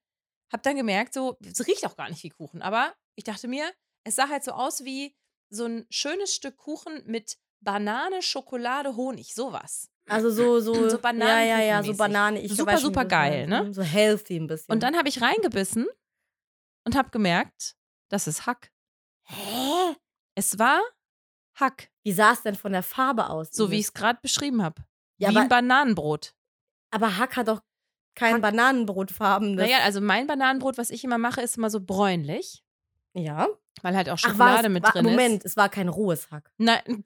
habe 0.51 0.61
dann 0.63 0.75
gemerkt, 0.75 1.13
so, 1.13 1.37
es 1.43 1.65
riecht 1.65 1.85
auch 1.85 1.95
gar 1.95 2.09
nicht 2.09 2.21
wie 2.23 2.29
Kuchen. 2.29 2.61
Aber 2.61 2.93
ich 3.15 3.23
dachte 3.23 3.47
mir, 3.47 3.71
es 4.03 4.15
sah 4.15 4.27
halt 4.29 4.43
so 4.43 4.51
aus 4.51 4.83
wie 4.83 5.15
so 5.49 5.65
ein 5.65 5.87
schönes 5.89 6.35
Stück 6.35 6.57
Kuchen 6.57 7.01
mit 7.05 7.37
Banane, 7.61 8.21
Schokolade, 8.21 8.95
Honig, 8.95 9.33
sowas. 9.33 9.89
Also 10.09 10.29
so, 10.31 10.59
so, 10.59 10.73
So 10.89 10.99
ja, 11.03 11.39
ja, 11.41 11.59
ja, 11.61 11.83
so. 11.83 11.93
Banane. 11.95 12.41
Ich 12.41 12.55
Super, 12.55 12.77
super 12.77 13.05
geil, 13.05 13.47
ne? 13.47 13.73
So 13.73 13.81
healthy 13.83 14.37
ein 14.37 14.47
bisschen. 14.47 14.71
Und 14.73 14.83
dann 14.83 14.97
habe 14.97 15.09
ich 15.09 15.21
reingebissen 15.21 15.87
und 16.85 16.95
habe 16.95 17.09
gemerkt, 17.09 17.75
das 18.09 18.27
ist 18.27 18.45
Hack. 18.45 18.71
Hä? 19.23 19.95
Es 20.35 20.57
war 20.57 20.79
Hack, 21.55 21.89
Wie 22.03 22.13
sah 22.13 22.31
es 22.31 22.41
denn 22.41 22.55
von 22.55 22.71
der 22.71 22.83
Farbe 22.83 23.29
aus? 23.29 23.49
so 23.51 23.69
wie 23.69 23.75
ich 23.79 23.85
es 23.87 23.93
gerade 23.93 24.19
beschrieben 24.21 24.63
habe. 24.63 24.83
Ja, 25.17 25.29
wie 25.29 25.33
aber- 25.35 25.41
ein 25.41 25.49
Bananenbrot. 25.49 26.33
Aber 26.91 27.17
Hack 27.17 27.35
hat 27.35 27.47
doch 27.49 27.61
kein 28.15 28.35
Hack- 28.35 28.41
Bananenbrotfarben. 28.41 29.55
Naja, 29.55 29.79
also 29.83 30.01
mein 30.01 30.25
Bananenbrot, 30.25 30.77
was 30.77 30.89
ich 30.89 31.03
immer 31.03 31.17
mache, 31.17 31.41
ist 31.41 31.57
immer 31.57 31.69
so 31.69 31.79
bräunlich, 31.81 32.63
ja. 33.13 33.47
weil 33.81 33.95
halt 33.95 34.09
auch 34.09 34.13
Ach, 34.13 34.19
Schokolade 34.19 34.67
es, 34.67 34.73
mit 34.73 34.83
war, 34.83 34.91
drin 34.93 35.03
Moment, 35.05 35.43
ist. 35.43 35.51
es 35.51 35.57
war 35.57 35.69
kein 35.69 35.89
rohes 35.89 36.31
Hack. 36.31 36.51
Nein. 36.57 36.81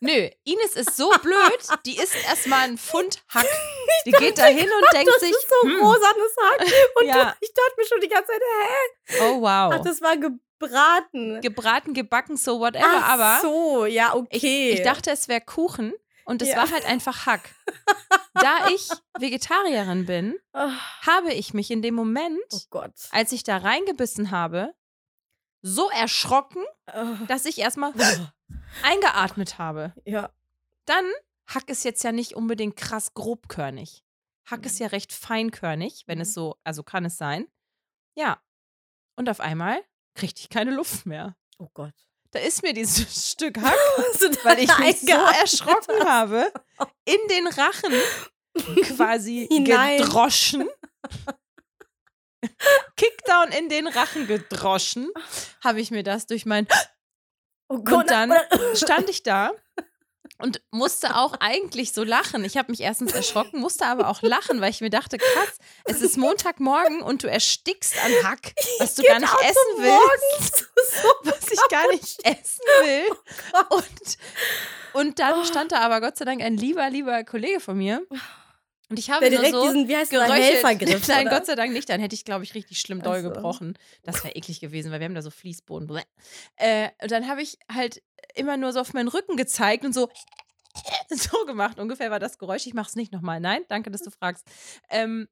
Nö, 0.00 0.28
Ines 0.44 0.74
ist 0.76 0.96
so 0.96 1.10
blöd, 1.22 1.58
die 1.86 1.96
isst 1.98 2.16
erstmal 2.26 2.60
einen 2.60 2.78
Pfund 2.78 3.22
Hack. 3.28 3.46
Die 4.06 4.12
geht 4.12 4.38
da 4.38 4.46
hin 4.46 4.68
und 4.70 4.92
denkt 4.94 5.08
das 5.12 5.20
sich, 5.20 5.30
ist 5.30 5.46
so 5.62 5.68
hm, 5.68 5.80
rosanes 5.82 6.36
Hack. 6.42 6.60
Und 7.00 7.06
Ja. 7.06 7.36
ich 7.40 7.52
dachte 7.52 7.72
mir 7.76 7.86
schon 7.86 8.00
die 8.00 8.08
ganze 8.08 8.28
Zeit, 8.32 8.40
hä? 8.40 9.16
oh 9.24 9.40
wow. 9.42 9.74
Ach, 9.74 9.82
das 9.82 10.00
war 10.00 10.16
gebraten. 10.16 11.40
Gebraten, 11.42 11.92
gebacken, 11.94 12.36
so 12.36 12.60
whatever, 12.60 12.86
Ach 12.86 13.08
aber 13.10 13.38
so, 13.42 13.84
ja, 13.86 14.08
ich, 14.30 14.36
okay. 14.38 14.70
ich 14.70 14.82
dachte, 14.82 15.10
es 15.10 15.28
wäre 15.28 15.40
Kuchen 15.42 15.92
und 16.24 16.40
es 16.40 16.48
Ja. 16.48 16.56
war 16.58 16.70
halt 16.70 16.86
einfach 16.86 17.26
Hack. 17.26 17.50
da 18.34 18.68
ich 18.70 18.88
Vegetarierin 19.18 20.06
bin, 20.06 20.38
Oh, 20.54 20.70
habe 21.06 21.32
ich 21.34 21.52
mich 21.52 21.70
in 21.70 21.82
dem 21.82 21.94
Moment, 21.94 22.38
oh 22.52 22.58
Gott. 22.70 22.92
als 23.10 23.32
ich 23.32 23.42
da 23.44 23.58
reingebissen 23.58 24.30
habe, 24.30 24.72
so 25.62 25.90
erschrocken, 25.90 26.64
Oh. 26.94 27.16
dass 27.28 27.44
ich 27.44 27.58
erstmal 27.58 27.92
eingeatmet 28.82 29.58
habe. 29.58 29.92
Ja. 30.04 30.30
Dann, 30.84 31.04
Hack 31.46 31.68
ist 31.68 31.84
jetzt 31.84 32.02
ja 32.04 32.12
nicht 32.12 32.34
unbedingt 32.34 32.76
krass 32.76 33.14
grobkörnig. 33.14 34.02
Hack 34.46 34.66
ist 34.66 34.78
ja 34.80 34.88
recht 34.88 35.12
feinkörnig, 35.12 36.04
wenn 36.06 36.20
es 36.20 36.30
Mhm. 36.30 36.32
so, 36.34 36.56
also 36.64 36.82
kann 36.82 37.04
es 37.04 37.18
sein. 37.18 37.46
Ja. 38.14 38.40
Und 39.16 39.28
auf 39.28 39.40
einmal 39.40 39.80
kriegte 40.14 40.40
ich 40.40 40.48
keine 40.48 40.70
Luft 40.72 41.06
mehr. 41.06 41.36
Oh 41.58 41.68
Gott. 41.74 41.94
Da 42.32 42.38
ist 42.38 42.62
mir 42.62 42.72
dieses 42.72 43.30
Stück 43.32 43.58
Hack, 43.60 43.74
weil 44.44 44.58
ich 44.60 44.78
mich 44.78 45.00
so 45.00 45.10
erschrocken 45.12 46.04
habe, 46.08 46.52
in 47.04 47.18
den 47.28 47.46
Rachen 47.48 47.92
quasi 48.96 49.46
Hinein. 49.50 49.98
gedroschen. 50.02 50.68
Kickdown 52.96 53.52
in 53.52 53.68
den 53.68 53.86
Rachen 53.86 54.26
gedroschen, 54.26 55.10
habe 55.62 55.80
ich 55.80 55.90
mir 55.90 56.02
das 56.02 56.26
durch 56.26 56.46
mein 56.46 56.66
Oh 57.70 57.78
Gott. 57.78 57.98
Und 57.98 58.10
dann 58.10 58.32
stand 58.74 59.08
ich 59.08 59.22
da 59.22 59.52
und 60.38 60.60
musste 60.72 61.16
auch 61.16 61.34
eigentlich 61.38 61.92
so 61.92 62.02
lachen. 62.02 62.44
Ich 62.44 62.56
habe 62.56 62.72
mich 62.72 62.80
erstens 62.80 63.12
erschrocken, 63.12 63.60
musste 63.60 63.86
aber 63.86 64.08
auch 64.08 64.22
lachen, 64.22 64.60
weil 64.60 64.70
ich 64.70 64.80
mir 64.80 64.90
dachte, 64.90 65.18
krass, 65.18 65.58
es 65.84 66.00
ist 66.00 66.16
Montagmorgen 66.16 67.00
und 67.00 67.22
du 67.22 67.28
erstickst 67.28 67.94
an 68.04 68.10
Hack, 68.24 68.54
was 68.80 68.96
du 68.96 69.04
gar 69.04 69.20
nicht 69.20 69.32
essen 69.40 69.54
willst, 69.78 70.68
was 71.22 71.52
ich 71.52 71.60
gar 71.70 71.86
nicht 71.92 72.24
essen 72.24 72.60
will. 72.82 73.16
Und, 73.68 74.18
und 74.94 75.18
dann 75.20 75.44
stand 75.44 75.70
da 75.70 75.78
aber 75.78 76.00
Gott 76.00 76.16
sei 76.16 76.24
Dank 76.24 76.42
ein 76.42 76.56
lieber, 76.56 76.90
lieber 76.90 77.22
Kollege 77.22 77.60
von 77.60 77.78
mir. 77.78 78.04
Und 78.90 78.98
ich 78.98 79.08
habe 79.08 79.20
der 79.20 79.30
direkt 79.30 79.54
so 79.54 79.62
diesen, 79.62 79.88
wie 79.88 79.96
heißt 79.96 80.10
der, 80.10 80.26
geröchelt. 80.26 80.64
Helfergriff. 80.64 81.08
Nein, 81.08 81.28
oder? 81.28 81.36
Gott 81.36 81.46
sei 81.46 81.54
Dank 81.54 81.72
nicht. 81.72 81.88
Dann 81.88 82.00
hätte 82.00 82.14
ich, 82.14 82.24
glaube 82.24 82.42
ich, 82.44 82.54
richtig 82.54 82.80
schlimm 82.80 83.02
doll 83.02 83.18
Ach 83.18 83.22
so. 83.22 83.30
gebrochen. 83.30 83.78
Das 84.02 84.24
wäre 84.24 84.34
eklig 84.34 84.60
gewesen, 84.60 84.90
weil 84.90 84.98
wir 84.98 85.04
haben 85.04 85.14
da 85.14 85.22
so 85.22 85.30
Fließboden. 85.30 86.02
Äh, 86.56 86.88
und 87.00 87.10
dann 87.10 87.28
habe 87.28 87.40
ich 87.40 87.58
halt 87.72 88.02
immer 88.34 88.56
nur 88.56 88.72
so 88.72 88.80
auf 88.80 88.92
meinen 88.92 89.08
Rücken 89.08 89.36
gezeigt 89.36 89.84
und 89.84 89.94
so 89.94 90.08
so 91.10 91.44
gemacht. 91.46 91.78
Ungefähr 91.78 92.10
war 92.10 92.18
das 92.18 92.38
Geräusch. 92.38 92.66
Ich 92.66 92.74
mache 92.74 92.88
es 92.88 92.96
nicht 92.96 93.12
nochmal. 93.12 93.40
Nein, 93.40 93.62
danke, 93.68 93.90
dass 93.90 94.02
du 94.02 94.10
fragst. 94.10 94.46
Ähm, 94.88 95.28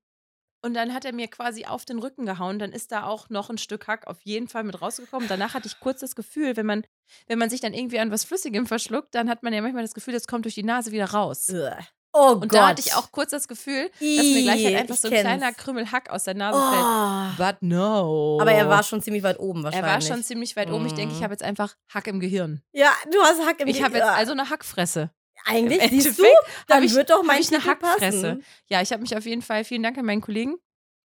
und 0.61 0.75
dann 0.75 0.93
hat 0.93 1.05
er 1.05 1.13
mir 1.13 1.29
quasi 1.29 1.67
auf 1.67 1.85
den 1.85 2.01
Rücken 2.01 2.27
gehauen. 2.27 2.59
Dann 2.59 2.73
ist 2.73 2.91
da 2.91 3.05
auch 3.05 3.29
noch 3.29 3.49
ein 3.49 3.59
Stück 3.59 3.87
Hack 3.87 4.07
auf 4.07 4.21
jeden 4.23 4.49
Fall 4.49 4.65
mit 4.65 4.81
rausgekommen. 4.81 5.29
Danach 5.29 5.55
hatte 5.55 5.69
ich 5.69 5.79
kurz 5.79 6.01
das 6.01 6.17
Gefühl, 6.17 6.57
wenn 6.57 6.67
man, 6.67 6.85
wenn 7.27 7.39
man 7.39 7.51
sich 7.51 7.61
dann 7.61 7.75
irgendwie 7.75 8.01
an 8.01 8.11
was 8.11 8.25
Flüssigem 8.25 8.67
verschluckt, 8.67 9.15
dann 9.15 9.29
hat 9.29 9.43
man 9.43 9.53
ja 9.53 9.63
manchmal 9.63 9.83
das 9.83 9.95
Gefühl, 9.95 10.15
das 10.15 10.27
kommt 10.27 10.45
durch 10.45 10.57
die 10.57 10.65
Nase 10.65 10.91
wieder 10.91 11.11
raus. 11.11 11.49
Ugh. 11.51 11.77
Oh 12.13 12.33
Und 12.33 12.41
Gott. 12.49 12.53
da 12.55 12.69
hatte 12.69 12.81
ich 12.85 12.95
auch 12.95 13.13
kurz 13.13 13.31
das 13.31 13.47
Gefühl, 13.49 13.91
dass 13.91 14.01
mir 14.01 14.43
gleich 14.43 14.65
halt 14.65 14.77
einfach 14.77 14.95
ich 14.95 15.01
so 15.01 15.09
ein 15.09 15.13
kenn's. 15.15 15.23
kleiner 15.25 15.53
Krümel 15.53 15.93
Hack 15.93 16.09
aus 16.11 16.25
der 16.25 16.35
Nase 16.35 16.59
fällt. 16.59 16.83
Oh. 16.83 17.37
But 17.37 17.63
no. 17.63 18.39
Aber 18.41 18.51
er 18.53 18.69
war 18.69 18.83
schon 18.83 19.03
ziemlich 19.03 19.23
weit 19.23 19.39
oben 19.39 19.61
Er 19.61 19.65
wahrscheinlich. 19.65 19.93
war 19.93 20.01
schon 20.01 20.23
ziemlich 20.25 20.57
weit 20.57 20.71
oben. 20.71 20.87
Ich 20.87 20.95
denke, 20.95 21.15
ich 21.15 21.21
Mm. 21.21 21.25
habe 21.25 21.35
jetzt 21.35 21.43
einfach 21.43 21.77
Hack 21.93 22.07
im 22.07 22.19
Gehirn. 22.19 22.63
Ja, 22.73 22.91
du 23.13 23.21
hast 23.23 23.45
Hack 23.47 23.61
im 23.61 23.69
Ich 23.69 23.83
habe 23.83 23.95
jetzt 23.95 24.03
Gehirn. 24.05 24.19
also 24.19 24.33
eine 24.33 24.49
Hackfresse. 24.49 25.11
Eigentlich, 25.45 25.81
im 25.83 25.89
siehst 26.01 26.19
du, 26.19 26.25
dann 26.67 26.83
ich- 26.83 26.95
wird 26.95 27.11
doch 27.11 27.23
mein 27.23 27.41
ich 27.41 27.49
eine 27.49 27.59
Titel 27.59 27.71
Hackfresse. 27.71 28.23
passen. 28.37 28.45
Ja, 28.69 28.83
ich 28.83 28.91
habe 28.91 29.03
mich 29.03 29.17
auf 29.17 29.25
jeden 29.27 29.43
Fall, 29.43 29.65
vielen 29.65 29.83
Dank 29.83 29.97
an 29.99 30.05
meinen 30.07 30.21
Kollegen, 30.23 30.57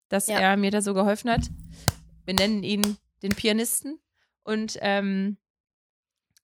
dass 0.10 0.28
Ja. 0.28 0.40
er 0.40 0.56
mir 0.58 0.72
da 0.72 0.82
so 0.82 0.94
geholfen 0.94 1.30
hat. 1.32 1.42
Wir 2.26 2.36
nennen 2.36 2.64
ihn 2.64 2.98
den 3.24 3.36
Pianisten. 3.36 4.00
Und 4.44 4.78
ähm, 4.82 5.38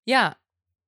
ja, 0.06 0.36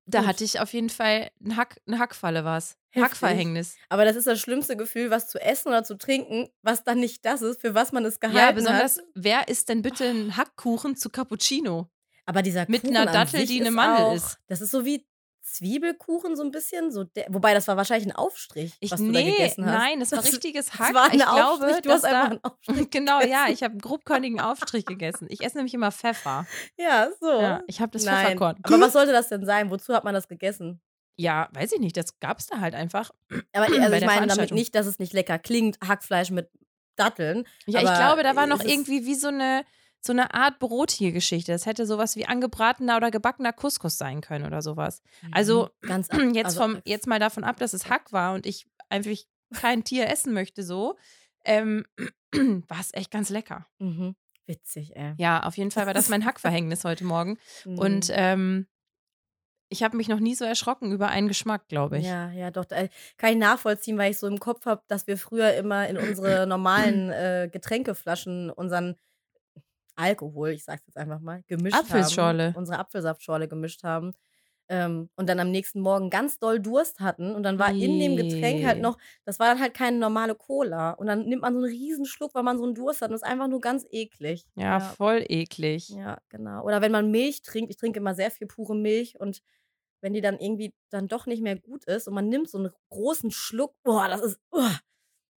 da 0.09 0.19
Gut. 0.19 0.27
hatte 0.27 0.43
ich 0.43 0.59
auf 0.59 0.73
jeden 0.73 0.89
Fall 0.89 1.29
ein 1.43 1.55
Hack, 1.55 1.79
eine 1.87 1.99
Hackfalle 1.99 2.43
war 2.43 2.57
es. 2.57 2.75
Hackverhängnis. 2.95 3.75
Aber 3.89 4.03
das 4.03 4.15
ist 4.15 4.25
das 4.25 4.39
schlimmste 4.39 4.75
Gefühl, 4.75 5.11
was 5.11 5.27
zu 5.29 5.39
essen 5.39 5.69
oder 5.69 5.83
zu 5.83 5.95
trinken, 5.97 6.49
was 6.63 6.83
dann 6.83 6.99
nicht 6.99 7.23
das 7.23 7.41
ist, 7.43 7.61
für 7.61 7.75
was 7.75 7.91
man 7.91 8.03
es 8.03 8.19
gehalten 8.19 8.37
Ja, 8.37 8.51
besonders, 8.51 8.97
hat. 8.97 9.05
wer 9.13 9.47
isst 9.47 9.69
denn 9.69 9.81
bitte 9.83 10.05
einen 10.05 10.35
Hackkuchen 10.37 10.95
zu 10.95 11.09
Cappuccino? 11.09 11.87
Aber 12.25 12.41
dieser 12.41 12.65
mit 12.67 12.81
Kuchen 12.81 12.95
einer 12.95 13.07
an 13.07 13.13
Dattel, 13.13 13.45
die 13.45 13.59
eine 13.61 13.71
Mandel 13.71 14.05
auch, 14.05 14.15
ist. 14.15 14.37
Das 14.47 14.61
ist 14.61 14.71
so 14.71 14.85
wie 14.85 15.05
Zwiebelkuchen 15.53 16.35
so 16.35 16.43
ein 16.43 16.51
bisschen, 16.51 16.91
so 16.91 17.03
der, 17.03 17.25
wobei 17.29 17.53
das 17.53 17.67
war 17.67 17.77
wahrscheinlich 17.77 18.07
ein 18.07 18.15
Aufstrich, 18.15 18.73
Ich, 18.79 18.91
was 18.91 18.99
du 18.99 19.05
nee, 19.07 19.23
da 19.23 19.38
gegessen 19.38 19.65
hast. 19.65 19.73
nein, 19.73 19.99
das 19.99 20.12
war 20.12 20.19
Das- 20.21 20.31
richtiges 20.31 20.67
Das 20.67 20.79
Hack. 20.79 20.93
war 20.93 21.05
ein 21.12 21.15
ich 21.17 21.25
Aufstrich, 21.25 21.67
glaube, 21.69 21.81
du 21.81 21.91
hast 21.91 22.05
einfach 22.05 22.23
da, 22.23 22.31
einen 22.31 22.39
Aufstrich 22.43 22.89
Genau, 22.91 23.21
ja, 23.21 23.47
ich 23.49 23.63
habe 23.63 23.71
einen 23.73 23.81
grobkörnigen 23.81 24.39
Aufstrich 24.39 24.85
gegessen. 24.85 25.27
Ich 25.29 25.41
esse 25.43 25.57
nämlich 25.57 25.73
immer 25.73 25.91
Pfeffer. 25.91 26.45
Ja, 26.77 27.09
so. 27.19 27.41
Ja, 27.41 27.62
ich 27.67 27.81
habe 27.81 27.91
das 27.91 28.03
Nein. 28.05 28.15
Pfefferkorn. 28.25 28.57
Aber 28.63 28.79
was 28.79 28.93
sollte 28.93 29.12
das 29.12 29.27
denn 29.29 29.45
sein? 29.45 29.69
Wozu 29.71 29.93
hat 29.93 30.03
man 30.03 30.13
das 30.13 30.27
gegessen? 30.27 30.81
Ja, 31.17 31.49
weiß 31.53 31.73
ich 31.73 31.79
nicht, 31.79 31.97
das 31.97 32.19
gab 32.19 32.39
es 32.39 32.47
da 32.47 32.59
halt 32.62 32.75
einfach. 32.75 33.12
Aber 33.53 33.65
also 33.65 33.75
ich 33.93 34.05
meine 34.05 34.27
damit 34.27 34.51
nicht, 34.51 34.73
dass 34.75 34.85
es 34.85 34.99
nicht 34.99 35.13
lecker 35.13 35.38
klingt, 35.39 35.77
Hackfleisch 35.85 36.31
mit 36.31 36.49
Datteln. 36.95 37.45
Ja, 37.65 37.79
ich 37.79 37.85
glaube, 37.85 38.23
da 38.23 38.35
war 38.35 38.45
noch 38.47 38.59
es 38.59 38.65
ist- 38.65 38.71
irgendwie 38.71 39.05
wie 39.05 39.15
so 39.15 39.27
eine, 39.29 39.63
so 40.01 40.13
eine 40.13 40.33
Art 40.33 40.59
brotige 40.59 41.12
Geschichte. 41.12 41.51
Das 41.51 41.65
hätte 41.65 41.85
sowas 41.85 42.15
wie 42.15 42.25
angebratener 42.25 42.97
oder 42.97 43.12
gebackener 43.12 43.53
Couscous 43.53 43.97
sein 43.97 44.21
können 44.21 44.45
oder 44.45 44.62
sowas. 44.62 45.01
Also, 45.31 45.69
Mhm, 45.81 45.88
ganz 45.88 46.07
Jetzt, 46.33 46.45
also, 46.45 46.62
vom, 46.62 46.81
jetzt 46.85 47.07
mal 47.07 47.19
davon 47.19 47.43
ab, 47.43 47.57
dass 47.57 47.73
es 47.73 47.89
Hack 47.89 48.12
war 48.13 48.33
und 48.33 48.45
ich 48.45 48.67
einfach 48.89 49.12
kein 49.53 49.83
Tier 49.83 50.07
essen 50.09 50.33
möchte, 50.33 50.63
so, 50.63 50.95
ähm, 51.45 51.85
war 52.67 52.79
es 52.79 52.93
echt 52.93 53.12
ganz 53.12 53.29
lecker. 53.29 53.67
Mhm. 53.79 54.15
Witzig, 54.45 54.95
ey. 54.95 55.13
Ja, 55.17 55.43
auf 55.43 55.57
jeden 55.57 55.71
Fall 55.71 55.85
war 55.85 55.93
das 55.93 56.09
mein 56.09 56.23
Hackverhängnis 56.25 56.83
heute 56.83 57.03
Morgen. 57.03 57.38
Und 57.65 58.09
Mhm. 58.09 58.15
ähm, 58.15 58.67
ich 59.71 59.83
habe 59.83 59.97
mich 59.97 60.07
noch 60.07 60.19
nie 60.19 60.33
so 60.33 60.45
erschrocken 60.45 60.91
über 60.91 61.09
einen 61.09 61.27
Geschmack, 61.27 61.67
glaube 61.67 61.99
ich. 61.99 62.05
Ja, 62.05 62.31
ja, 62.31 62.49
doch. 62.49 62.65
Kann 62.67 63.31
ich 63.31 63.38
nachvollziehen, 63.38 63.97
weil 63.99 64.12
ich 64.12 64.17
so 64.17 64.25
im 64.25 64.39
Kopf 64.39 64.65
habe, 64.65 64.81
dass 64.88 65.05
wir 65.05 65.17
früher 65.17 65.53
immer 65.53 65.88
in 65.88 65.97
unsere 65.97 66.47
normalen 66.47 67.09
äh, 67.12 67.49
Getränkeflaschen 67.51 68.49
unseren 68.49 68.95
Alkohol, 69.99 70.49
ich 70.49 70.63
sag's 70.63 70.83
jetzt 70.88 70.97
einfach 70.97 71.19
mal, 71.19 71.43
gemischt 71.47 71.75
Apfelschorle. 71.75 72.47
haben. 72.47 72.55
Unsere 72.55 72.79
Apfelsaftschorle 72.79 73.47
gemischt 73.47 73.83
haben. 73.83 74.13
Ähm, 74.71 75.09
und 75.15 75.27
dann 75.27 75.39
am 75.39 75.49
nächsten 75.49 75.81
Morgen 75.81 76.12
ganz 76.12 76.38
doll 76.38 76.59
Durst 76.59 76.99
hatten. 76.99 77.33
Und 77.33 77.41
dann 77.41 77.57
war 77.57 77.71
in 77.71 77.99
dem 77.99 78.15
Getränk 78.15 78.63
halt 78.65 78.77
Nee. 78.77 78.83
noch, 78.83 78.97
das 79.25 79.39
war 79.39 79.47
dann 79.47 79.59
halt 79.59 79.73
keine 79.73 79.97
normale 79.97 80.35
Cola. 80.35 80.91
Und 80.91 81.07
dann 81.07 81.25
nimmt 81.25 81.41
man 81.41 81.53
so 81.55 81.59
einen 81.59 81.69
riesen 81.73 82.05
Schluck, 82.05 82.35
weil 82.35 82.43
man 82.43 82.57
so 82.59 82.65
einen 82.65 82.75
Durst 82.75 83.01
hat. 83.01 83.09
Und 83.09 83.13
das 83.13 83.23
ist 83.23 83.27
einfach 83.27 83.47
nur 83.47 83.62
ganz 83.62 83.85
eklig. 83.89 84.45
Ja, 84.55 84.79
voll 84.79 85.25
eklig. 85.27 85.89
Ja, 85.89 86.19
genau. 86.29 86.63
Oder 86.63 86.81
wenn 86.81 86.91
man 86.91 87.09
Milch 87.09 87.41
trinkt, 87.41 87.71
ich 87.71 87.77
trinke 87.77 87.99
immer 87.99 88.13
sehr 88.13 88.29
viel 88.29 88.45
pure 88.47 88.75
Milch 88.75 89.19
und 89.19 89.41
wenn 90.01 90.13
die 90.13 90.21
dann 90.21 90.38
irgendwie 90.39 90.73
dann 90.91 91.07
doch 91.07 91.25
nicht 91.25 91.41
mehr 91.41 91.57
gut 91.57 91.83
ist 91.85 92.07
und 92.07 92.13
man 92.13 92.29
nimmt 92.29 92.49
so 92.49 92.57
einen 92.59 92.69
großen 92.89 93.31
Schluck, 93.31 93.73
boah, 93.83 94.07
das 94.07 94.21
ist, 94.21 94.39
uah. 94.51 94.79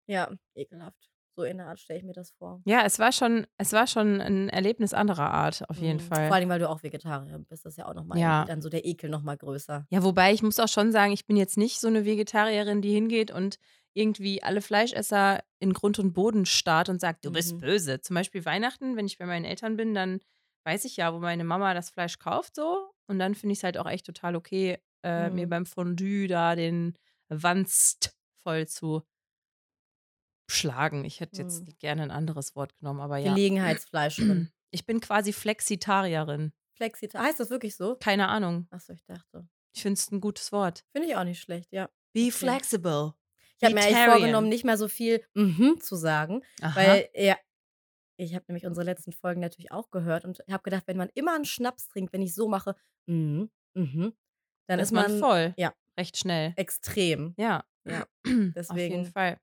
ja, 0.06 0.30
ekelhaft. 0.54 1.10
So 1.34 1.44
in 1.44 1.56
der 1.58 1.66
Art 1.68 1.80
stelle 1.80 1.98
ich 1.98 2.04
mir 2.04 2.12
das 2.12 2.30
vor. 2.32 2.60
Ja, 2.66 2.84
es 2.84 2.98
war 2.98 3.10
schon, 3.10 3.46
es 3.56 3.72
war 3.72 3.86
schon 3.86 4.20
ein 4.20 4.48
Erlebnis 4.50 4.92
anderer 4.92 5.30
Art, 5.30 5.68
auf 5.70 5.78
jeden 5.78 5.98
Mhm. 5.98 6.02
Fall. 6.02 6.26
Vor 6.26 6.36
allem, 6.36 6.48
weil 6.50 6.58
du 6.58 6.68
auch 6.68 6.82
Vegetarier 6.82 7.38
bist, 7.38 7.64
das 7.64 7.72
ist 7.72 7.78
ja 7.78 7.86
auch 7.88 7.94
nochmal 7.94 8.18
Ja. 8.18 8.44
dann 8.44 8.60
so 8.60 8.68
der 8.68 8.84
Ekel 8.84 9.08
nochmal 9.08 9.38
größer. 9.38 9.86
Ja, 9.88 10.02
wobei 10.02 10.32
ich 10.32 10.42
muss 10.42 10.60
auch 10.60 10.68
schon 10.68 10.92
sagen, 10.92 11.12
ich 11.12 11.24
bin 11.26 11.36
jetzt 11.36 11.56
nicht 11.56 11.80
so 11.80 11.88
eine 11.88 12.04
Vegetarierin, 12.04 12.82
die 12.82 12.92
hingeht 12.92 13.30
und 13.30 13.56
irgendwie 13.94 14.42
alle 14.42 14.60
Fleischesser 14.60 15.40
in 15.58 15.72
Grund 15.72 15.98
und 15.98 16.12
Boden 16.12 16.44
starrt 16.46 16.88
und 16.90 17.00
sagt, 17.00 17.24
du 17.24 17.32
bist 17.32 17.54
Mhm. 17.54 17.58
böse. 17.60 18.00
Zum 18.00 18.14
Beispiel 18.14 18.44
Weihnachten, 18.44 18.96
wenn 18.96 19.06
ich 19.06 19.16
bei 19.18 19.26
meinen 19.26 19.44
Eltern 19.46 19.76
bin, 19.76 19.94
dann 19.94 20.20
weiß 20.64 20.84
ich 20.84 20.96
ja, 20.96 21.12
wo 21.14 21.18
meine 21.18 21.44
Mama 21.44 21.72
das 21.74 21.90
Fleisch 21.90 22.18
kauft 22.18 22.56
so. 22.56 22.90
Und 23.06 23.18
dann 23.18 23.34
finde 23.34 23.52
ich 23.54 23.58
es 23.60 23.64
halt 23.64 23.78
auch 23.78 23.86
echt 23.88 24.06
total 24.06 24.36
okay, 24.36 24.78
äh, 25.02 25.30
mir 25.30 25.46
Mhm. 25.46 25.50
beim 25.50 25.66
Fondue 25.66 26.26
da 26.28 26.54
den 26.56 26.94
Wanst 27.28 28.14
voll 28.42 28.66
zu 28.68 29.02
schlagen. 30.52 31.04
Ich 31.04 31.20
hätte 31.20 31.40
jetzt 31.42 31.62
Mhm. 31.66 31.74
gerne 31.78 32.02
ein 32.02 32.10
anderes 32.10 32.54
Wort 32.56 32.76
genommen, 32.76 33.00
aber 33.00 33.18
ja. 33.18 33.30
Gelegenheitsfleisch 33.34 34.16
drin. 34.16 34.50
Ich 34.74 34.86
bin 34.86 35.00
quasi 35.00 35.34
Flexitarierin. 35.34 36.52
Flexita 36.76 37.20
heißt 37.22 37.38
das 37.40 37.50
wirklich 37.50 37.76
so? 37.76 37.96
Keine 38.00 38.28
Ahnung. 38.28 38.66
Achso, 38.70 38.94
ich 38.94 39.04
dachte. 39.04 39.46
Ich 39.74 39.82
finde 39.82 39.98
es 39.98 40.10
ein 40.10 40.20
gutes 40.22 40.50
Wort. 40.50 40.82
Finde 40.92 41.08
ich 41.08 41.14
auch 41.16 41.24
nicht 41.24 41.40
schlecht, 41.42 41.70
ja. 41.72 41.90
Be 42.14 42.30
flexible. 42.32 43.12
Ich 43.58 43.64
habe 43.64 43.74
mir 43.74 43.82
eigentlich 43.82 43.98
vorgenommen, 43.98 44.48
nicht 44.48 44.64
mehr 44.64 44.78
so 44.78 44.88
viel 44.88 45.22
mhm 45.34 45.78
zu 45.78 45.94
sagen, 45.96 46.42
Aha. 46.62 46.74
Weil, 46.74 47.08
ja, 47.14 47.36
ich 48.16 48.34
habe 48.34 48.44
nämlich 48.48 48.64
unsere 48.64 48.84
letzten 48.86 49.12
Folgen 49.12 49.40
natürlich 49.42 49.70
auch 49.72 49.90
gehört 49.90 50.24
und 50.24 50.42
habe 50.50 50.62
gedacht, 50.62 50.84
wenn 50.86 50.96
man 50.96 51.10
immer 51.12 51.34
einen 51.34 51.44
Schnaps 51.44 51.88
trinkt, 51.88 52.12
wenn 52.14 52.22
ich 52.22 52.34
so 52.34 52.48
mache, 52.48 52.74
mhm, 53.06 53.50
mhm, 53.74 54.00
dann 54.02 54.14
Dann 54.68 54.80
ist 54.80 54.92
man 54.92 55.18
voll. 55.18 55.52
ja. 55.58 55.74
Recht 55.98 56.16
schnell. 56.16 56.54
extrem. 56.56 57.34
Ja. 57.36 57.64
Ja, 57.84 58.02
Auf 58.24 58.26
jeden 58.26 58.52
Deswegen, 58.54 59.04
Fall. 59.06 59.38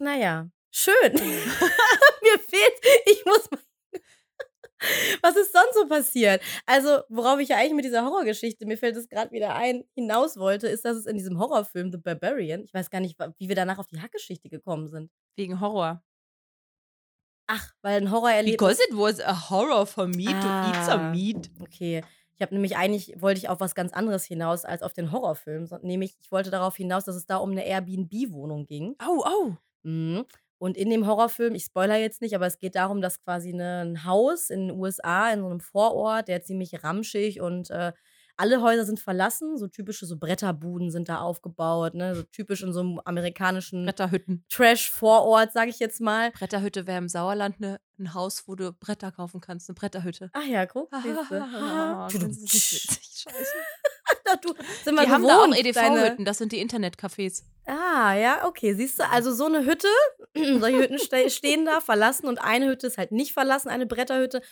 Naja, 0.00 0.48
schön. 0.70 1.12
Mir 1.12 2.38
fehlt, 2.38 2.74
ich 3.06 3.24
muss 3.26 3.50
mal. 3.50 3.60
Was 5.22 5.36
ist 5.36 5.52
sonst 5.52 5.74
so 5.74 5.86
passiert? 5.88 6.42
Also, 6.66 7.00
worauf 7.08 7.38
ich 7.40 7.48
ja 7.48 7.56
eigentlich 7.56 7.74
mit 7.74 7.84
dieser 7.86 8.04
Horrorgeschichte, 8.04 8.66
mir 8.66 8.76
fällt 8.76 8.96
es 8.96 9.08
gerade 9.08 9.30
wieder 9.30 9.54
ein, 9.54 9.84
hinaus 9.94 10.36
wollte, 10.36 10.68
ist, 10.68 10.84
dass 10.84 10.96
es 10.96 11.06
in 11.06 11.16
diesem 11.16 11.38
Horrorfilm 11.38 11.90
The 11.90 11.98
Barbarian, 11.98 12.64
ich 12.64 12.74
weiß 12.74 12.90
gar 12.90 13.00
nicht, 13.00 13.16
wie 13.38 13.48
wir 13.48 13.56
danach 13.56 13.78
auf 13.78 13.86
die 13.86 14.00
Hackgeschichte 14.00 14.50
gekommen 14.50 14.88
sind. 14.88 15.10
Wegen 15.36 15.60
Horror. 15.60 16.02
Ach, 17.46 17.72
weil 17.82 18.00
ein 18.00 18.10
Horrorerlebnis. 18.10 18.56
Because 18.56 18.82
it 18.88 18.94
was 18.96 19.20
a 19.20 19.50
horror 19.50 19.86
for 19.86 20.06
me 20.06 20.24
to 20.24 20.30
eat 20.68 20.84
some 20.84 21.04
Ah. 21.04 21.10
meat. 21.10 21.50
Okay. 21.60 22.02
Ich 22.36 22.42
habe 22.42 22.52
nämlich 22.54 22.76
eigentlich, 22.76 23.14
wollte 23.20 23.38
ich 23.38 23.48
auf 23.48 23.60
was 23.60 23.74
ganz 23.74 23.92
anderes 23.92 24.24
hinaus 24.24 24.64
als 24.64 24.82
auf 24.82 24.92
den 24.92 25.12
Horrorfilm. 25.12 25.68
Nämlich, 25.82 26.16
ich 26.20 26.32
wollte 26.32 26.50
darauf 26.50 26.76
hinaus, 26.76 27.04
dass 27.04 27.16
es 27.16 27.26
da 27.26 27.36
um 27.36 27.52
eine 27.52 27.64
Airbnb-Wohnung 27.64 28.66
ging. 28.66 28.96
Oh, 29.06 29.22
oh. 29.24 29.52
Mhm. 29.84 30.24
Und 30.58 30.76
in 30.76 30.88
dem 30.88 31.06
Horrorfilm, 31.06 31.54
ich 31.54 31.64
spoiler 31.64 31.96
jetzt 31.96 32.22
nicht, 32.22 32.34
aber 32.34 32.46
es 32.46 32.58
geht 32.58 32.74
darum, 32.74 33.00
dass 33.00 33.22
quasi 33.22 33.52
ne, 33.52 33.82
ein 33.84 34.04
Haus 34.04 34.50
in 34.50 34.68
den 34.68 34.78
USA, 34.78 35.30
in 35.30 35.40
so 35.40 35.46
einem 35.46 35.60
Vorort, 35.60 36.28
der 36.28 36.42
ziemlich 36.42 36.82
ramschig 36.82 37.40
und 37.40 37.70
äh, 37.70 37.92
alle 38.36 38.62
Häuser 38.62 38.84
sind 38.84 38.98
verlassen, 38.98 39.56
so 39.58 39.68
typische 39.68 40.06
so 40.06 40.16
Bretterbuden 40.16 40.90
sind 40.90 41.08
da 41.08 41.18
aufgebaut, 41.18 41.94
ne? 41.94 42.14
so 42.14 42.22
typisch 42.22 42.62
in 42.62 42.72
so 42.72 42.80
einem 42.80 43.00
amerikanischen 43.04 43.84
Bretterhütten. 43.84 44.44
Trash-Vorort, 44.48 45.52
sage 45.52 45.70
ich 45.70 45.78
jetzt 45.78 46.00
mal. 46.00 46.32
Bretterhütte 46.32 46.86
wäre 46.86 46.98
im 46.98 47.08
Sauerland 47.08 47.60
ne, 47.60 47.78
ein 47.98 48.14
Haus, 48.14 48.44
wo 48.46 48.54
du 48.54 48.72
Bretter 48.72 49.12
kaufen 49.12 49.40
kannst, 49.40 49.68
eine 49.68 49.74
Bretterhütte. 49.74 50.30
Ach 50.32 50.44
ja, 50.44 50.66
guck. 50.66 50.90
Ah, 51.30 52.08
nicht 52.12 52.22
witzig. 52.22 52.86
Scheiße. 53.22 53.54
du, 54.42 54.54
sind 54.84 54.94
wir 54.94 55.04
Die 55.04 55.10
haben 55.10 55.22
da 55.26 55.38
auch 55.38 55.44
gewohnt, 55.44 55.58
EDV-Hütten, 55.58 56.24
das 56.24 56.38
sind 56.38 56.52
die 56.52 56.64
Internetcafés. 56.64 57.42
Ah, 57.66 58.14
ja, 58.14 58.46
okay. 58.46 58.74
Siehst 58.74 58.98
du, 58.98 59.08
also 59.08 59.32
so 59.32 59.46
eine 59.46 59.64
Hütte, 59.64 59.88
solche 60.34 60.78
Hütten 60.78 60.98
ste 60.98 61.30
stehen 61.30 61.64
da, 61.64 61.80
verlassen 61.80 62.26
und 62.26 62.38
eine 62.38 62.66
Hütte 62.68 62.86
ist 62.86 62.98
halt 62.98 63.12
nicht 63.12 63.32
verlassen, 63.32 63.68
eine 63.68 63.86
Bretterhütte. 63.86 64.42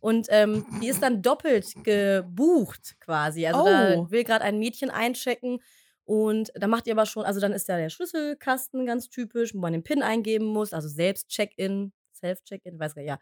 Und 0.00 0.26
ähm, 0.30 0.64
die 0.80 0.88
ist 0.88 1.02
dann 1.02 1.22
doppelt 1.22 1.74
gebucht 1.84 2.96
quasi. 3.00 3.46
Also 3.46 3.62
Oh. 3.62 3.66
da 3.66 4.10
will 4.10 4.24
gerade 4.24 4.44
ein 4.44 4.58
Mädchen 4.58 4.90
einchecken 4.90 5.60
und 6.04 6.50
da 6.54 6.66
macht 6.66 6.86
ihr 6.86 6.94
aber 6.94 7.06
schon, 7.06 7.24
also 7.24 7.40
dann 7.40 7.52
ist 7.52 7.68
da 7.68 7.76
der 7.76 7.90
Schlüsselkasten 7.90 8.86
ganz 8.86 9.08
typisch, 9.08 9.54
wo 9.54 9.58
man 9.58 9.72
den 9.72 9.84
PIN 9.84 10.02
eingeben 10.02 10.46
muss, 10.46 10.72
also 10.72 10.88
selbst 10.88 11.28
Check-in, 11.28 11.92
Self-Check-in, 12.22 12.78
weiß 12.78 12.94
gar 12.94 13.02
nicht, 13.02 13.08
ja. 13.10 13.18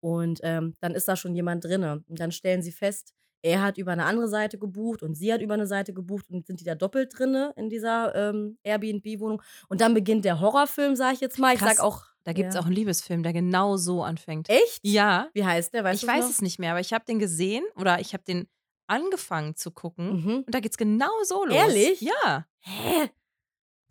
Und 0.00 0.40
ähm, 0.42 0.74
dann 0.80 0.94
ist 0.94 1.06
da 1.08 1.16
schon 1.16 1.34
jemand 1.34 1.64
drinne. 1.64 2.02
Und 2.08 2.18
dann 2.20 2.32
stellen 2.32 2.60
sie 2.62 2.72
fest, 2.72 3.14
er 3.44 3.62
hat 3.62 3.78
über 3.78 3.92
eine 3.92 4.04
andere 4.04 4.28
Seite 4.28 4.58
gebucht 4.58 5.02
und 5.02 5.14
sie 5.16 5.32
hat 5.32 5.40
über 5.42 5.54
eine 5.54 5.66
Seite 5.66 5.92
gebucht 5.92 6.26
und 6.30 6.46
sind 6.46 6.60
die 6.60 6.64
da 6.64 6.74
doppelt 6.76 7.12
drinne 7.16 7.52
in 7.56 7.68
dieser 7.70 8.14
ähm, 8.14 8.58
Airbnb-Wohnung. 8.64 9.42
Und 9.68 9.80
dann 9.80 9.94
beginnt 9.94 10.24
der 10.24 10.40
Horrorfilm, 10.40 10.94
sag 10.96 11.14
ich 11.14 11.20
jetzt 11.20 11.38
mal. 11.38 11.54
Ich 11.54 11.60
Krass. 11.60 11.76
sag 11.76 11.84
auch. 11.84 12.04
Da 12.24 12.32
gibt 12.32 12.50
es 12.50 12.54
ja. 12.54 12.60
auch 12.60 12.66
einen 12.66 12.74
Liebesfilm, 12.76 13.24
der 13.24 13.32
genau 13.32 13.76
so 13.76 14.04
anfängt. 14.04 14.48
Echt? 14.48 14.78
Ja, 14.82 15.28
Wie 15.34 15.44
heißt 15.44 15.74
der? 15.74 15.82
Weißt 15.82 16.02
ich 16.02 16.08
weiß 16.08 16.22
noch? 16.24 16.30
es 16.30 16.40
nicht 16.40 16.60
mehr, 16.60 16.70
aber 16.70 16.78
ich 16.80 16.92
habe 16.92 17.04
den 17.04 17.18
gesehen 17.18 17.64
oder 17.74 17.98
ich 17.98 18.12
habe 18.14 18.22
den 18.22 18.46
angefangen 18.86 19.56
zu 19.56 19.70
gucken 19.72 20.22
Mhm. 20.22 20.34
und 20.46 20.54
da 20.54 20.60
geht's 20.60 20.76
genau 20.76 21.10
so 21.24 21.44
los. 21.44 21.56
Ehrlich? 21.56 22.00
Ja. 22.00 22.46
Hä? 22.60 23.10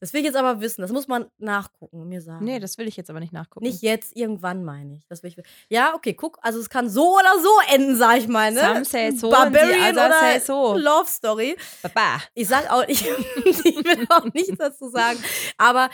Das 0.02 0.14
will 0.14 0.22
ich 0.22 0.26
jetzt 0.26 0.36
aber 0.36 0.62
wissen. 0.62 0.82
Das 0.82 0.92
muss 0.92 1.08
man 1.08 1.28
nachgucken 1.38 2.02
und 2.02 2.10
mir 2.10 2.22
sagen. 2.22 2.44
Nee, 2.44 2.60
das 2.60 2.80
will 2.80 2.88
ich 2.88 2.98
jetzt 2.98 3.12
aber 3.12 3.20
nicht 3.20 3.34
nachgucken. 3.34 3.66
Nicht 3.66 3.84
jetzt, 3.84 4.18
irgendwann 4.18 4.64
meine 4.64 4.96
ich. 4.96 5.06
Das 5.08 5.22
will 5.22 5.30
ich. 5.30 5.38
Ja, 5.70 5.94
okay, 5.94 6.16
guck. 6.16 6.40
Also 6.42 6.60
es 6.60 6.72
kann 6.72 6.90
so 6.90 7.14
oder 7.20 7.40
so 7.40 7.50
enden, 7.74 7.96
sag 7.96 8.18
ich 8.18 8.28
mal. 8.28 8.52
Ne? 8.52 8.62
Some 8.62 8.84
say 8.84 9.12
so 9.12 9.30
Barbarian 9.30 9.94
oder 9.94 10.12
say 10.20 10.40
so. 10.40 10.76
Love 10.76 11.08
Story. 11.08 11.56
Baba. 11.84 12.20
Ich 12.34 12.48
sag 12.48 12.72
auch, 12.72 12.84
ich, 12.88 13.06
ich 13.46 13.64
will 13.86 14.08
auch 14.10 14.26
nichts 14.34 14.58
dazu 14.58 14.90
sagen. 14.90 15.24
Aber 15.58 15.92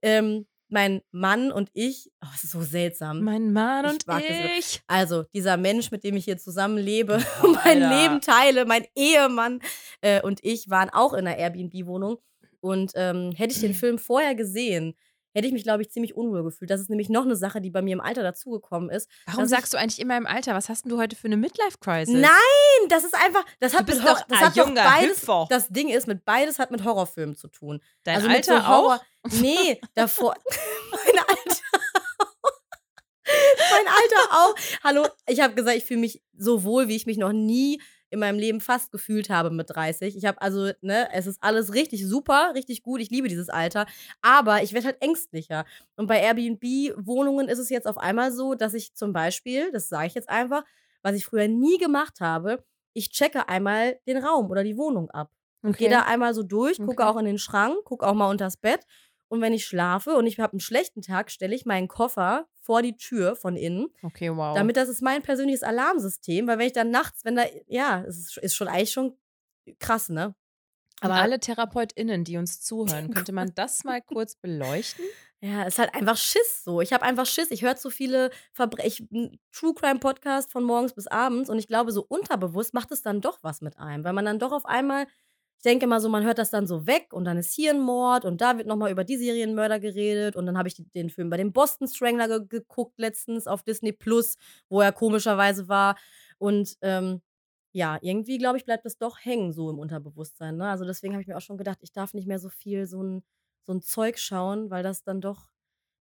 ähm, 0.00 0.46
mein 0.70 1.02
Mann 1.10 1.52
und 1.52 1.68
ich, 1.74 2.10
oh, 2.24 2.28
es 2.34 2.44
ist 2.44 2.52
so 2.52 2.62
seltsam. 2.62 3.22
Mein 3.22 3.52
Mann 3.52 3.84
Ich 3.84 4.08
und 4.08 4.22
ich. 4.58 4.80
Also, 4.86 5.24
dieser 5.34 5.56
Mensch, 5.56 5.90
mit 5.90 6.02
dem 6.04 6.16
ich 6.16 6.24
hier 6.24 6.38
zusammenlebe 6.38 7.22
Oh, 7.42 7.48
und 7.48 7.54
mein. 7.64 7.78
Leben 7.80 8.20
teile, 8.22 8.64
mein 8.64 8.86
Ehemann 8.94 9.60
äh, 10.00 10.22
und 10.22 10.42
ich 10.42 10.70
waren 10.70 10.88
auch 10.88 11.12
in 11.12 11.26
einer 11.26 11.36
Airbnb-Wohnung. 11.36 12.18
Und 12.60 12.92
ähm, 12.94 13.32
hätte 13.32 13.54
ich 13.54 13.60
den 13.60 13.74
Film 13.74 13.98
vorher 13.98 14.34
gesehen, 14.34 14.94
hätte 15.32 15.46
ich 15.46 15.52
mich, 15.52 15.62
glaube 15.62 15.82
ich, 15.82 15.90
ziemlich 15.90 16.16
unwohl 16.16 16.42
gefühlt. 16.42 16.70
Das 16.70 16.80
ist 16.80 16.90
nämlich 16.90 17.08
noch 17.08 17.24
eine 17.24 17.36
Sache, 17.36 17.60
die 17.60 17.70
bei 17.70 17.82
mir 17.82 17.92
im 17.92 18.00
Alter 18.00 18.22
dazugekommen 18.22 18.90
ist. 18.90 19.08
Warum 19.26 19.46
sagst 19.46 19.72
du 19.72 19.78
eigentlich 19.78 20.00
immer 20.00 20.16
im 20.16 20.26
Alter? 20.26 20.54
Was 20.54 20.68
hast 20.68 20.84
denn 20.84 20.90
du 20.90 20.98
heute 20.98 21.16
für 21.16 21.26
eine 21.28 21.36
Midlife-Crisis? 21.36 22.14
Nein, 22.14 22.88
das 22.88 23.04
ist 23.04 23.14
einfach, 23.14 23.44
das 23.60 23.74
hat, 23.74 23.86
mit 23.86 24.02
Hor- 24.02 24.14
doch 24.14 24.22
das 24.28 24.38
hat 24.40 24.56
doch 24.56 24.66
junger 24.66 24.84
beides, 24.84 25.22
Hüpfer. 25.22 25.46
das 25.48 25.68
Ding 25.68 25.88
ist, 25.88 26.06
mit 26.08 26.24
beides 26.24 26.58
hat 26.58 26.70
mit 26.70 26.84
Horrorfilmen 26.84 27.36
zu 27.36 27.48
tun. 27.48 27.80
Dein 28.02 28.16
also 28.16 28.28
Alter 28.28 28.54
mit 28.54 28.62
so 28.62 28.68
Horror. 28.68 28.94
auch? 28.96 29.30
Nee, 29.40 29.80
davor. 29.94 30.34
mein 30.90 31.18
Alter. 31.24 31.60
mein 33.26 33.86
Alter 33.86 34.32
auch. 34.32 34.54
Hallo, 34.82 35.06
ich 35.26 35.40
habe 35.40 35.54
gesagt, 35.54 35.76
ich 35.76 35.84
fühle 35.84 36.00
mich 36.00 36.22
so 36.36 36.64
wohl, 36.64 36.88
wie 36.88 36.96
ich 36.96 37.06
mich 37.06 37.18
noch 37.18 37.32
nie 37.32 37.80
in 38.10 38.18
meinem 38.20 38.38
Leben 38.38 38.60
fast 38.60 38.92
gefühlt 38.92 39.30
habe 39.30 39.50
mit 39.50 39.70
30. 39.70 40.16
Ich 40.16 40.24
habe 40.24 40.40
also, 40.42 40.72
ne, 40.82 41.08
es 41.12 41.26
ist 41.26 41.42
alles 41.42 41.72
richtig 41.74 42.06
super, 42.06 42.52
richtig 42.54 42.82
gut. 42.82 43.00
Ich 43.00 43.10
liebe 43.10 43.28
dieses 43.28 43.48
Alter. 43.48 43.86
Aber 44.22 44.62
ich 44.62 44.72
werde 44.72 44.86
halt 44.86 45.02
ängstlicher. 45.02 45.64
Und 45.96 46.06
bei 46.06 46.20
Airbnb-Wohnungen 46.20 47.48
ist 47.48 47.58
es 47.58 47.70
jetzt 47.70 47.86
auf 47.86 47.98
einmal 47.98 48.32
so, 48.32 48.54
dass 48.54 48.74
ich 48.74 48.94
zum 48.94 49.12
Beispiel, 49.12 49.70
das 49.72 49.88
sage 49.88 50.06
ich 50.08 50.14
jetzt 50.14 50.28
einfach, 50.28 50.64
was 51.02 51.14
ich 51.14 51.24
früher 51.24 51.48
nie 51.48 51.78
gemacht 51.78 52.20
habe, 52.20 52.64
ich 52.92 53.10
checke 53.10 53.48
einmal 53.48 53.98
den 54.06 54.18
Raum 54.18 54.50
oder 54.50 54.64
die 54.64 54.76
Wohnung 54.76 55.10
ab. 55.10 55.30
Und 55.62 55.76
gehe 55.76 55.88
da 55.90 56.02
einmal 56.02 56.34
so 56.34 56.42
durch, 56.42 56.82
gucke 56.82 57.04
Okay. 57.04 57.06
auch 57.06 57.16
in 57.18 57.26
den 57.26 57.38
Schrank, 57.38 57.84
gucke 57.84 58.06
auch 58.06 58.14
mal 58.14 58.30
unters 58.30 58.56
Bett. 58.56 58.80
Und 59.30 59.40
wenn 59.40 59.52
ich 59.52 59.64
schlafe 59.64 60.16
und 60.16 60.26
ich 60.26 60.40
habe 60.40 60.54
einen 60.54 60.60
schlechten 60.60 61.02
Tag, 61.02 61.30
stelle 61.30 61.54
ich 61.54 61.64
meinen 61.64 61.86
Koffer 61.86 62.48
vor 62.58 62.82
die 62.82 62.96
Tür 62.96 63.36
von 63.36 63.56
innen. 63.56 63.86
Okay, 64.02 64.34
wow. 64.34 64.56
Damit 64.56 64.76
das 64.76 64.88
ist 64.88 65.02
mein 65.02 65.22
persönliches 65.22 65.62
Alarmsystem, 65.62 66.48
weil 66.48 66.58
wenn 66.58 66.66
ich 66.66 66.72
dann 66.72 66.90
nachts, 66.90 67.24
wenn 67.24 67.36
da, 67.36 67.44
ja, 67.68 68.02
es 68.08 68.18
ist, 68.18 68.36
ist 68.38 68.56
schon 68.56 68.66
eigentlich 68.66 68.90
schon 68.90 69.16
krass, 69.78 70.08
ne? 70.08 70.34
Aber 71.00 71.14
Aber 71.14 71.22
alle 71.22 71.38
TherapeutInnen, 71.38 72.24
die 72.24 72.38
uns 72.38 72.60
zuhören, 72.60 73.10
könnte 73.14 73.30
man 73.30 73.52
das 73.54 73.84
mal 73.84 74.02
kurz 74.02 74.34
beleuchten? 74.34 75.04
ja, 75.40 75.62
es 75.62 75.74
ist 75.74 75.78
halt 75.78 75.94
einfach 75.94 76.16
Schiss 76.16 76.64
so. 76.64 76.80
Ich 76.80 76.92
habe 76.92 77.04
einfach 77.04 77.24
Schiss. 77.24 77.52
Ich 77.52 77.62
höre 77.62 77.76
zu 77.76 77.88
viele 77.88 78.30
Verbrechen, 78.52 79.38
True 79.52 79.74
Crime 79.74 80.00
Podcast 80.00 80.50
von 80.50 80.64
morgens 80.64 80.92
bis 80.92 81.06
abends 81.06 81.48
und 81.48 81.58
ich 81.60 81.68
glaube, 81.68 81.92
so 81.92 82.04
unterbewusst 82.06 82.74
macht 82.74 82.90
es 82.90 83.02
dann 83.02 83.20
doch 83.20 83.38
was 83.42 83.60
mit 83.60 83.78
einem, 83.78 84.02
weil 84.02 84.12
man 84.12 84.24
dann 84.24 84.40
doch 84.40 84.50
auf 84.50 84.66
einmal, 84.66 85.06
ich 85.60 85.64
denke 85.64 85.86
mal 85.86 86.00
so, 86.00 86.08
man 86.08 86.24
hört 86.24 86.38
das 86.38 86.48
dann 86.48 86.66
so 86.66 86.86
weg 86.86 87.12
und 87.12 87.26
dann 87.26 87.36
ist 87.36 87.52
hier 87.52 87.72
ein 87.72 87.80
Mord 87.80 88.24
und 88.24 88.40
da 88.40 88.56
wird 88.56 88.66
nochmal 88.66 88.90
über 88.90 89.04
die 89.04 89.18
Serienmörder 89.18 89.78
geredet 89.78 90.34
und 90.34 90.46
dann 90.46 90.56
habe 90.56 90.68
ich 90.68 90.82
den 90.94 91.10
Film 91.10 91.28
bei 91.28 91.36
dem 91.36 91.52
Boston 91.52 91.86
Strangler 91.86 92.28
ge 92.28 92.46
geguckt 92.48 92.98
letztens 92.98 93.46
auf 93.46 93.62
Disney 93.62 93.92
Plus, 93.92 94.36
wo 94.70 94.80
er 94.80 94.90
komischerweise 94.90 95.68
war 95.68 95.98
und 96.38 96.78
ähm, 96.80 97.20
ja, 97.72 97.98
irgendwie 98.00 98.38
glaube 98.38 98.56
ich, 98.56 98.64
bleibt 98.64 98.86
das 98.86 98.96
doch 98.96 99.18
hängen 99.22 99.52
so 99.52 99.68
im 99.68 99.78
Unterbewusstsein. 99.78 100.56
Ne? 100.56 100.66
Also 100.66 100.86
deswegen 100.86 101.12
habe 101.12 101.20
ich 101.20 101.28
mir 101.28 101.36
auch 101.36 101.42
schon 101.42 101.58
gedacht, 101.58 101.80
ich 101.82 101.92
darf 101.92 102.14
nicht 102.14 102.26
mehr 102.26 102.38
so 102.38 102.48
viel 102.48 102.86
so 102.86 103.02
ein, 103.02 103.22
so 103.66 103.74
ein 103.74 103.82
Zeug 103.82 104.18
schauen, 104.18 104.70
weil 104.70 104.82
das 104.82 105.02
dann 105.02 105.20
doch, 105.20 105.50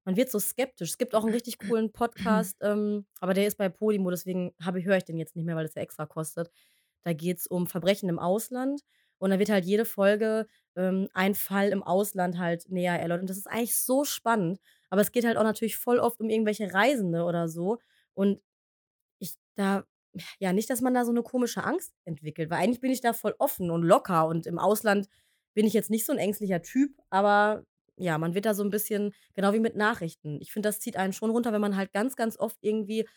man 0.05 0.15
wird 0.15 0.31
so 0.31 0.39
skeptisch. 0.39 0.91
Es 0.91 0.97
gibt 0.97 1.13
auch 1.13 1.25
einen 1.25 1.33
richtig 1.33 1.59
coolen 1.59 1.91
Podcast, 1.91 2.55
ähm, 2.61 3.05
aber 3.19 3.33
der 3.33 3.45
ist 3.45 3.57
bei 3.57 3.67
Podimo, 3.67 4.09
deswegen 4.09 4.53
höre 4.61 4.95
ich 4.95 5.03
den 5.03 5.17
jetzt 5.17 5.35
nicht 5.35 5.43
mehr, 5.43 5.57
weil 5.57 5.65
das 5.65 5.75
ja 5.75 5.81
extra 5.81 6.05
kostet. 6.05 6.49
Da 7.03 7.11
geht 7.11 7.39
es 7.39 7.47
um 7.47 7.67
Verbrechen 7.67 8.07
im 8.07 8.19
Ausland 8.19 8.83
und 9.19 9.29
da 9.31 9.39
wird 9.39 9.49
halt 9.49 9.65
jede 9.65 9.85
Folge 9.85 10.47
ähm, 10.75 11.09
ein 11.13 11.35
Fall 11.35 11.69
im 11.69 11.83
Ausland 11.83 12.37
halt 12.37 12.69
näher 12.69 12.99
erläutert. 12.99 13.21
Und 13.23 13.29
das 13.29 13.37
ist 13.37 13.47
eigentlich 13.47 13.75
so 13.75 14.05
spannend, 14.05 14.59
aber 14.89 15.01
es 15.01 15.11
geht 15.11 15.25
halt 15.25 15.37
auch 15.37 15.43
natürlich 15.43 15.77
voll 15.77 15.99
oft 15.99 16.19
um 16.19 16.29
irgendwelche 16.29 16.73
Reisende 16.73 17.23
oder 17.23 17.47
so. 17.49 17.77
Und 18.13 18.41
ich 19.19 19.35
da, 19.55 19.85
ja, 20.39 20.53
nicht, 20.53 20.69
dass 20.69 20.81
man 20.81 20.93
da 20.93 21.05
so 21.05 21.11
eine 21.11 21.23
komische 21.23 21.63
Angst 21.63 21.93
entwickelt, 22.05 22.49
weil 22.49 22.59
eigentlich 22.63 22.81
bin 22.81 22.91
ich 22.91 23.01
da 23.01 23.13
voll 23.13 23.35
offen 23.39 23.71
und 23.71 23.83
locker 23.83 24.27
und 24.27 24.47
im 24.47 24.59
Ausland 24.59 25.07
bin 25.53 25.65
ich 25.65 25.73
jetzt 25.73 25.89
nicht 25.89 26.05
so 26.05 26.13
ein 26.13 26.19
ängstlicher 26.19 26.61
Typ, 26.61 26.91
aber 27.09 27.63
ja, 27.97 28.17
man 28.17 28.33
wird 28.33 28.45
da 28.45 28.53
so 28.53 28.63
ein 28.63 28.69
bisschen, 28.69 29.13
genau 29.33 29.53
wie 29.53 29.59
mit 29.59 29.75
Nachrichten. 29.75 30.39
Ich 30.41 30.53
finde, 30.53 30.69
das 30.69 30.79
zieht 30.79 30.95
einen 30.95 31.13
schon 31.13 31.31
runter, 31.31 31.51
wenn 31.51 31.61
man 31.61 31.75
halt 31.75 31.91
ganz, 31.91 32.15
ganz 32.15 32.37
oft 32.37 32.57
irgendwie 32.61 33.07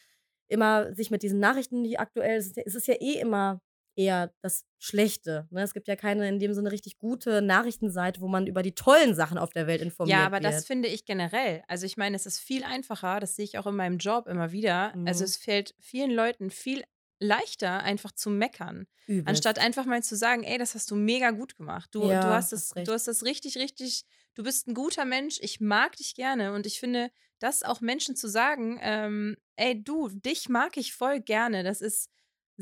immer 0.49 0.93
sich 0.95 1.11
mit 1.11 1.23
diesen 1.23 1.39
Nachrichten, 1.39 1.85
die 1.85 1.99
aktuell, 1.99 2.37
es 2.39 2.57
ist 2.57 2.87
ja 2.89 2.95
eh 2.95 3.21
immer 3.21 3.61
eher 3.97 4.33
das 4.41 4.65
Schlechte. 4.79 5.47
Ne? 5.51 5.63
Es 5.63 5.75
gibt 5.75 5.89
ja 5.89 5.97
keine 5.97 6.29
in 6.29 6.39
dem 6.39 6.55
Sinne 6.55 6.73
richtig 6.73 6.99
gute 6.99 7.43
Nachrichtenseite, 7.43 8.21
wo 8.21 8.29
man 8.29 8.47
über 8.47 8.63
die 8.63 8.75
tollen 8.75 9.15
Sachen 9.15 9.39
auf 9.39 9.51
der 9.51 9.67
Welt 9.67 9.83
informiert 9.83 10.11
Ja, 10.11 10.27
aber 10.27 10.41
wird. 10.41 10.45
das 10.45 10.67
finde 10.67 10.89
ich 10.89 11.05
generell. 11.05 11.63
Also 11.69 11.87
ich 11.87 11.97
meine, 11.97 12.17
es 12.17 12.27
ist 12.27 12.39
viel 12.41 12.65
einfacher, 12.65 13.21
das 13.21 13.37
sehe 13.37 13.45
ich 13.45 13.59
auch 13.59 13.67
in 13.67 13.77
meinem 13.77 13.99
Job 13.99 14.27
immer 14.29 14.53
wieder. 14.53 14.95
Also 15.05 15.21
Mhm. 15.21 15.25
es 15.25 15.37
fällt 15.37 15.75
vielen 15.81 16.11
Leuten 16.11 16.51
viel 16.51 16.85
leichter, 17.21 17.83
einfach 17.83 18.13
zu 18.13 18.31
meckern, 18.31 18.87
Übelst. 19.07 19.29
anstatt 19.29 19.59
einfach 19.61 19.85
mal 19.85 20.03
zu 20.03 20.17
sagen, 20.17 20.43
ey, 20.43 20.59
das 20.59 20.75
hast 20.75 20.91
du 20.91 20.97
mega 20.97 21.31
gut 21.31 21.57
gemacht. 21.57 21.91
Du, 21.95 22.09
Ja, 22.09 22.21
du, 22.21 22.29
hast, 22.29 22.53
hast 22.53 22.53
das, 22.53 22.77
recht. 22.77 22.89
du 22.89 22.93
hast 22.93 23.07
das 23.07 23.23
richtig, 23.25 23.57
richtig, 23.59 24.05
du 24.35 24.43
bist 24.43 24.67
ein 24.67 24.75
guter 24.75 25.05
Mensch, 25.05 25.39
ich 25.41 25.61
mag 25.61 25.97
dich 25.97 26.15
gerne. 26.15 26.53
Und 26.53 26.67
ich 26.67 26.81
finde, 26.81 27.11
das 27.39 27.63
auch 27.63 27.81
Menschen 27.81 28.17
zu 28.17 28.29
sagen, 28.29 28.79
ähm, 28.83 29.37
ey, 29.57 29.81
du, 29.83 30.09
dich 30.09 30.49
mag 30.49 30.77
ich 30.77 30.95
voll 30.95 31.21
gerne, 31.21 31.63
das 31.63 31.81
ist 31.81 32.09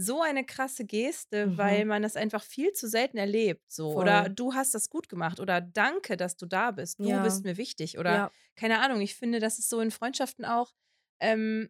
so 0.00 0.22
eine 0.22 0.44
krasse 0.44 0.84
Geste, 0.84 1.46
Mhm. 1.48 1.58
weil 1.58 1.84
man 1.84 2.02
das 2.02 2.16
einfach 2.16 2.42
viel 2.42 2.72
zu 2.72 2.88
selten 2.88 3.18
erlebt. 3.18 3.70
So. 3.70 3.92
Voll. 3.92 4.02
Oder 4.02 4.28
du 4.28 4.54
hast 4.54 4.74
das 4.74 4.88
gut 4.88 5.08
gemacht. 5.08 5.40
Oder 5.40 5.60
danke, 5.60 6.16
dass 6.16 6.36
du 6.36 6.46
da 6.46 6.70
bist. 6.70 6.98
Du 7.00 7.08
Ja. 7.08 7.22
bist 7.22 7.44
mir 7.44 7.56
wichtig. 7.56 7.98
Oder 7.98 8.14
ja. 8.14 8.32
keine 8.56 8.80
Ahnung, 8.80 9.00
ich 9.00 9.14
finde, 9.14 9.40
das 9.40 9.58
ist 9.58 9.68
so 9.68 9.80
in 9.80 9.90
Freundschaften 9.90 10.44
auch. 10.44 10.72
Ähm, 11.20 11.68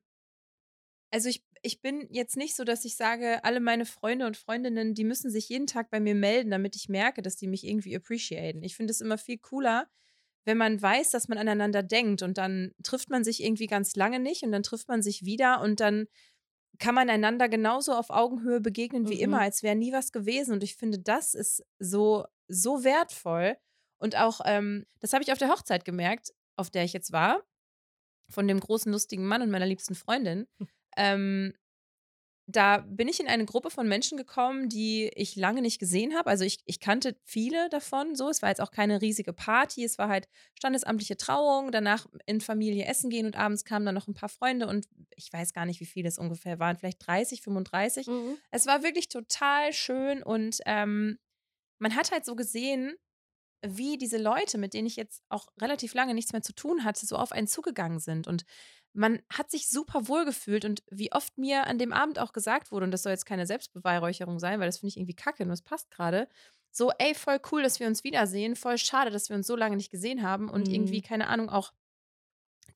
also 1.13 1.29
ich, 1.29 1.43
ich 1.63 1.81
bin 1.83 2.07
jetzt 2.11 2.37
nicht 2.37 2.55
so, 2.55 2.65
dass 2.65 2.85
ich 2.85 2.97
sage, 2.97 3.43
alle 3.45 3.61
meine 3.61 3.85
Freunde 3.85 4.27
und 4.27 4.37
Freundinnen, 4.37 4.95
die 4.95 5.05
müssen 5.05 5.31
sich 5.31 5.49
jeden 5.49 5.67
Tag 5.67 5.91
bei 5.91 5.99
mir 6.01 6.15
melden, 6.15 6.51
damit 6.51 6.77
ich 6.77 6.89
merke, 6.89 7.21
dass 7.23 7.37
die 7.37 7.49
mich 7.49 7.67
irgendwie 7.67 7.97
appreciaten. 7.97 8.63
Ich 8.63 8.77
finde 8.77 8.93
es 8.93 9.01
immer 9.01 9.19
viel 9.19 9.39
cooler, 9.39 9.89
wenn 10.45 10.57
man 10.57 10.81
weiß, 10.81 11.11
dass 11.11 11.29
man 11.29 11.37
aneinander 11.37 11.83
denkt 11.83 12.23
und 12.23 12.39
dann 12.39 12.73
trifft 12.83 13.11
man 13.11 13.25
sich 13.25 13.43
irgendwie 13.43 13.67
ganz 13.67 13.97
lange 13.97 14.21
nicht 14.21 14.43
und 14.45 14.53
dann 14.53 14.63
trifft 14.63 14.89
man 14.89 15.03
sich 15.03 15.25
wieder 15.25 15.61
und 15.61 15.81
dann 15.81 16.07
kann 16.81 16.95
man 16.97 17.11
einander 17.11 17.49
genauso 17.49 17.95
auf 17.95 18.11
Augenhöhe 18.11 18.61
begegnen 18.61 19.09
wie 19.09 19.17
Mhm. 19.19 19.23
immer, 19.25 19.41
als 19.43 19.63
wäre 19.63 19.77
nie 19.77 19.93
was 19.93 20.13
gewesen. 20.13 20.55
Und 20.55 20.65
ich 20.65 20.77
finde, 20.77 20.99
das 20.99 21.35
ist 21.35 21.65
so, 21.79 22.27
so 22.49 22.85
wertvoll. 22.85 23.57
Und 23.99 24.17
auch, 24.17 24.41
ähm, 24.47 24.87
das 25.01 25.13
habe 25.13 25.23
ich 25.23 25.31
auf 25.33 25.39
der 25.39 25.51
Hochzeit 25.51 25.85
gemerkt, 25.85 26.33
auf 26.57 26.71
der 26.71 26.85
ich 26.85 26.93
jetzt 26.95 27.13
war, 27.13 27.43
von 28.31 28.49
dem 28.49 28.61
großen, 28.61 28.91
lustigen 28.93 29.27
Mann 29.27 29.43
und 29.43 29.51
meiner 29.51 29.67
liebsten 29.67 29.95
Freundin. 29.95 30.47
Ähm, 30.97 31.55
da 32.51 32.79
bin 32.79 33.09
ich 33.09 33.21
in 33.21 33.29
eine 33.29 33.45
Gruppe 33.45 33.71
von 33.71 33.89
Menschen 33.89 34.19
gekommen, 34.19 34.69
die 34.69 35.11
ich 35.15 35.37
lange 35.37 35.63
nicht 35.63 35.79
gesehen 35.79 36.15
habe. 36.17 36.29
Also 36.31 36.45
ich, 36.45 36.59
ich 36.65 36.81
kannte 36.81 37.17
viele 37.25 37.69
davon 37.69 38.15
so. 38.15 38.29
Es 38.29 38.43
war 38.43 38.49
jetzt 38.49 38.61
auch 38.61 38.71
keine 38.71 39.01
riesige 39.01 39.33
Party. 39.33 39.85
Es 39.85 39.99
war 39.99 40.09
halt 40.09 40.29
standesamtliche 40.55 41.17
Trauung, 41.17 41.73
danach 41.73 42.07
in 42.27 42.41
Familie 42.41 42.87
essen 42.87 43.11
gehen 43.11 43.27
und 43.27 43.37
abends 43.37 43.65
kamen 43.65 43.87
dann 43.87 43.95
noch 43.95 44.09
ein 44.09 44.15
paar 44.15 44.29
Freunde 44.29 44.67
und 44.67 44.87
ich 45.15 45.33
weiß 45.33 45.53
gar 45.53 45.67
nicht, 45.67 45.81
wie 45.81 45.87
viele 45.87 46.09
es 46.09 46.19
ungefähr 46.19 46.59
waren, 46.59 46.77
vielleicht 46.77 47.07
30, 47.07 47.43
35. 47.43 48.07
Mhm. 48.07 48.37
Es 48.51 48.67
war 48.67 48.83
wirklich 48.83 49.09
total 49.09 49.73
schön 49.73 50.23
und 50.23 50.59
ähm, 50.67 51.19
man 51.79 51.95
hat 51.97 52.11
halt 52.11 52.25
so 52.25 52.37
gesehen, 52.37 52.95
wie 53.67 53.99
diese 53.99 54.19
Leute, 54.19 54.59
mit 54.59 54.75
denen 54.75 54.87
ich 54.87 54.97
jetzt 54.97 55.23
auch 55.29 55.49
relativ 55.61 55.95
lange 55.95 56.15
nichts 56.15 56.33
mehr 56.33 56.43
zu 56.43 56.55
tun 56.55 56.85
hatte, 56.85 57.05
so 57.07 57.17
auf 57.17 57.33
einen 57.33 57.47
zugegangen 57.47 57.99
sind. 57.99 58.27
Und 58.27 58.45
man 58.93 59.23
hat 59.31 59.51
sich 59.51 59.69
super 59.69 60.09
wohl 60.09 60.25
gefühlt 60.25 60.65
und 60.65 60.83
wie 60.91 61.13
oft 61.13 61.39
mir 61.39 61.67
an 61.67 61.79
dem 61.79 61.93
Abend 61.93 62.19
auch 62.19 62.33
gesagt 62.33 62.73
wurde, 62.73 62.85
und 62.85 62.91
das 62.91 63.03
soll 63.03 63.13
jetzt 63.13 63.27
keine 63.27 63.47
Selbstbeweihräucherung 63.47 64.39
sein, 64.39 64.59
weil 64.61 64.67
das 64.69 64.79
finde 64.79 64.89
ich 64.91 64.97
irgendwie 64.97 65.15
kacke 65.15 65.43
und 65.45 65.49
das 65.49 65.63
passt 65.63 65.91
gerade. 65.91 66.29
So, 66.73 66.91
ey, 66.99 67.15
voll 67.15 67.41
cool, 67.53 67.63
dass 67.63 67.81
wir 67.81 67.87
uns 67.87 68.05
wiedersehen, 68.05 68.57
voll 68.57 68.79
schade, 68.79 69.11
dass 69.11 69.29
wir 69.29 69.37
uns 69.37 69.47
so 69.47 69.57
lange 69.57 69.77
nicht 69.77 69.91
gesehen 69.91 70.23
haben 70.23 70.49
und 70.49 70.69
Mhm. 70.69 70.75
irgendwie, 70.75 71.03
keine 71.03 71.29
Ahnung, 71.29 71.51
auch 71.51 71.73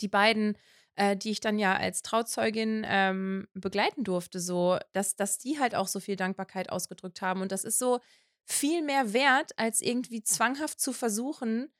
die 0.00 0.08
beiden, 0.08 0.56
äh, 0.96 1.16
die 1.16 1.30
ich 1.30 1.40
dann 1.40 1.58
ja 1.58 1.76
als 1.76 2.02
Trauzeugin 2.02 2.84
ähm, 2.86 3.48
begleiten 3.54 4.04
durfte, 4.04 4.40
so, 4.40 4.78
dass, 4.92 5.16
dass 5.16 5.38
die 5.38 5.58
halt 5.58 5.74
auch 5.74 5.88
so 5.88 6.00
viel 6.00 6.16
Dankbarkeit 6.16 6.70
ausgedrückt 6.70 7.22
haben. 7.22 7.40
Und 7.42 7.52
das 7.52 7.64
ist 7.64 7.78
so 7.78 8.00
viel 8.44 8.82
mehr 8.82 9.12
wert, 9.12 9.58
als 9.58 9.80
irgendwie 9.80 10.22
zwanghaft 10.22 10.80
zu 10.80 10.92
versuchen 10.92 11.72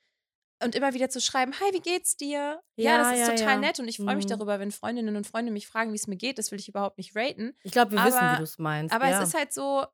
und 0.63 0.75
immer 0.75 0.93
wieder 0.93 1.09
zu 1.09 1.19
schreiben, 1.21 1.53
hi, 1.59 1.73
wie 1.73 1.81
geht's 1.81 2.15
dir? 2.17 2.61
Ja, 2.75 2.91
Ja, 2.91 2.97
das 2.97 3.13
ist 3.13 3.19
ja, 3.19 3.35
total 3.35 3.53
ja. 3.55 3.59
nett 3.59 3.79
und 3.79 3.87
ich 3.87 3.97
freue 3.97 4.15
mich 4.15 4.25
Mhm. 4.25 4.29
darüber, 4.29 4.59
wenn 4.59 4.71
Freundinnen 4.71 5.15
und 5.15 5.27
Freunde 5.27 5.51
mich 5.51 5.67
fragen, 5.67 5.91
wie 5.91 5.95
es 5.97 6.07
mir 6.07 6.15
geht. 6.15 6.37
Das 6.37 6.51
will 6.51 6.59
ich 6.59 6.69
überhaupt 6.69 6.97
nicht 6.97 7.15
raten. 7.15 7.55
Ich 7.63 7.71
glaube, 7.71 7.91
wir 7.91 8.03
wissen, 8.05 8.17
Aber- 8.19 8.33
wie 8.33 8.37
du 8.37 8.43
es 8.43 8.57
meinst. 8.57 8.93
Aber 8.95 9.05
es 9.07 9.21
ist 9.27 9.33
halt 9.33 9.53
so, 9.53 9.85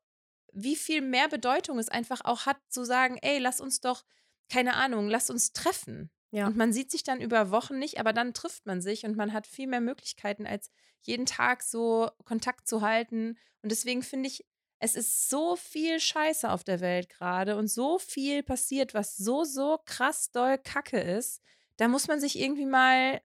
wie 0.52 0.76
viel 0.76 1.00
mehr 1.00 1.28
Bedeutung 1.28 1.78
es 1.78 1.88
einfach 1.88 2.20
auch 2.24 2.46
hat, 2.46 2.58
zu 2.68 2.84
sagen, 2.84 3.18
ey, 3.22 3.38
lass 3.38 3.60
uns 3.60 3.80
doch, 3.80 4.02
keine 4.50 4.74
Ahnung, 4.74 5.08
lass 5.08 5.30
uns 5.30 5.52
treffen. 5.52 6.10
Ja. 6.30 6.46
Und 6.46 6.56
man 6.56 6.72
sieht 6.72 6.90
sich 6.90 7.02
dann 7.02 7.20
über 7.20 7.50
Wochen 7.50 7.78
nicht, 7.78 7.98
aber 7.98 8.12
dann 8.12 8.32
trifft 8.34 8.64
man 8.66 8.80
sich 8.80 9.04
und 9.04 9.16
man 9.16 9.32
hat 9.32 9.46
viel 9.46 9.66
mehr 9.66 9.80
Möglichkeiten, 9.80 10.46
als 10.46 10.70
jeden 11.02 11.26
Tag 11.26 11.62
so 11.62 12.10
Kontakt 12.24 12.68
zu 12.68 12.80
halten. 12.82 13.36
Und 13.62 13.72
deswegen 13.72 14.02
finde 14.02 14.28
ich, 14.28 14.46
es 14.82 14.96
ist 14.96 15.30
so 15.30 15.56
viel 15.56 16.00
Scheiße 16.00 16.50
auf 16.50 16.64
der 16.64 16.80
Welt 16.80 17.08
gerade 17.08 17.56
und 17.56 17.68
so 17.68 17.98
viel 17.98 18.42
passiert, 18.42 18.94
was 18.94 19.16
so, 19.16 19.44
so 19.44 19.78
krass 19.86 20.30
doll 20.32 20.58
Kacke 20.58 21.00
ist. 21.00 21.40
Da 21.78 21.88
muss 21.88 22.08
man 22.08 22.20
sich 22.20 22.38
irgendwie 22.38 22.66
mal 22.66 23.22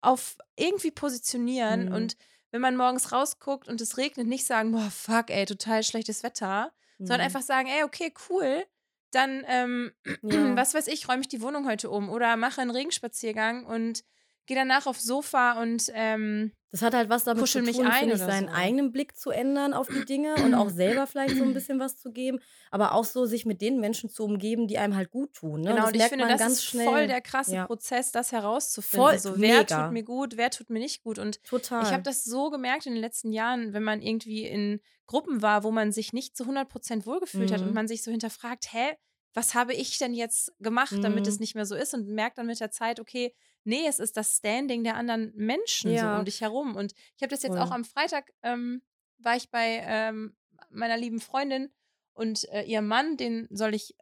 auf 0.00 0.36
irgendwie 0.56 0.90
positionieren 0.90 1.88
Mhm. 1.88 1.92
und 1.92 2.16
wenn 2.50 2.60
man 2.60 2.76
morgens 2.76 3.12
rausguckt 3.12 3.68
und 3.68 3.80
es 3.80 3.96
regnet, 3.96 4.26
nicht 4.26 4.44
sagen, 4.46 4.72
boah, 4.72 4.90
fuck, 4.90 5.30
ey, 5.30 5.46
total 5.46 5.82
schlechtes 5.82 6.22
Wetter, 6.22 6.72
sondern 7.04 7.24
Mhm. 7.24 7.26
einfach 7.26 7.42
sagen, 7.42 7.68
ey, 7.68 7.82
okay, 7.84 8.12
cool, 8.28 8.64
dann, 9.10 9.44
ähm, 9.48 9.92
Ja. 10.22 10.56
was 10.56 10.74
weiß 10.74 10.88
ich, 10.88 11.08
räume 11.08 11.22
ich 11.22 11.28
die 11.28 11.42
Wohnung 11.42 11.66
heute 11.68 11.90
um 11.90 12.10
oder 12.10 12.36
mache 12.36 12.60
einen 12.60 12.70
Regenspaziergang 12.70 13.64
und 13.66 14.04
gehe 14.46 14.56
danach 14.56 14.86
aufs 14.86 15.04
Sofa 15.04 15.60
und 15.60 15.90
ähm, 15.94 16.52
Das 16.70 16.82
hat 16.82 16.94
halt 16.94 17.08
was 17.08 17.24
damit 17.24 17.46
zu 17.46 17.60
mich 17.62 17.76
tun, 17.76 17.86
ein 17.86 17.92
finde 18.00 18.14
ich, 18.16 18.20
seinen 18.20 18.48
so. 18.48 18.54
eigenen 18.54 18.92
Blick 18.92 19.16
zu 19.16 19.30
ändern 19.30 19.72
auf 19.74 19.88
die 19.88 20.04
Dinge 20.04 20.34
und 20.36 20.54
auch 20.54 20.68
selber 20.70 21.06
vielleicht 21.06 21.36
so 21.36 21.44
ein 21.44 21.52
bisschen 21.54 21.78
was 21.78 21.96
zu 21.98 22.10
geben, 22.12 22.38
aber 22.70 22.92
auch 22.92 23.04
so 23.04 23.24
sich 23.26 23.44
mit 23.46 23.60
den 23.60 23.78
Menschen 23.80 24.10
zu 24.10 24.24
umgeben, 24.24 24.66
die 24.68 24.78
einem 24.78 24.96
halt 24.96 25.10
gut 25.10 25.32
tun. 25.34 25.60
Ne? 25.60 25.70
genau, 25.70 25.86
und 25.88 25.96
ich 25.96 26.02
finde, 26.04 26.26
das 26.26 26.38
ganz 26.40 26.52
ist 26.54 26.64
schnell. 26.64 26.86
voll 26.86 27.06
der 27.06 27.20
krasse 27.20 27.54
Ja. 27.54 27.66
Prozess, 27.66 28.10
das 28.12 28.32
herauszufinden. 28.32 29.06
Voll, 29.08 29.18
so, 29.18 29.34
wer 29.40 29.58
mega. 29.58 29.82
tut 29.84 29.92
mir 29.92 30.02
gut, 30.02 30.36
wer 30.36 30.50
tut 30.50 30.70
mir 30.70 30.78
nicht 30.80 31.02
gut 31.02 31.18
und 31.18 31.42
Total. 31.44 31.82
Ich 31.84 31.92
habe 31.92 32.02
das 32.02 32.24
so 32.24 32.50
gemerkt 32.50 32.86
in 32.86 32.92
den 32.94 33.00
letzten 33.00 33.32
Jahren, 33.32 33.72
wenn 33.72 33.82
man 33.84 34.02
irgendwie 34.02 34.44
in 34.46 34.80
Gruppen 35.06 35.42
war, 35.42 35.62
wo 35.64 35.70
man 35.70 35.92
sich 35.92 36.12
nicht 36.12 36.36
zu 36.36 36.44
100% 36.46 37.06
wohlgefühlt 37.06 37.52
hat 37.52 37.60
und 37.60 37.68
Mhm. 37.68 37.74
man 37.74 37.88
sich 37.88 38.02
so 38.02 38.10
hinterfragt, 38.10 38.72
hä, 38.72 38.94
was 39.34 39.54
habe 39.54 39.72
ich 39.74 39.98
denn 39.98 40.14
jetzt 40.14 40.52
gemacht, 40.58 40.94
damit 41.02 41.26
es 41.26 41.36
Mhm. 41.36 41.40
nicht 41.40 41.54
mehr 41.54 41.64
so 41.66 41.74
ist 41.74 41.94
und 41.94 42.06
merkt 42.08 42.38
dann 42.38 42.46
mit 42.46 42.60
der 42.60 42.70
Zeit, 42.70 43.00
okay, 43.00 43.34
nee, 43.64 43.86
es 43.86 43.98
ist 43.98 44.16
das 44.16 44.36
Standing 44.36 44.84
der 44.84 44.96
anderen 44.96 45.32
Menschen 45.34 45.90
so 45.90 45.96
Ja. 45.96 46.18
um 46.18 46.24
dich 46.24 46.40
herum. 46.40 46.76
Und 46.76 46.92
ich 47.16 47.22
habe 47.22 47.30
das 47.30 47.42
jetzt 47.42 47.56
Voll. 47.56 47.62
auch 47.62 47.70
am 47.70 47.84
Freitag, 47.84 48.32
ähm, 48.42 48.82
war 49.18 49.36
ich 49.36 49.50
bei 49.50 49.82
ähm, 49.84 50.34
meiner 50.70 50.96
lieben 50.96 51.20
Freundin 51.20 51.72
und 52.12 52.48
äh, 52.50 52.62
ihr 52.62 52.82
Mann, 52.82 53.16
den 53.16 53.48
soll 53.50 53.74
ich 53.74 53.94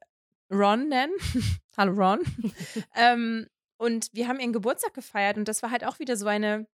Ron 0.50 0.88
nennen. 0.88 1.12
Hallo 1.76 1.92
Ron. 1.92 2.20
ähm, 2.96 3.46
und 3.76 4.08
wir 4.12 4.28
haben 4.28 4.40
ihren 4.40 4.52
Geburtstag 4.52 4.94
gefeiert 4.94 5.36
und 5.36 5.46
das 5.48 5.62
war 5.62 5.70
halt 5.70 5.84
auch 5.84 5.98
wieder 5.98 6.16
so 6.16 6.26
eine 6.26 6.66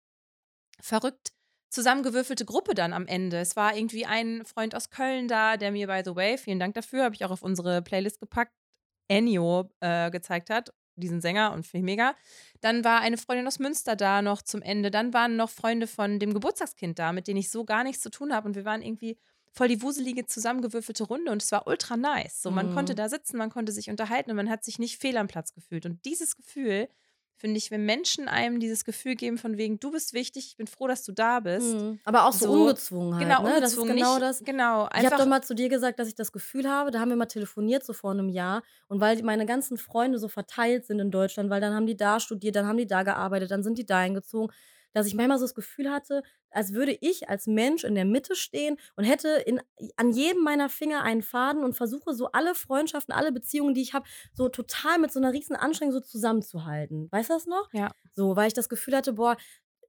verrückt 0.80 1.32
zusammengewürfelte 1.68 2.45
Gruppe 2.45 2.74
dann 2.74 2.93
am 2.93 3.07
Ende. 3.07 3.39
Es 3.39 3.57
war 3.57 3.76
irgendwie 3.76 4.07
ein 4.07 4.45
Freund 4.45 4.74
aus 4.74 4.91
Köln 4.91 5.28
da, 5.28 5.57
der 5.57 5.72
mir, 5.72 5.89
by 5.89 6.03
the 6.05 6.14
way, 6.16 6.39
vielen 6.39 6.59
Dank 6.59 6.74
dafür, 6.74 7.05
habe 7.05 7.14
ich 7.14 7.24
auch 7.24 7.30
auf 7.30 7.43
unsere 7.43 7.82
Playlist 7.82 8.20
gepackt, 8.20 8.53
Ennio 9.09 9.70
äh, 9.80 10.11
gezeigt 10.11 10.49
hat, 10.51 10.72
diesen 10.97 11.21
Sänger 11.21 11.53
und 11.53 11.67
finde 11.67 11.79
ich 11.85 11.85
mega. 11.97 12.15
Dann 12.61 12.85
war 12.85 13.01
eine 13.01 13.19
Freundin 13.19 13.47
aus 13.47 13.59
Münster 13.59 13.97
da 13.97 14.23
noch 14.23 14.43
zum 14.43 14.63
Ende. 14.63 14.91
Dann 14.91 15.13
waren 15.15 15.37
noch 15.37 15.51
Freunde 15.51 15.87
von 15.87 16.19
dem 16.19 16.33
Geburtstagskind 16.35 16.99
da, 16.99 17.13
mit 17.13 17.29
denen 17.29 17.39
ich 17.39 17.51
so 17.51 17.65
gar 17.65 17.85
nichts 17.85 18.03
zu 18.03 18.11
tun 18.11 18.33
habe. 18.35 18.49
Und 18.49 18.55
wir 18.57 18.65
waren 18.65 18.83
irgendwie 18.83 19.19
voll 19.53 19.69
die 19.69 19.81
wuselige, 19.81 20.27
zusammengewürfelte 20.27 21.05
Runde 21.05 21.33
und 21.33 21.43
es 21.43 21.51
war 21.51 21.67
ultra 21.67 21.97
nice. 21.97 22.43
So, 22.43 22.51
man 22.51 22.71
Mhm. 22.71 22.75
konnte 22.75 22.95
da 22.95 23.09
sitzen, 23.09 23.39
man 23.39 23.49
konnte 23.51 23.73
sich 23.73 23.89
unterhalten 23.89 24.31
und 24.31 24.37
man 24.37 24.51
hat 24.51 24.65
sich 24.65 24.79
nicht 24.79 24.99
fehl 25.01 25.17
am 25.17 25.29
Platz 25.29 25.55
gefühlt. 25.55 25.87
Und 25.87 26.05
dieses 26.05 26.37
Gefühl, 26.37 26.89
finde 27.37 27.59
ich, 27.59 27.70
wenn 27.70 27.84
Menschen 27.84 28.28
einem 28.28 28.61
dieses 28.61 28.84
Gefühl 28.84 29.14
geben, 29.14 29.37
von 29.39 29.59
wegen, 29.59 29.78
du 29.78 29.91
bist 29.91 30.14
wichtig, 30.14 30.47
ich 30.49 30.57
bin 30.57 30.66
froh, 30.66 30.87
dass 30.87 31.05
du 31.05 31.12
da 31.12 31.41
bist. 31.41 31.74
Mhm. 31.74 32.01
Aber 32.05 32.26
auch 32.26 32.32
so, 32.32 32.47
So, 32.47 32.53
ungezwungen 32.62 33.14
halt. 33.14 33.26
Genau, 33.26 33.43
ne? 33.43 33.55
Ungezwungen, 33.57 33.95
genau 33.95 34.14
nicht, 34.14 34.22
das. 34.22 34.45
Genau, 34.45 34.87
Ich 34.87 34.95
habe 34.95 34.95
einfach 34.95 35.18
doch 35.18 35.26
mal 35.26 35.43
zu 35.43 35.55
dir 35.55 35.68
gesagt, 35.68 35.99
dass 35.99 36.09
ich 36.09 36.14
das 36.14 36.32
Gefühl 36.32 36.68
habe, 36.68 36.91
da 36.91 37.01
haben 37.01 37.11
wir 37.11 37.16
mal 37.16 37.26
telefoniert, 37.26 37.84
so 37.84 37.93
vor 37.93 38.12
einem 38.12 38.28
Jahr. 38.28 38.62
Und 38.89 39.01
weil 39.01 39.22
meine 39.22 39.47
ganzen 39.47 39.76
Freunde 39.76 40.18
so 40.18 40.28
verteilt 40.28 40.87
sind 40.87 40.99
in 40.99 41.11
Deutschland, 41.11 41.51
weil 41.51 41.61
dann 41.61 41.74
haben 41.74 41.87
die 41.87 41.97
da 41.97 42.20
studiert, 42.20 42.57
dann 42.57 42.66
haben 42.66 42.78
die 42.78 42.87
da 42.87 43.03
gearbeitet, 43.03 43.51
dann 43.51 43.62
sind 43.62 43.78
die 43.78 43.87
da 43.87 43.99
eingezogen, 43.99 44.53
dass 44.97 45.07
ich 45.07 45.15
manchmal 45.15 45.37
so 45.39 45.45
das 45.45 45.55
Gefühl 45.55 45.91
hatte, 45.91 46.23
als 46.51 46.73
würde 46.73 46.97
ich 47.03 47.29
als 47.29 47.47
Mensch 47.47 47.85
in 47.85 47.95
der 47.95 48.07
Mitte 48.07 48.35
stehen 48.35 48.79
und 48.97 49.05
hätte 49.05 49.29
in, 49.29 49.61
an 49.97 50.11
jedem 50.11 50.43
meiner 50.43 50.71
Finger 50.71 51.03
einen 51.03 51.21
Faden 51.21 51.65
und 51.65 51.75
versuche 51.75 52.15
so 52.15 52.33
alle 52.33 52.55
Freundschaften, 52.55 53.13
alle 53.13 53.31
Beziehungen, 53.31 53.75
die 53.75 53.83
ich 53.83 53.93
habe, 53.93 54.09
so 54.33 54.49
total 54.49 54.99
mit 54.99 55.13
so 55.13 55.21
einer 55.21 55.35
riesen 55.35 55.55
Anstrengung 55.55 55.93
so 55.93 56.01
zusammenzuhalten. 56.01 57.09
Weißt 57.13 57.29
du 57.29 57.35
das 57.35 57.45
noch? 57.45 57.69
Ja. 57.75 57.91
So, 58.15 58.37
weil 58.37 58.49
ich 58.49 58.55
das 58.55 58.71
Gefühl 58.71 58.97
hatte, 58.97 59.13
boah, 59.13 59.37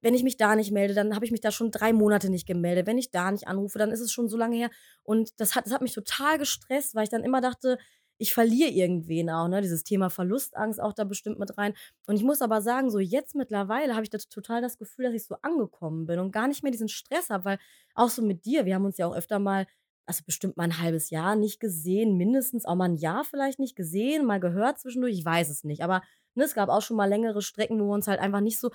wenn 0.01 0.13
ich 0.13 0.23
mich 0.23 0.35
da 0.35 0.57
nicht 0.57 0.73
melde, 0.73 0.93
dann 0.93 1.15
habe 1.15 1.23
ich 1.23 1.31
mich 1.31 1.39
da 1.39 1.51
schon 1.51 1.71
drei 1.71 1.93
Monate 1.93 2.29
nicht 2.29 2.45
gemeldet. 2.45 2.85
Wenn 2.85 2.97
ich 2.97 3.09
da 3.09 3.31
nicht 3.31 3.47
anrufe, 3.47 3.79
dann 3.79 3.91
ist 3.91 4.01
es 4.01 4.11
schon 4.11 4.27
so 4.27 4.35
lange 4.35 4.57
her. 4.57 4.69
Und 5.03 5.39
das 5.39 5.55
hat, 5.55 5.67
das 5.67 5.71
hat 5.71 5.81
mich 5.81 5.93
total 5.93 6.37
gestresst, 6.37 6.95
weil 6.95 7.03
ich 7.03 7.09
dann 7.09 7.23
immer 7.23 7.39
dachte, 7.39 7.77
ich 8.17 8.33
verliere 8.33 8.69
irgendwen 8.69 9.29
auch, 9.29 9.47
ne? 9.47 9.61
Dieses 9.61 9.83
Thema 9.83 10.09
Verlustangst 10.09 10.81
auch 10.81 10.93
da 10.93 11.03
bestimmt 11.03 11.39
mit 11.39 11.57
rein. 11.57 11.73
Und 12.07 12.15
ich 12.15 12.23
muss 12.23 12.41
aber 12.41 12.61
sagen, 12.61 12.89
so 12.89 12.99
jetzt 12.99 13.35
mittlerweile 13.35 13.93
habe 13.93 14.03
ich 14.03 14.09
das 14.09 14.27
total 14.29 14.61
das 14.61 14.77
Gefühl, 14.77 15.05
dass 15.05 15.13
ich 15.13 15.25
so 15.25 15.35
angekommen 15.41 16.05
bin 16.05 16.19
und 16.19 16.31
gar 16.31 16.47
nicht 16.47 16.63
mehr 16.63 16.71
diesen 16.71 16.89
Stress 16.89 17.29
habe, 17.29 17.45
weil 17.45 17.59
auch 17.95 18.09
so 18.09 18.21
mit 18.21 18.45
dir, 18.45 18.65
wir 18.65 18.75
haben 18.75 18.85
uns 18.85 18.97
ja 18.97 19.07
auch 19.07 19.15
öfter 19.15 19.39
mal, 19.39 19.67
also 20.05 20.23
bestimmt 20.25 20.57
mal 20.57 20.63
ein 20.63 20.79
halbes 20.81 21.09
Jahr 21.09 21.35
nicht 21.35 21.59
gesehen, 21.59 22.17
mindestens 22.17 22.65
auch 22.65 22.75
mal 22.75 22.85
ein 22.89 22.95
Jahr 22.95 23.23
vielleicht 23.25 23.59
nicht 23.59 23.75
gesehen, 23.75 24.25
mal 24.25 24.39
gehört 24.39 24.79
zwischendurch, 24.79 25.13
ich 25.17 25.25
weiß 25.25 25.49
es 25.49 25.63
nicht. 25.63 25.83
Aber 25.83 26.01
ne, 26.35 26.43
es 26.45 26.55
gab 26.55 26.69
auch 26.69 26.81
schon 26.81 26.97
mal 26.97 27.09
längere 27.09 27.41
Strecken, 27.41 27.79
wo 27.79 27.85
wir 27.85 27.93
uns 27.93 28.07
halt 28.07 28.19
einfach 28.19 28.41
nicht 28.41 28.59
so 28.59 28.71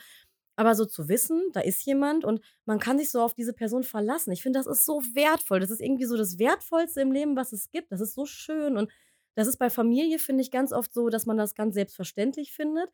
aber 0.56 0.74
so 0.74 0.84
zu 0.84 1.08
wissen, 1.08 1.50
da 1.52 1.60
ist 1.60 1.84
jemand 1.86 2.24
und 2.24 2.40
man 2.66 2.78
kann 2.78 2.98
sich 2.98 3.10
so 3.10 3.22
auf 3.22 3.34
diese 3.34 3.54
Person 3.54 3.84
verlassen. 3.84 4.32
Ich 4.32 4.42
finde, 4.42 4.58
das 4.58 4.66
ist 4.66 4.84
so 4.84 5.00
wertvoll. 5.14 5.60
Das 5.60 5.70
ist 5.70 5.80
irgendwie 5.80 6.04
so 6.04 6.16
das 6.16 6.38
Wertvollste 6.38 7.00
im 7.00 7.12
Leben, 7.12 7.36
was 7.36 7.52
es 7.52 7.70
gibt. 7.70 7.90
Das 7.90 8.00
ist 8.00 8.14
so 8.14 8.26
schön. 8.26 8.76
Und 8.76 8.90
das 9.34 9.46
ist 9.48 9.58
bei 9.58 9.70
Familie, 9.70 10.18
finde 10.18 10.42
ich, 10.42 10.50
ganz 10.50 10.72
oft 10.72 10.92
so, 10.92 11.08
dass 11.08 11.26
man 11.26 11.36
das 11.36 11.54
ganz 11.54 11.74
selbstverständlich 11.74 12.52
findet. 12.52 12.90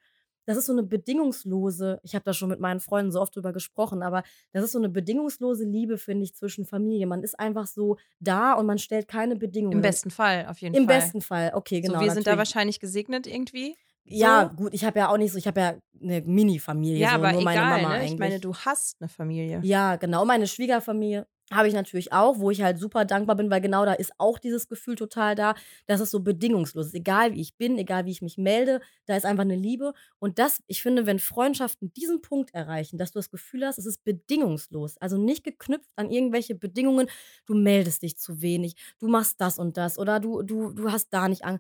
Das 0.47 0.57
ist 0.57 0.65
so 0.65 0.73
eine 0.73 0.83
bedingungslose, 0.83 2.01
ich 2.03 2.15
habe 2.15 2.25
da 2.25 2.33
schon 2.33 2.49
mit 2.49 2.59
meinen 2.59 2.81
Freunden 2.81 3.13
so 3.13 3.21
oft 3.21 3.37
drüber 3.37 3.53
gesprochen, 3.53 4.03
aber 4.03 4.23
das 4.53 4.65
ist 4.65 4.73
so 4.73 4.79
eine 4.79 4.89
bedingungslose 4.89 5.65
Liebe, 5.65 5.99
finde 5.99 6.25
ich, 6.25 6.35
zwischen 6.35 6.65
Familie. 6.65 7.07
Man 7.07 7.23
ist 7.23 7.39
einfach 7.39 7.67
so 7.67 7.99
da 8.19 8.55
und 8.55 8.65
man 8.65 8.79
stellt 8.79 9.09
keine 9.09 9.37
Bedingungen. 9.37 9.75
im 9.75 9.83
besten 9.83 10.11
Fall, 10.11 10.47
auf 10.47 10.59
jeden 10.63 10.75
Im 10.75 10.87
Fall. 10.87 11.01
besten 11.01 11.21
Fall, 11.21 11.53
okay, 11.55 11.83
genau. 11.83 11.99
so, 11.99 12.01
wir 12.01 12.13
sind 12.13 12.27
da 12.27 12.31
natürlich. 12.31 12.39
wahrscheinlich 12.39 12.81
gesegnet 12.81 13.27
irgendwie. 13.27 13.77
Ja, 14.11 14.49
so. 14.51 14.65
gut, 14.65 14.75
ich 14.75 14.85
habe 14.85 14.99
ja 14.99 15.11
auch 15.11 15.19
nicht 15.19 15.33
so, 15.33 15.39
ich 15.39 15.47
habe 15.47 15.61
ja 15.61 15.75
eine 16.01 16.23
Mini-Familie, 16.23 16.99
Ja, 16.99 17.11
so 17.11 17.15
aber 17.17 17.33
nur 17.33 17.43
meine 17.43 17.61
egal, 17.61 17.83
Mama 17.83 17.89
ne? 17.89 17.95
eigentlich. 18.01 18.13
Ich 18.15 18.19
meine, 18.19 18.41
du 18.41 18.55
hast 18.55 18.97
eine 19.01 19.09
Familie. 19.11 19.61
Ja, 19.63 19.97
genau. 19.97 20.25
Meine 20.25 20.47
Schwiegerfamilie, 20.47 21.27
habe 21.53 21.69
ich 21.69 21.75
natürlich 21.75 22.13
auch, 22.13 22.39
wo 22.39 22.51
ich 22.51 22.63
halt 22.63 22.79
super 22.79 23.05
dankbar 23.05 23.37
bin, 23.37 23.51
weil 23.51 23.61
genau 23.61 23.85
da 23.85 23.93
ist 23.95 24.13
auch 24.19 24.39
dieses 24.39 24.69
Gefühl 24.69 24.97
total 24.97 25.35
da, 25.35 25.55
dass 25.87 26.01
es 26.01 26.11
so 26.11 26.21
bedingungslos 26.21 26.87
ist. 26.89 26.95
Egal 26.95 27.33
wie 27.33 27.41
ich 27.41 27.57
bin, 27.57 27.79
egal 27.79 28.05
wie 28.05 28.11
ich 28.11 28.23
mich 28.23 28.37
melde, 28.39 28.81
da 29.07 29.17
ist 29.17 29.25
einfach 29.25 29.43
eine 29.45 29.57
Liebe. 29.57 29.95
Und 30.19 30.39
das, 30.39 30.63
ich 30.67 30.83
finde, 30.83 31.07
wenn 31.07 31.19
Freundschaften 31.19 31.93
diesen 31.95 32.21
Punkt 32.21 32.53
erreichen, 32.55 32.99
dass 32.99 33.13
du 33.13 33.19
das 33.19 33.31
Gefühl 33.31 33.67
hast, 33.67 33.79
es 33.79 33.87
ist 33.87 34.05
bedingungslos, 34.05 34.99
also 34.99 35.17
nicht 35.17 35.45
geknüpft 35.45 35.91
an 35.97 36.11
irgendwelche 36.11 36.55
Bedingungen, 36.55 37.09
du 37.47 37.55
meldest 37.55 38.03
dich 38.03 38.19
zu 38.19 38.43
wenig, 38.43 38.75
du 38.99 39.09
machst 39.09 39.41
das 39.41 39.59
und 39.59 39.77
das 39.77 39.99
oder 39.99 40.21
du, 40.21 40.43
du, 40.43 40.73
du 40.73 40.91
hast 40.93 41.09
da 41.11 41.29
nicht 41.29 41.45
an, 41.45 41.59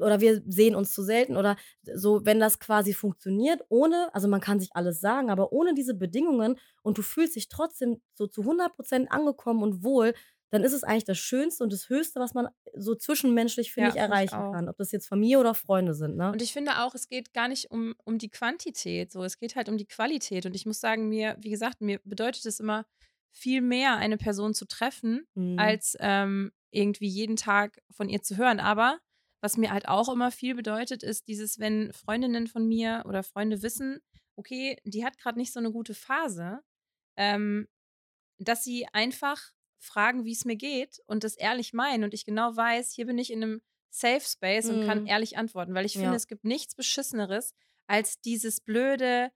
oder 0.00 0.20
wir 0.20 0.42
sehen 0.46 0.74
uns 0.74 0.92
zu 0.92 1.02
selten 1.02 1.36
oder 1.36 1.56
so, 1.94 2.24
wenn 2.24 2.40
das 2.40 2.58
quasi 2.58 2.92
funktioniert, 2.92 3.62
ohne, 3.68 4.10
also 4.14 4.28
man 4.28 4.40
kann 4.40 4.60
sich 4.60 4.70
alles 4.74 5.00
sagen, 5.00 5.30
aber 5.30 5.52
ohne 5.52 5.74
diese 5.74 5.94
Bedingungen 5.94 6.56
und 6.82 6.98
du 6.98 7.02
fühlst 7.02 7.36
dich 7.36 7.48
trotzdem 7.48 8.00
so 8.14 8.26
zu 8.26 8.42
100 8.42 8.74
Prozent 8.74 9.10
angekommen 9.10 9.62
und 9.62 9.82
wohl, 9.82 10.14
dann 10.50 10.64
ist 10.64 10.72
es 10.74 10.84
eigentlich 10.84 11.04
das 11.04 11.16
Schönste 11.18 11.64
und 11.64 11.72
das 11.72 11.88
Höchste, 11.88 12.20
was 12.20 12.34
man 12.34 12.48
so 12.76 12.94
zwischenmenschlich, 12.94 13.72
finde 13.72 13.88
Ja, 13.88 13.94
ich, 13.94 13.96
ich 13.96 14.02
erreichen 14.02 14.34
auch. 14.34 14.52
kann. 14.52 14.68
Ob 14.68 14.76
das 14.76 14.92
jetzt 14.92 15.06
Familie 15.08 15.38
oder 15.40 15.54
Freunde 15.54 15.94
sind, 15.94 16.16
ne? 16.16 16.30
Und 16.30 16.42
ich 16.42 16.52
finde 16.52 16.82
auch, 16.82 16.94
es 16.94 17.08
geht 17.08 17.32
gar 17.32 17.48
nicht 17.48 17.70
um, 17.70 17.94
um 18.04 18.18
die 18.18 18.28
Quantität, 18.28 19.10
so 19.12 19.24
es 19.24 19.38
geht 19.38 19.56
halt 19.56 19.70
um 19.70 19.78
die 19.78 19.86
Qualität. 19.86 20.44
Und 20.44 20.54
ich 20.54 20.66
muss 20.66 20.78
sagen, 20.80 21.08
mir, 21.08 21.36
wie 21.40 21.48
gesagt, 21.50 21.80
mir 21.80 22.00
bedeutet 22.04 22.44
es 22.44 22.60
immer 22.60 22.84
viel 23.30 23.62
mehr, 23.62 23.96
eine 23.96 24.18
Person 24.18 24.52
zu 24.52 24.66
treffen, 24.66 25.26
Mhm. 25.34 25.58
als 25.58 25.96
ähm, 26.00 26.52
irgendwie 26.70 27.08
jeden 27.08 27.36
Tag 27.36 27.80
von 27.90 28.10
ihr 28.10 28.20
zu 28.22 28.36
hören. 28.36 28.60
Aber 28.60 28.98
was 29.40 29.56
mir 29.56 29.72
halt 29.72 29.88
auch 29.88 30.12
immer 30.12 30.30
viel 30.30 30.54
bedeutet, 30.54 31.02
ist 31.02 31.28
dieses, 31.28 31.58
wenn 31.58 31.94
Freundinnen 31.94 32.46
von 32.46 32.66
mir 32.68 33.04
oder 33.08 33.22
Freunde 33.22 33.62
wissen, 33.62 34.00
okay, 34.36 34.76
die 34.84 35.02
hat 35.04 35.16
gerade 35.18 35.38
nicht 35.38 35.52
so 35.52 35.60
eine 35.60 35.72
gute 35.72 35.94
Phase, 35.94 36.60
ähm, 37.16 37.68
dass 38.38 38.64
sie 38.64 38.86
einfach 38.92 39.52
fragen, 39.78 40.24
wie 40.24 40.32
es 40.32 40.44
mir 40.44 40.56
geht 40.56 41.00
und 41.06 41.24
das 41.24 41.36
ehrlich 41.36 41.72
meinen 41.72 42.04
und 42.04 42.14
ich 42.14 42.24
genau 42.24 42.56
weiß, 42.56 42.92
hier 42.92 43.06
bin 43.06 43.18
ich 43.18 43.30
in 43.32 43.42
einem 43.42 43.62
Safe 43.90 44.20
Space 44.20 44.70
und 44.70 44.80
kann 44.80 45.00
Mhm. 45.00 45.04
ehrlich 45.04 45.36
antworten, 45.36 45.74
weil 45.74 45.84
ich 45.86 45.98
finde, 45.98 46.16
Ja. 46.16 46.16
es 46.16 46.26
gibt 46.26 46.44
nichts 46.44 46.74
Beschisseneres 46.74 47.54
als 47.86 48.20
dieses 48.20 48.60
blöde, 48.60 49.32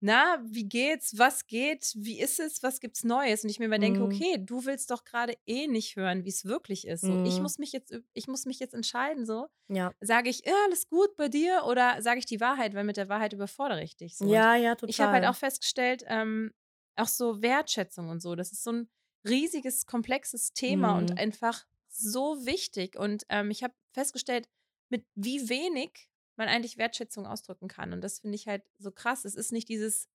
na, 0.00 0.40
wie 0.46 0.64
geht's, 0.68 1.18
was 1.18 1.46
geht, 1.48 1.92
wie 1.96 2.20
ist 2.20 2.38
es, 2.38 2.62
was 2.62 2.78
gibt's 2.80 3.02
Neues? 3.04 3.42
Und 3.42 3.50
ich 3.50 3.58
mir 3.58 3.64
immer 3.66 3.80
denke, 3.80 4.02
Mhm. 4.02 4.04
okay, 4.04 4.36
du 4.38 4.64
willst 4.64 4.90
doch 4.92 5.04
gerade 5.04 5.34
eh 5.46 5.66
nicht 5.66 5.96
hören, 5.96 6.24
wie 6.24 6.28
es 6.28 6.44
wirklich 6.44 6.86
ist. 6.86 7.06
So, 7.06 7.18
ich 7.22 7.40
Mhm. 7.40 7.40
muss 7.40 7.58
mich 7.58 7.72
jetzt, 7.72 7.92
ich 8.14 8.28
muss 8.28 8.46
mich 8.46 8.60
jetzt 8.60 8.74
entscheiden, 8.74 9.26
so. 9.26 9.48
Ja. 9.68 9.92
Sage 10.00 10.30
ich, 10.30 10.42
ja, 10.46 10.52
alles 10.66 10.86
gut 10.88 11.16
bei 11.16 11.28
dir 11.28 11.64
oder 11.66 12.00
sage 12.02 12.20
ich 12.20 12.26
die 12.26 12.40
Wahrheit, 12.40 12.74
weil 12.74 12.84
mit 12.84 12.96
der 12.96 13.08
Wahrheit 13.08 13.32
überfordere 13.32 13.82
ich 13.82 13.96
dich. 13.96 14.16
So. 14.16 14.26
Ja, 14.32 14.54
ja, 14.56 14.74
total. 14.76 14.86
ich 14.86 15.00
habe 15.00 15.12
halt 15.14 15.26
auch 15.26 15.34
festgestellt, 15.36 16.04
ähm, 16.06 16.52
auch 16.98 17.08
so 17.08 17.42
Wertschätzung 17.42 18.08
und 18.08 18.20
so, 18.20 18.34
das 18.34 18.52
ist 18.52 18.62
so 18.64 18.72
ein 18.72 18.88
riesiges, 19.26 19.86
komplexes 19.86 20.52
Thema 20.52 20.92
Mhm. 20.92 20.98
und 20.98 21.18
einfach 21.18 21.66
so 21.88 22.44
wichtig. 22.46 22.96
Und 22.98 23.24
ähm, 23.28 23.50
ich 23.50 23.62
habe 23.62 23.74
festgestellt, 23.92 24.48
mit 24.90 25.04
wie 25.14 25.48
wenig 25.48 26.08
man 26.36 26.48
eigentlich 26.48 26.78
Wertschätzung 26.78 27.26
ausdrücken 27.26 27.68
kann. 27.68 27.92
Und 27.92 28.00
das 28.02 28.20
finde 28.20 28.36
ich 28.36 28.46
halt 28.46 28.62
so 28.78 28.90
krass. 28.92 29.24
Es 29.24 29.34
ist 29.34 29.50
nicht 29.52 29.68
dieses, 29.68 30.08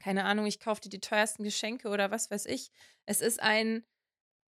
keine 0.00 0.24
Ahnung, 0.24 0.46
ich 0.46 0.58
kaufe 0.58 0.80
dir 0.80 0.88
die 0.88 1.00
teuersten 1.00 1.44
Geschenke 1.44 1.88
oder 1.88 2.10
was 2.10 2.30
weiß 2.30 2.46
ich. 2.46 2.70
Es 3.06 3.20
ist 3.20 3.40
ein, 3.42 3.84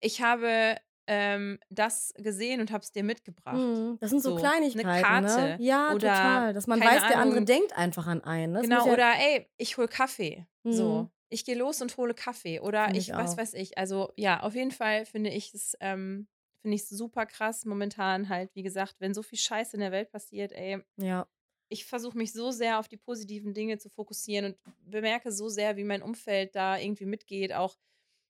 ich 0.02 0.22
habe 0.22 0.78
ähm, 1.08 1.60
das 1.70 2.14
gesehen 2.18 2.62
und 2.62 2.72
habe 2.72 2.84
es 2.84 2.92
dir 2.92 3.04
mitgebracht. 3.04 3.58
Mhm. 3.58 3.98
Das 4.00 4.12
sind 4.12 4.22
so, 4.22 4.32
So, 4.32 4.36
Kleinigkeiten, 4.38 4.88
eine 4.88 5.02
Karte 5.02 5.42
ne? 5.42 5.58
Ja, 5.60 5.88
oder, 5.94 5.98
total. 6.14 6.54
Dass 6.54 6.68
man 6.68 6.80
weiß, 6.80 7.02
der 7.08 7.18
andere 7.18 7.22
Ahnung. 7.38 7.46
denkt 7.46 7.74
einfach 7.76 8.08
an 8.08 8.24
einen. 8.24 8.54
ne? 8.54 8.60
Das 8.60 8.70
Genau, 8.70 8.86
ja, 8.88 8.94
oder 8.94 9.14
ey, 9.18 9.50
ich 9.58 9.78
hole 9.78 9.88
Kaffee. 9.88 10.46
So. 10.64 11.10
Ich 11.30 11.46
gehe 11.46 11.56
los 11.56 11.82
und 11.82 11.96
hole 11.98 12.14
Kaffee. 12.14 12.60
Oder 12.60 12.86
Finde 12.86 13.00
ich, 13.00 13.10
ich 13.10 13.16
was 13.16 13.38
weiß 13.38 13.54
ich. 13.56 13.78
Also 13.78 14.14
ja, 14.18 14.42
auf 14.42 14.56
jeden 14.56 14.72
Fall 14.72 15.06
finde 15.06 15.30
ich 15.32 15.54
es, 15.54 15.76
ähm, 15.80 16.28
finde 16.62 16.76
ich 16.76 16.88
super 16.88 17.26
krass 17.26 17.66
momentan 17.66 18.30
halt, 18.30 18.54
wie 18.56 18.64
gesagt, 18.64 18.96
wenn 19.00 19.14
so 19.14 19.24
viel 19.24 19.40
Scheiß 19.40 19.74
in 19.74 19.80
der 19.80 19.92
Welt 19.92 20.12
passiert, 20.12 20.52
ey, 20.52 20.80
Ja. 20.98 21.28
ich 21.70 21.86
versuche 21.86 22.18
mich 22.18 22.32
so 22.34 22.52
sehr 22.52 22.80
auf 22.80 22.88
die 22.88 22.98
positiven 22.98 23.54
Dinge 23.54 23.78
zu 23.80 23.90
fokussieren 23.90 24.46
und 24.46 24.58
bemerke 24.90 25.32
so 25.32 25.50
sehr, 25.50 25.76
wie 25.76 25.84
mein 25.84 26.02
Umfeld 26.04 26.56
da 26.56 26.78
irgendwie 26.78 27.06
mitgeht. 27.06 27.52
Auch 27.54 27.78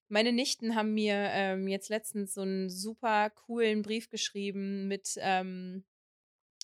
meine 0.08 0.32
Nichten 0.32 0.74
haben 0.74 0.94
mir 0.94 1.14
ähm, 1.14 1.68
jetzt 1.68 1.88
letztens 1.90 2.34
so 2.34 2.42
einen 2.42 2.70
super 2.70 3.30
coolen 3.30 3.82
Brief 3.82 4.08
geschrieben 4.08 4.88
mit, 4.88 5.16
ähm, 5.18 5.84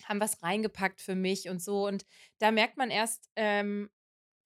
haben 0.05 0.21
was 0.21 0.43
reingepackt 0.43 1.01
für 1.01 1.15
mich 1.15 1.49
und 1.49 1.63
so. 1.63 1.87
Und 1.87 2.07
da 2.39 2.51
merkt 2.51 2.77
man 2.77 2.91
erst 2.91 3.31
ähm, 3.37 3.91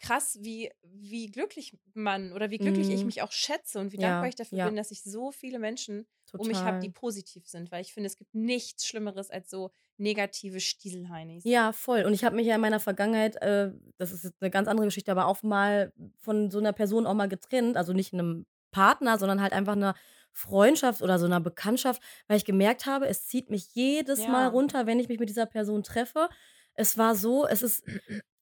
krass, 0.01 0.39
wie, 0.41 0.71
wie 0.83 1.27
glücklich 1.31 1.77
man 1.95 2.33
oder 2.33 2.51
wie 2.51 2.59
glücklich 2.59 2.91
ich 2.91 3.05
Mhm. 3.05 3.07
mich 3.07 3.23
auch 3.23 3.33
schätze 3.33 3.79
und 3.81 3.93
wie 3.93 3.99
dankbar 3.99 4.29
Ja, 4.29 4.31
ich 4.31 4.35
dafür 4.37 4.59
ja. 4.59 4.71
bin, 4.71 4.77
dass 4.77 4.91
ich 4.91 5.03
so 5.03 5.31
viele 5.33 5.59
Menschen 5.59 6.07
um 6.37 6.47
mich 6.49 6.65
habe, 6.65 6.79
die 6.81 6.89
Total. 6.89 6.93
positiv 6.93 7.47
sind. 7.49 7.71
Weil 7.73 7.83
ich 7.83 7.95
finde, 7.95 8.09
es 8.09 8.17
gibt 8.17 8.35
nichts 8.35 8.87
Schlimmeres 8.87 9.31
als 9.31 9.51
so 9.51 9.71
negative 9.97 10.61
Stieselheinis. 10.61 11.47
Ja, 11.47 11.73
voll. 11.73 12.05
Und 12.05 12.15
ich 12.15 12.25
habe 12.25 12.37
mich 12.37 12.47
ja 12.47 12.55
in 12.55 12.61
meiner 12.63 12.81
Vergangenheit, 12.81 13.37
äh, 13.43 13.71
das 13.99 14.13
ist 14.13 14.25
jetzt 14.25 14.37
eine 14.41 14.51
ganz 14.51 14.67
andere 14.67 14.87
Geschichte, 14.87 15.11
aber 15.13 15.27
auch 15.27 15.43
mal 15.43 15.93
von 16.19 16.51
so 16.51 16.59
einer 16.59 16.73
Person 16.73 17.07
auch 17.07 17.13
mal 17.15 17.29
getrennt. 17.29 17.77
Also 17.77 17.93
nicht 17.93 18.15
einem 18.15 18.47
Partner, 18.71 19.19
sondern 19.19 19.43
halt 19.43 19.53
einfach 19.53 19.75
einer 19.75 19.95
Freundschaft 20.33 21.03
oder 21.03 21.19
so 21.19 21.27
einer 21.27 21.41
Bekanntschaft, 21.41 22.03
weil 22.29 22.39
ich 22.39 22.45
gemerkt 22.47 22.87
habe, 22.87 23.07
es 23.07 23.27
zieht 23.27 23.51
mich 23.51 23.75
jedes 23.75 24.27
Mal 24.27 24.47
Ja. 24.47 24.49
runter, 24.49 24.87
wenn 24.87 24.99
ich 24.99 25.09
mich 25.09 25.19
mit 25.21 25.29
dieser 25.29 25.47
Person 25.47 25.83
treffe. 25.83 26.29
Es 26.75 26.97
war 26.97 27.15
so, 27.15 27.47
es 27.47 27.63
ist, 27.63 27.85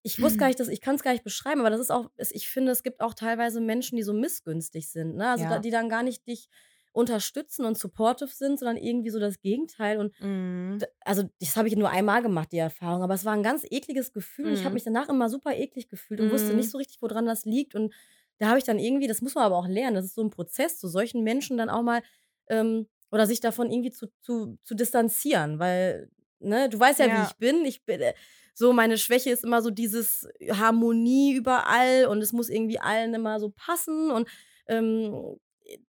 ich 0.03 0.21
wusste 0.21 0.39
gar 0.39 0.47
nicht, 0.49 0.61
dass, 0.61 0.69
ich 0.69 0.81
kann 0.81 0.97
es 0.97 1.03
gar 1.03 1.13
nicht 1.13 1.25
beschreiben, 1.25 1.61
aber 1.61 1.71
das 1.71 1.81
ist 1.81 1.91
auch, 1.93 2.11
ich 2.19 2.49
finde, 2.49 2.73
es 2.73 2.83
gibt 2.83 3.01
auch 3.01 3.15
teilweise 3.15 3.61
Menschen, 3.61 3.97
die 3.97 4.03
so 4.03 4.13
missgünstig 4.15 4.89
sind, 4.91 5.17
ne? 5.17 5.29
Also 5.31 5.47
da, 5.47 5.59
Ja. 5.59 5.61
die 5.61 5.71
dann 5.71 5.89
gar 5.89 6.03
nicht 6.03 6.27
dich 6.29 6.49
unterstützen 6.93 7.65
und 7.65 7.79
supportive 7.79 8.31
sind, 8.31 8.59
sondern 8.59 8.77
irgendwie 8.77 9.11
so 9.11 9.19
das 9.21 9.41
Gegenteil. 9.41 9.99
Und 9.99 10.13
Mhm. 10.21 10.83
D 10.83 10.87
also, 11.05 11.25
das 11.41 11.57
habe 11.57 11.69
ich 11.69 11.77
nur 11.77 11.91
einmal 11.91 12.23
gemacht, 12.23 12.53
die 12.53 12.59
Erfahrung, 12.59 13.03
aber 13.03 13.15
es 13.15 13.25
war 13.27 13.35
'n 13.37 13.43
ganz 13.45 13.65
ekliges 13.71 14.13
Gefühl. 14.13 14.53
Ich 14.53 14.65
habe 14.67 14.73
Mhm. 14.73 14.77
mich 14.77 14.85
danach 14.85 15.09
immer 15.11 15.29
super 15.31 15.55
eklig 15.57 15.89
gefühlt 15.89 16.21
und 16.21 16.31
wusste 16.31 16.55
nicht 16.55 16.71
Mhm. 16.71 16.73
so 16.73 16.79
richtig, 16.79 17.03
woran 17.03 17.27
das 17.27 17.45
liegt. 17.47 17.75
Und 17.77 17.95
da 18.39 18.49
habe 18.49 18.59
ich 18.59 18.65
dann 18.65 18.79
irgendwie 18.81 19.09
das 19.09 19.23
muss 19.23 19.35
man 19.37 19.45
aber 19.45 19.57
auch 19.59 19.69
lernen, 19.69 19.97
das 19.97 20.07
ist 20.07 20.15
so 20.17 20.23
'n 20.23 20.31
Prozess, 20.31 20.79
zu 20.79 20.89
solchen 20.89 21.23
Menschen 21.25 21.59
dann 21.59 21.71
auch 21.71 21.83
mal 21.83 22.03
ähm, 22.49 22.89
oder 23.13 23.27
sich 23.27 23.41
davon 23.41 23.71
irgendwie 23.73 23.91
zu 23.93 24.09
zu 24.23 24.59
zu 24.65 24.75
distanzieren, 24.77 25.59
weil, 25.61 26.11
ne, 26.41 26.69
du 26.71 26.79
weißt 26.81 27.01
ja, 27.01 27.13
wie 27.13 27.23
Ja. 27.23 27.33
ich 27.33 27.39
bin. 27.39 27.65
Ich 27.67 27.85
bin 27.87 28.01
äh, 28.03 28.15
so 28.55 28.73
meine 28.73 28.99
Schwäche 28.99 29.31
ist 29.31 29.45
immer 29.45 29.63
so 29.63 29.71
dieses 29.71 30.29
Harmonie 30.51 31.35
überall 31.35 32.07
und 32.07 32.23
es 32.23 32.33
muss 32.33 32.49
irgendwie 32.49 32.79
allen 32.81 33.15
immer 33.15 33.41
so 33.41 33.51
passen 33.51 34.11
und, 34.11 34.29
ähm, 34.67 35.37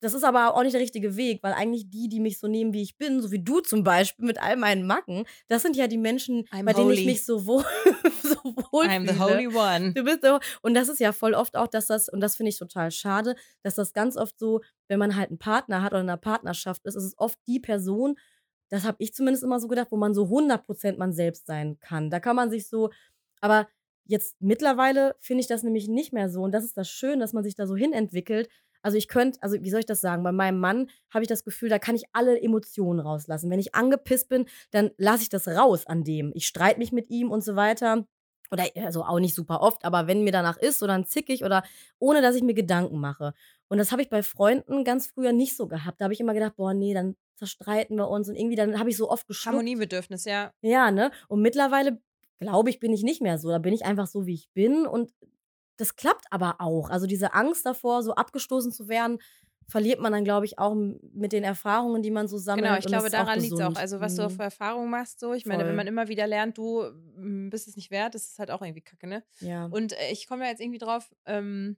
das 0.00 0.14
ist 0.14 0.22
aber 0.22 0.54
auch 0.54 0.62
nicht 0.62 0.74
der 0.74 0.80
richtige 0.82 1.16
Weg, 1.16 1.42
weil 1.42 1.54
eigentlich 1.54 1.88
die, 1.90 2.08
die 2.08 2.20
mich 2.20 2.38
so 2.38 2.46
nehmen, 2.46 2.72
wie 2.72 2.82
ich 2.82 2.98
bin, 2.98 3.20
so 3.20 3.32
wie 3.32 3.42
du 3.42 3.60
zum 3.60 3.82
Beispiel 3.82 4.26
mit 4.26 4.40
all 4.40 4.56
meinen 4.56 4.86
Macken, 4.86 5.24
das 5.48 5.62
sind 5.62 5.76
ja 5.76 5.86
die 5.88 5.98
Menschen, 5.98 6.46
I'm 6.52 6.66
bei 6.66 6.72
denen 6.72 6.90
ich 6.90 7.04
holy. 7.04 7.04
mich 7.04 7.24
so 7.24 7.46
wohl 7.46 7.64
so 8.22 8.36
I'm 8.82 9.06
the 9.06 9.14
holy 9.14 9.46
one. 9.46 9.94
Du 9.94 10.04
bist 10.04 10.20
so 10.22 10.38
und 10.62 10.74
das 10.74 10.88
ist 10.88 11.00
ja 11.00 11.12
voll 11.12 11.34
oft 11.34 11.56
auch, 11.56 11.66
dass 11.68 11.86
das 11.86 12.08
und 12.08 12.20
das 12.20 12.36
finde 12.36 12.50
ich 12.50 12.58
total 12.58 12.90
schade, 12.90 13.34
dass 13.62 13.74
das 13.74 13.92
ganz 13.92 14.16
oft 14.16 14.38
so, 14.38 14.60
wenn 14.88 14.98
man 14.98 15.16
halt 15.16 15.30
'n 15.30 15.38
Partner 15.38 15.82
hat 15.82 15.92
oder 15.92 16.00
in 16.00 16.06
'ner 16.06 16.16
Partnerschaft 16.16 16.84
ist, 16.86 16.94
ist 16.96 17.04
es 17.04 17.14
oft 17.18 17.38
die 17.46 17.60
Person 17.60 18.16
das 18.72 18.84
habe 18.84 18.96
ich 19.00 19.14
zumindest 19.14 19.44
immer 19.44 19.60
so 19.60 19.68
gedacht, 19.68 19.88
wo 19.90 19.96
man 19.96 20.14
so 20.14 20.24
100% 20.24 20.96
man 20.98 21.12
selbst 21.12 21.46
sein 21.46 21.78
kann. 21.80 22.10
Da 22.10 22.20
kann 22.20 22.36
man 22.36 22.50
sich 22.50 22.68
so 22.68 22.90
aber 23.42 23.68
jetzt 24.06 24.36
mittlerweile 24.40 25.16
finde 25.20 25.42
ich 25.42 25.46
das 25.48 25.62
nämlich 25.62 25.88
nicht 25.88 26.12
mehr 26.12 26.30
so 26.30 26.42
und 26.42 26.52
das 26.52 26.64
ist 26.64 26.76
das 26.78 26.88
Schöne, 26.88 27.18
dass 27.18 27.34
man 27.34 27.44
sich 27.44 27.54
da 27.54 27.66
so 27.66 27.76
hinentwickelt. 27.76 28.48
Also, 28.84 28.96
ich 28.98 29.06
könnte 29.08 29.40
also, 29.42 29.62
wie 29.62 29.70
soll 29.70 29.80
ich 29.80 29.86
das 29.86 30.00
sagen? 30.00 30.24
Bei 30.24 30.32
meinem 30.32 30.58
Mann 30.58 30.90
habe 31.10 31.22
ich 31.22 31.28
das 31.28 31.44
Gefühl, 31.44 31.68
da 31.68 31.78
kann 31.78 31.94
ich 31.94 32.04
alle 32.12 32.40
Emotionen 32.40 32.98
rauslassen. 33.00 33.50
Wenn 33.50 33.60
ich 33.60 33.74
angepisst 33.76 34.28
bin, 34.28 34.46
dann 34.72 34.90
lasse 34.96 35.22
ich 35.24 35.28
das 35.28 35.46
raus 35.46 35.86
an 35.86 36.02
dem. 36.04 36.32
Ich 36.34 36.46
streite 36.48 36.80
mich 36.80 36.90
mit 36.92 37.08
ihm 37.10 37.30
und 37.30 37.44
so 37.44 37.54
weiter. 37.54 38.06
Oder 38.52 38.66
also, 38.76 39.04
auch 39.04 39.18
nicht 39.20 39.34
super 39.34 39.62
oft, 39.62 39.84
aber 39.84 40.06
wenn 40.06 40.24
mir 40.24 40.32
danach 40.32 40.58
ist, 40.58 40.78
so 40.80 40.86
dann 40.86 41.06
zickig 41.06 41.44
oder 41.44 41.64
ohne 41.98 42.22
dass 42.22 42.36
ich 42.36 42.42
mir 42.42 42.54
Gedanken 42.54 43.00
mache. 43.00 43.34
Und 43.68 43.78
das 43.78 43.92
habe 43.92 44.02
ich 44.02 44.10
bei 44.10 44.22
Freunden 44.22 44.84
ganz 44.84 45.06
früher 45.08 45.32
nicht 45.32 45.56
so 45.56 45.66
gehabt. 45.68 46.00
Da 46.00 46.04
habe 46.04 46.14
ich 46.14 46.20
immer 46.20 46.34
gedacht: 46.34 46.56
„Boah, 46.56 46.74
ne, 46.74 46.94
dann 46.94 47.16
zerstreiten 47.36 47.96
wir 47.96 48.08
uns“ 48.08 48.28
und 48.28 48.36
irgendwie 48.36 48.56
dann 48.56 48.78
habe 48.78 48.90
ich 48.90 48.96
so 48.98 49.10
oft 49.10 49.26
geschluckt. 49.26 49.66
Harmoniebedürfnis, 49.66 50.24
ja. 50.24 50.52
Ja, 50.62 50.90
ne? 50.90 51.10
Und 51.28 51.42
mittlerweile 51.42 52.00
glaube 52.38 52.70
ich, 52.70 52.80
bin 52.80 52.92
ich 52.92 53.02
nicht 53.02 53.22
mehr 53.22 53.38
so. 53.38 53.48
Da 53.50 53.58
bin 53.58 53.74
ich 53.74 53.84
einfach 53.84 54.06
so, 54.06 54.26
wie 54.26 54.34
ich 54.34 54.50
bin 54.54 54.86
und 54.86 55.12
das 55.78 55.96
klappt 55.96 56.26
aber 56.30 56.56
auch. 56.60 56.90
Also, 56.90 57.06
diese 57.06 57.34
Angst 57.34 57.66
davor, 57.66 58.02
so 58.02 58.14
abgestoßen 58.14 58.72
zu 58.72 58.88
werden, 58.88 59.18
verliert 59.68 60.00
man 60.00 60.12
dann, 60.12 60.24
glaube 60.24 60.46
ich, 60.46 60.58
auch 60.58 60.74
mit 60.74 61.32
den 61.32 61.44
Erfahrungen, 61.44 62.02
die 62.02 62.10
man 62.10 62.28
so 62.28 62.38
sammelt 62.38 62.64
Genau, 62.66 62.78
ich 62.78 62.86
glaube, 62.86 63.06
auch 63.06 63.10
daran 63.10 63.40
liegt's 63.40 63.52
auch. 63.54 63.58
gesund. 63.58 63.78
Also, 63.78 64.00
was 64.00 64.16
du 64.16 64.22
auch 64.22 64.30
Mhm. 64.30 64.34
für 64.36 64.42
Erfahrungen 64.44 64.90
machst 64.90 65.20
so. 65.20 65.32
Ich 65.34 65.46
meine, 65.46 65.60
wenn 65.60 65.68
Voll. 65.70 65.76
man 65.76 65.86
immer 65.86 66.08
wieder 66.08 66.26
lernt, 66.26 66.58
du, 66.58 66.84
bist 67.50 67.68
es 67.68 67.76
nicht 67.76 67.90
wert, 67.90 68.14
das 68.14 68.26
ist 68.28 68.38
halt 68.38 68.50
auch 68.50 68.62
irgendwie 68.62 68.82
Kacke, 68.82 69.06
ne? 69.06 69.24
Ja. 69.40 69.66
Und, 69.66 69.92
äh, 69.92 70.10
ich 70.12 70.26
komme 70.26 70.42
da 70.42 70.48
jetzt 70.50 70.60
irgendwie 70.60 70.78
drauf, 70.78 71.10
ähm 71.26 71.76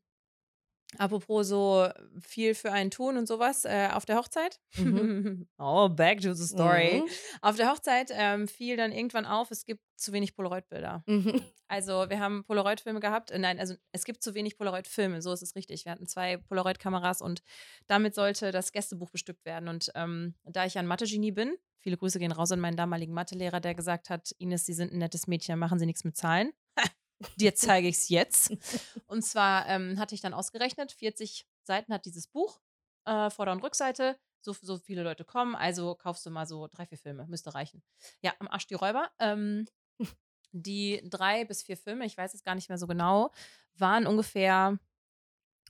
Apropos 0.99 1.49
so 1.49 1.89
viel 2.21 2.55
für 2.55 2.73
einen 2.73 2.91
tun 2.91 3.17
und 3.17 3.27
sowas 3.27 3.65
äh, 3.65 3.89
auf 3.93 4.05
der 4.05 4.17
Hochzeit. 4.17 4.61
Mhm. 4.77 5.47
oh, 5.59 5.89
back 5.89 6.21
to 6.21 6.33
the 6.35 6.47
story. 6.47 7.03
Mhm. 7.03 7.11
Auf 7.43 7.57
der 7.57 7.71
Hochzeit 7.71 8.11
ähm, 8.13 8.49
fiel 8.49 8.77
dann 8.77 8.93
irgendwann 8.93 9.27
auf, 9.27 9.51
es 9.51 9.65
gibt 9.65 9.83
zu 9.97 10.13
wenig 10.13 10.35
Polaroid-Bilder. 10.35 11.03
Mhm. 11.07 11.43
Also 11.69 12.09
wir 12.09 12.21
haben 12.21 12.45
Polaroid-Filme 12.45 13.01
gehabt. 13.01 13.31
Äh, 13.31 13.39
nein, 13.39 13.59
also 13.59 13.75
es 13.93 14.05
gibt 14.05 14.23
zu 14.23 14.35
wenig 14.35 14.57
Polaroid-Filme, 14.57 15.23
so 15.23 15.33
ist 15.33 15.43
es 15.43 15.55
richtig. 15.55 15.85
Wir 15.85 15.93
hatten 15.93 16.07
zwei 16.07 16.37
Polaroid-Kameras 16.37 17.23
und 17.23 17.43
damit 17.87 18.15
sollte 18.15 18.51
das 18.51 18.73
Gästebuch 18.73 19.11
bestückt 19.11 19.45
werden. 19.45 19.69
Und 19.69 19.91
ähm, 19.95 20.35
da 20.45 20.65
ich 20.65 20.79
ein 20.79 20.87
Mathe-Genie 20.87 21.33
bin, 21.33 21.57
viele 21.79 21.97
Grüße 21.97 22.19
gehen 22.19 22.33
raus 22.33 22.53
an 22.53 22.61
meinen 22.61 22.77
damaligen 22.77 23.13
Mathelehrer, 23.13 23.61
der 23.61 23.75
gesagt 23.75 24.11
hat, 24.11 24.35
Ines, 24.39 24.67
Sie 24.67 24.75
sind 24.75 24.93
ein 24.93 24.99
nettes 24.99 25.27
Mädchen, 25.27 25.59
machen 25.59 25.79
Sie 25.79 25.87
nichts 25.87 26.05
mit 26.05 26.17
Zahlen. 26.17 26.53
Dir 27.37 27.55
zeige 27.55 27.89
ich 27.89 27.97
es 27.97 28.09
jetzt. 28.09 28.51
Und 29.07 29.23
zwar 29.23 29.67
ähm, 29.69 29.99
hatte 29.99 30.15
ich 30.15 30.21
dann 30.21 30.35
ausgerechnet, 30.35 30.93
40 30.93 31.47
Seiten 31.63 31.93
hat 31.93 32.05
dieses 32.05 32.27
Buch, 32.27 32.61
äh, 33.07 33.31
Vorder- 33.31 33.53
und 33.53 33.63
Rückseite. 33.63 34.19
So, 34.41 34.53
so 34.53 34.77
viele 34.77 35.03
Leute 35.03 35.25
kommen, 35.25 35.55
also 35.55 35.95
kaufst 35.95 36.27
du 36.27 36.31
mal 36.31 36.47
so 36.47 36.69
drei, 36.69 36.85
vier 36.85 36.99
Filme, 36.99 37.27
müsste 37.27 37.55
reichen. 37.55 37.83
Ja, 38.21 38.35
am 38.41 38.49
Arsch 38.49 38.67
die 38.67 38.75
Räuber. 38.75 39.11
Ähm, 39.19 39.67
die 40.53 41.01
drei 41.09 41.45
bis 41.47 41.63
vier 41.63 41.79
Filme, 41.79 42.05
ich 42.05 42.19
weiß 42.19 42.35
es 42.35 42.43
gar 42.43 42.55
nicht 42.55 42.69
mehr 42.69 42.77
so 42.77 42.87
genau, 42.87 43.31
waren 43.75 44.07
ungefähr 44.07 44.79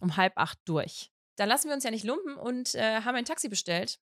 um 0.01 0.17
halb 0.17 0.33
acht 0.37 0.59
durch. 0.65 1.13
Dann 1.37 1.49
lassen 1.49 1.69
wir 1.69 1.75
uns 1.75 1.85
ja 1.85 1.91
nicht 1.91 2.05
lumpen 2.05 2.37
und 2.37 2.75
äh, 2.75 3.03
haben 3.03 3.15
ein 3.15 3.25
Taxi 3.25 3.49
bestellt. 3.49 4.01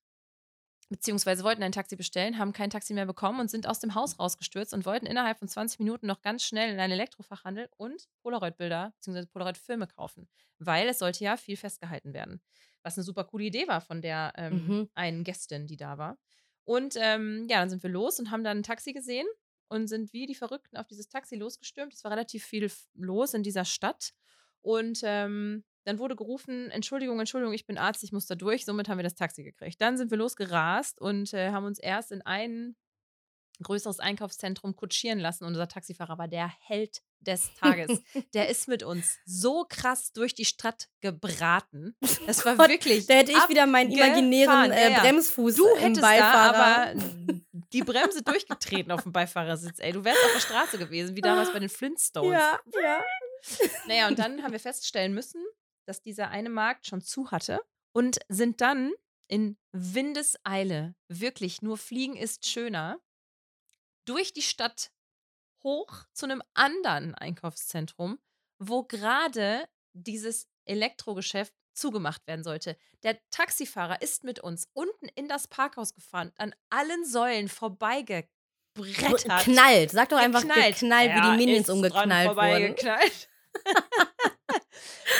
Beziehungsweise 0.93 1.43
wollten 1.43 1.63
ein 1.63 1.71
Taxi 1.71 1.95
bestellen, 1.95 2.37
haben 2.37 2.53
kein 2.53 2.69
Taxi 2.69 2.93
mehr 2.93 3.07
bekommen 3.07 3.39
und 3.39 3.49
sind 3.49 3.67
aus 3.67 3.79
dem 3.79 3.95
Haus 3.95 4.19
rausgestürzt 4.19 4.75
und 4.75 4.85
wollten 4.85 5.07
innerhalb 5.07 5.39
von 5.39 5.47
20 5.47 5.79
Minuten 5.79 6.05
noch 6.05 6.21
ganz 6.21 6.43
schnell 6.43 6.71
in 6.71 6.79
einen 6.79 6.93
Elektrofachhandel 6.93 7.67
und 7.77 8.07
Polaroid-Bilder 8.21 8.93
bzw. 8.97 9.25
Polaroid-Filme 9.25 9.87
kaufen. 9.87 10.29
Weil 10.59 10.87
es 10.87 10.99
sollte 10.99 11.23
ja 11.23 11.35
viel 11.35 11.57
festgehalten 11.57 12.13
werden. 12.13 12.41
Was 12.83 12.95
eine 12.95 13.03
super 13.03 13.23
coole 13.23 13.45
Idee 13.45 13.67
war 13.67 13.81
von 13.81 14.03
der 14.03 14.33
ähm, 14.37 14.67
Mhm. 14.67 14.89
einen 14.93 15.23
Gästin, 15.23 15.65
die 15.65 15.77
da 15.77 15.97
war. 15.97 16.19
Und 16.63 16.95
ähm, 16.97 17.47
ja, 17.49 17.57
dann 17.59 17.71
sind 17.71 17.81
wir 17.81 17.89
los 17.89 18.19
und 18.19 18.29
haben 18.29 18.43
dann 18.43 18.59
ein 18.59 18.63
Taxi 18.63 18.93
gesehen 18.93 19.25
und 19.69 19.87
sind 19.87 20.13
wie 20.13 20.27
die 20.27 20.35
Verrückten 20.35 20.77
auf 20.77 20.85
dieses 20.85 21.09
Taxi 21.09 21.35
losgestürmt. 21.35 21.93
Es 21.95 22.03
war 22.03 22.11
relativ 22.11 22.45
viel 22.45 22.71
los 22.93 23.33
in 23.33 23.41
dieser 23.41 23.65
Stadt. 23.65 24.11
Und 24.61 24.99
ähm, 25.03 25.63
dann 25.85 25.99
wurde 25.99 26.15
gerufen, 26.15 26.69
Entschuldigung, 26.71 27.19
Entschuldigung, 27.19 27.53
ich 27.53 27.65
bin 27.65 27.77
Arzt, 27.77 28.03
ich 28.03 28.11
muss 28.11 28.25
da 28.25 28.35
durch. 28.35 28.65
Somit 28.65 28.89
haben 28.89 28.97
wir 28.97 29.03
das 29.03 29.15
Taxi 29.15 29.43
gekriegt. 29.43 29.81
Dann 29.81 29.97
sind 29.97 30.11
wir 30.11 30.17
losgerast 30.17 30.99
und 31.01 31.33
äh, 31.33 31.51
haben 31.51 31.65
uns 31.65 31.79
erst 31.79 32.11
in 32.11 32.21
ein 32.21 32.75
größeres 33.61 33.99
Einkaufszentrum 33.99 34.75
kutschieren 34.75 35.19
lassen. 35.19 35.43
Und 35.43 35.49
unser 35.51 35.67
Taxifahrer 35.67 36.17
war 36.17 36.27
der 36.27 36.51
Held 36.61 37.01
des 37.19 37.53
Tages. 37.55 38.01
der 38.33 38.49
ist 38.49 38.67
mit 38.67 38.83
uns 38.83 39.17
so 39.25 39.65
krass 39.69 40.11
durch 40.11 40.33
die 40.35 40.45
Stadt 40.45 40.89
gebraten. 41.01 41.95
Das 42.25 42.45
war 42.45 42.55
Gott, 42.55 42.69
wirklich. 42.69 43.05
Da 43.05 43.15
hätte 43.15 43.31
ich 43.31 43.49
wieder 43.49 43.65
meinen 43.65 43.91
imaginären 43.91 44.71
äh, 44.71 44.83
Ja, 44.83 44.89
ja. 44.89 44.99
Bremsfuß 45.01 45.55
Du 45.55 45.67
im 45.75 45.79
hättest 45.81 46.01
da 46.01 46.07
Beifahrer. 46.07 46.55
aber 46.91 47.01
die 47.71 47.83
Bremse 47.83 48.23
durchgetreten 48.23 48.91
auf 48.91 49.03
dem 49.03 49.11
Beifahrersitz. 49.11 49.79
Ey, 49.79 49.91
du 49.93 50.03
wärst 50.03 50.23
auf 50.25 50.33
der 50.33 50.39
Straße 50.39 50.77
gewesen, 50.77 51.15
wie 51.15 51.21
damals 51.21 51.51
bei 51.53 51.59
den 51.59 51.69
Flintstones. 51.69 52.31
ja, 52.31 52.59
ja. 52.81 53.03
Naja, 53.87 54.07
und 54.07 54.17
dann 54.19 54.41
haben 54.43 54.51
wir 54.51 54.59
feststellen 54.59 55.13
müssen, 55.13 55.43
dass 55.85 56.01
dieser 56.01 56.29
eine 56.29 56.49
Markt 56.49 56.87
schon 56.87 57.01
zu 57.01 57.31
hatte 57.31 57.61
und 57.93 58.19
sind 58.27 58.61
dann 58.61 58.91
in 59.27 59.57
Windeseile, 59.71 60.95
wirklich 61.07 61.61
nur 61.61 61.77
Fliegen 61.77 62.15
ist 62.15 62.45
schöner, 62.45 62.99
durch 64.05 64.33
die 64.33 64.41
Stadt 64.41 64.91
hoch 65.63 66.03
zu 66.13 66.25
einem 66.25 66.43
anderen 66.53 67.15
Einkaufszentrum, 67.15 68.19
wo 68.59 68.83
gerade 68.83 69.67
dieses 69.93 70.47
Elektrogeschäft 70.65 71.53
zugemacht 71.73 72.27
werden 72.27 72.43
sollte. 72.43 72.77
Der 73.03 73.17
Taxifahrer 73.31 74.01
ist 74.01 74.23
mit 74.23 74.39
uns 74.39 74.67
unten 74.73 75.07
in 75.15 75.27
das 75.27 75.47
Parkhaus 75.47 75.93
gefahren, 75.93 76.31
an 76.37 76.53
allen 76.69 77.05
Säulen 77.05 77.47
vorbeigeklettert. 77.47 79.43
Knallt. 79.43 79.91
Sag 79.91 80.09
doch 80.09 80.17
einfach 80.17 80.41
Geknallt. 80.41 80.75
geknallt, 80.75 81.11
wie 81.11 81.17
Er 81.17 81.31
die 81.31 81.37
Minions 81.37 81.69
umgeknallt 81.69 82.35
wurden. 82.35 82.75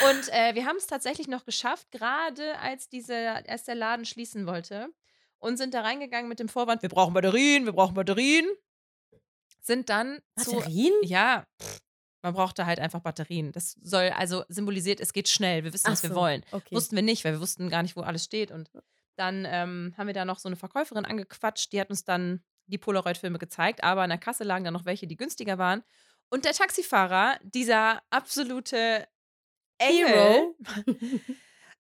Und 0.10 0.30
äh, 0.34 0.56
wir 0.56 0.66
haben 0.66 0.78
es 0.78 0.88
tatsächlich 0.88 1.28
noch 1.28 1.46
geschafft, 1.46 1.92
gerade 1.92 2.58
als, 2.60 2.90
diese, 2.90 3.44
als 3.48 3.64
der 3.66 3.76
Laden 3.76 4.06
schließen 4.06 4.46
wollte 4.46 4.90
und 5.40 5.58
sind 5.58 5.74
da 5.74 5.82
reingegangen 5.82 6.30
mit 6.30 6.40
dem 6.40 6.50
Vorwand, 6.50 6.82
wir 6.82 6.90
brauchen 6.90 7.14
Batterien, 7.14 7.66
wir 7.66 7.74
brauchen 7.74 7.94
Batterien. 7.94 8.48
Sind 9.62 9.90
dann 9.90 10.20
zu. 10.38 10.54
Batterien? 10.54 10.94
Ja, 11.04 11.46
pff, 11.62 11.80
man 12.22 12.34
brauchte 12.34 12.66
halt 12.66 12.80
einfach 12.80 13.02
Batterien. 13.02 13.52
Das 13.52 13.74
soll 13.82 14.10
also 14.10 14.44
symbolisiert, 14.48 15.00
es 15.00 15.14
geht 15.14 15.28
schnell, 15.28 15.64
wir 15.64 15.74
wissen, 15.74 15.92
was 15.92 16.00
Ach 16.00 16.04
wir 16.04 16.10
so, 16.10 16.16
wollen. 16.16 16.44
Okay. 16.52 16.76
Wussten 16.76 16.96
wir 16.96 17.04
nicht, 17.04 17.24
weil 17.26 17.34
wir 17.34 17.42
wussten 17.42 17.70
gar 17.70 17.84
nicht, 17.84 17.96
wo 17.96 18.02
alles 18.02 18.24
steht. 18.24 18.52
Und 18.52 18.72
dann 19.16 19.46
ähm, 19.48 19.94
haben 19.98 20.08
wir 20.08 20.14
da 20.14 20.26
noch 20.26 20.40
so 20.40 20.50
eine 20.50 20.56
Verkäuferin 20.56 21.06
angequatscht, 21.06 21.72
die 21.72 21.80
hat 21.80 21.90
uns 21.90 22.04
dann 22.04 22.42
die 22.68 22.78
Polaroid-Filme 22.78 23.40
gezeigt, 23.40 23.84
aber 23.84 24.04
an 24.04 24.10
der 24.10 24.18
Kasse 24.18 24.46
lagen 24.46 24.64
dann 24.64 24.74
noch 24.74 24.86
welche, 24.86 25.06
die 25.06 25.18
günstiger 25.18 25.58
waren. 25.58 25.84
Und 26.30 26.46
der 26.46 26.54
Taxifahrer, 26.54 27.38
dieser 27.44 28.02
absolute 28.10 29.06
Hero. 29.82 30.56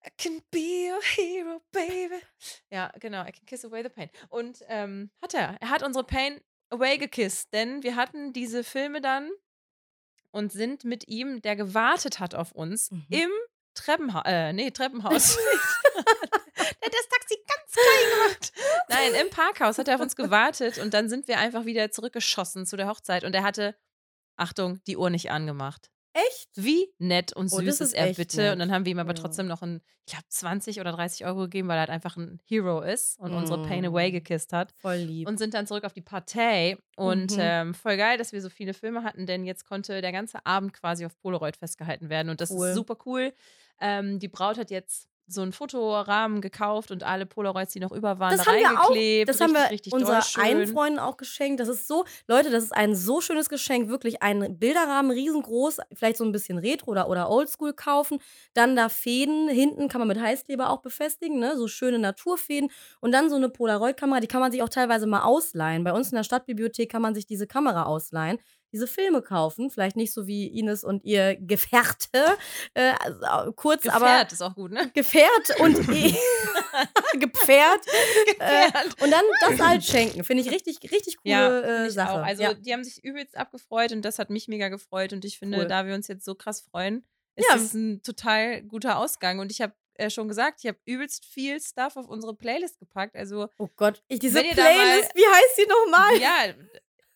I 0.05 0.09
can 0.17 0.41
be 0.51 0.89
your 0.91 1.01
hero, 1.01 1.61
baby. 1.71 2.21
Ja, 2.69 2.91
genau. 2.99 3.21
I 3.25 3.31
can 3.31 3.45
kiss 3.45 3.63
away 3.63 3.83
the 3.83 3.89
pain. 3.89 4.09
Und 4.29 4.59
ähm, 4.67 5.09
hat 5.21 5.33
er. 5.33 5.55
Er 5.61 5.69
hat 5.69 5.83
unsere 5.83 6.03
Pain 6.03 6.41
away 6.69 6.97
gekisst, 6.97 7.53
denn 7.53 7.83
wir 7.83 7.95
hatten 7.95 8.33
diese 8.33 8.63
Filme 8.63 8.99
dann 8.99 9.29
und 10.31 10.51
sind 10.51 10.83
mit 10.83 11.07
ihm, 11.07 11.41
der 11.41 11.55
gewartet 11.55 12.19
hat 12.19 12.35
auf 12.35 12.51
uns, 12.51 12.91
Mhm. 12.91 13.05
im 13.09 13.29
Treppenhaus, 13.75 14.23
äh, 14.25 14.51
nee, 14.53 14.71
Treppenhaus. 14.71 15.37
der 15.95 16.03
hat 16.03 16.93
das 16.93 17.07
Taxi 17.09 17.37
ganz 17.47 17.71
klein 17.71 18.09
gemacht. 18.19 18.53
Nein, 18.89 19.13
im 19.21 19.29
Parkhaus 19.29 19.77
hat 19.77 19.87
er 19.87 19.95
auf 19.95 20.01
uns 20.01 20.15
gewartet 20.15 20.79
und 20.79 20.93
dann 20.93 21.09
sind 21.09 21.27
wir 21.27 21.37
einfach 21.39 21.65
wieder 21.65 21.91
zurückgeschossen 21.91 22.65
zu 22.65 22.75
der 22.75 22.87
Hochzeit 22.87 23.23
und 23.23 23.33
er 23.33 23.43
hatte, 23.43 23.75
Achtung, 24.35 24.81
die 24.87 24.97
Uhr 24.97 25.09
nicht 25.09 25.31
angemacht. 25.31 25.89
Echt? 26.14 26.49
Wie 26.55 26.88
nett 26.99 27.34
und 27.34 27.51
Oh, 27.51 27.57
süß 27.57 27.66
das 27.66 27.76
ist 27.82 27.88
ist 27.89 27.93
er 27.93 28.14
bitte. 28.14 28.38
nett. 28.38 28.53
Und 28.53 28.59
dann 28.59 28.72
haben 28.72 28.86
wir 28.86 28.91
ihm 28.91 28.99
aber 28.99 29.16
trotzdem 29.16 29.47
noch 29.47 29.61
ein, 29.64 29.82
ich 30.05 30.14
glaube, 30.14 30.28
20 30.30 30.80
oder 30.80 30.91
30 30.91 31.26
Euro 31.26 31.41
gegeben, 31.41 31.68
weil 31.68 31.78
er 31.78 31.82
halt 31.82 31.89
einfach 31.89 32.18
ein 32.18 32.39
Hero 32.45 32.82
ist 32.82 33.20
und 33.20 33.34
unsere 33.34 33.61
Pain 33.64 33.82
Mm. 33.84 33.88
Away 33.88 34.11
gekisst 34.11 34.53
hat. 34.53 34.74
Voll 34.78 34.97
lieb. 34.97 35.28
Und 35.28 35.38
sind 35.39 35.53
dann 35.55 35.66
zurück 35.66 35.84
auf 35.86 35.93
die 35.93 36.01
Partei. 36.01 36.78
Und 36.97 37.32
Mhm. 37.32 37.38
ähm, 37.39 37.74
voll 37.74 37.97
geil, 37.97 38.18
dass 38.20 38.32
wir 38.32 38.41
so 38.41 38.49
viele 38.49 38.74
Filme 38.76 39.03
hatten, 39.03 39.26
denn 39.26 39.43
jetzt 39.45 39.66
konnte 39.66 40.01
der 40.01 40.11
ganze 40.11 40.45
Abend 40.45 40.74
quasi 40.74 41.05
auf 41.05 41.18
Polaroid 41.20 41.57
festgehalten 41.57 42.09
werden. 42.09 42.30
Und 42.30 42.41
das 42.41 42.51
Cool. 42.51 42.70
ist 42.70 42.76
super 42.76 42.97
cool. 43.05 43.34
Ähm, 43.82 44.20
die 44.20 44.28
Braut 44.28 44.57
hat 44.59 44.70
jetzt 44.70 45.09
so 45.28 45.41
einen 45.41 45.53
Fotorahmen 45.53 46.41
gekauft 46.41 46.91
und 46.91 47.03
alle 47.03 47.26
Polaroids, 47.26 47.74
die 47.74 47.80
noch 47.80 47.91
über 47.91 48.19
waren, 48.19 48.36
Das 48.36 48.45
da 48.45 48.51
haben 48.51 48.59
wir 48.59 48.71
auch. 48.71 48.89
reingeklebt. 48.89 49.30
Das 49.30 49.39
haben 49.39 49.51
richtig, 49.51 49.63
wir 49.63 49.71
richtig 49.71 49.93
unserer 49.93 50.21
doll 50.21 50.43
einen. 50.43 50.67
Freundin 50.67 50.99
auch 50.99 51.17
geschenkt. 51.17 51.59
Das 51.59 51.67
ist 51.67 51.88
so, 51.88 52.05
Leute, 52.28 52.49
das 52.49 52.63
ist 52.63 52.71
ein 52.76 52.95
so 52.95 53.21
schönes 53.21 53.49
Geschenk. 53.49 53.89
Wirklich 53.89 54.21
ein 54.21 54.57
Bilderrahmen, 54.59 55.11
riesengroß, 55.11 55.78
vielleicht 55.93 56.17
so 56.17 56.26
ein 56.26 56.32
bisschen 56.32 56.57
Retro 56.57 56.91
oder, 56.91 57.09
oder 57.09 57.30
Oldschool 57.30 57.74
kaufen. 57.74 58.19
Dann 58.53 58.76
da 58.76 58.89
Fäden, 58.89 59.47
hinten 59.47 59.88
kann 59.88 59.99
man 59.99 60.07
mit 60.07 60.19
Heißkleber 60.19 60.69
auch 60.69 60.82
befestigen, 60.82 61.39
ne? 61.39 61.55
so 61.57 61.67
schöne 61.67 61.99
Naturfäden. 61.99 62.69
Und 62.99 63.11
dann 63.11 63.30
so 63.30 63.36
eine 63.36 63.49
Polaroid-Kamera, 63.49 64.19
die 64.19 64.28
kann 64.28 64.41
man 64.41 64.51
sich 64.51 64.61
auch 64.61 64.69
teilweise 64.69 65.07
mal 65.07 65.24
ausleihen. 65.24 65.84
Bei 65.84 65.93
uns 65.93 66.11
in 66.11 66.15
der 66.17 66.24
Stadtbibliothek 66.24 66.91
kann 66.91 67.01
man 67.01 67.15
sich 67.15 67.26
diese 67.26 67.47
Kamera 67.47 67.84
ausleihen. 67.84 68.39
Diese 68.74 68.88
Filme 68.88 69.21
kaufen, 69.21 69.69
vielleicht 69.69 69.95
nicht 69.95 70.11
so 70.11 70.26
wie 70.28 70.47
Ines 70.47 70.84
und 70.84 71.05
ihr 71.05 71.36
Gefährte, 71.36 72.09
äh, 72.74 72.93
also, 72.99 73.51
kurz, 73.53 73.88
aber 73.88 73.99
Gefährt 74.05 74.32
ist 74.34 74.41
auch 74.41 74.55
gut, 74.55 74.71
ne? 74.71 74.89
Gefährt 74.93 75.59
und 75.59 75.78
eh 75.89 76.13
Gepferd. 77.19 77.86
Äh, 77.88 78.34
Gefährt. 78.34 79.01
und 79.01 79.11
dann 79.11 79.24
das 79.41 79.59
halt 79.59 79.84
schenken. 79.84 80.24
Finde 80.24 80.43
ich 80.43 80.49
richtig, 80.51 80.80
richtig 80.91 81.17
coole 81.17 81.32
Ja, 81.32 81.86
äh, 81.86 81.89
Sache. 81.91 82.13
auch. 82.13 82.26
Also 82.26 82.43
ja. 82.43 82.53
die 82.53 82.74
haben 82.74 82.84
sich 82.84 83.03
übelst 83.03 83.38
abgefreut 83.38 83.91
und 83.91 84.01
das 84.03 84.19
hat 84.19 84.30
mich 84.30 84.47
mega 84.47 84.69
gefreut. 84.69 85.13
Und 85.13 85.24
ich 85.26 85.38
finde, 85.39 85.59
Cool. 85.59 85.67
da 85.67 85.86
wir 85.86 85.93
uns 85.95 86.07
jetzt 86.07 86.26
so 86.26 86.36
krass 86.36 86.61
freuen, 86.61 87.05
ist 87.36 87.47
Ja. 87.49 87.55
es 87.55 87.74
ein 87.74 88.01
total 88.03 88.63
guter 88.63 88.97
Ausgang. 88.97 89.39
Und 89.39 89.51
ich 89.51 89.61
habe 89.61 89.74
äh, 89.95 90.09
schon 90.09 90.28
gesagt, 90.28 90.61
ich 90.63 90.67
habe 90.67 90.80
übelst 90.86 91.26
viel 91.26 91.61
Stuff 91.61 91.95
auf 91.97 92.07
unsere 92.07 92.34
Playlist 92.36 92.80
gepackt. 92.80 93.15
Also 93.15 93.47
Oh 93.59 93.69
Gott, 93.76 94.01
ich, 94.07 94.19
diese 94.19 94.41
da 94.41 94.45
mal- 94.47 94.53
Playlist, 94.55 95.11
wie 95.15 95.26
heißt 95.26 95.57
die 95.59 95.67
nochmal? 95.67 96.17
ja, 96.17 96.53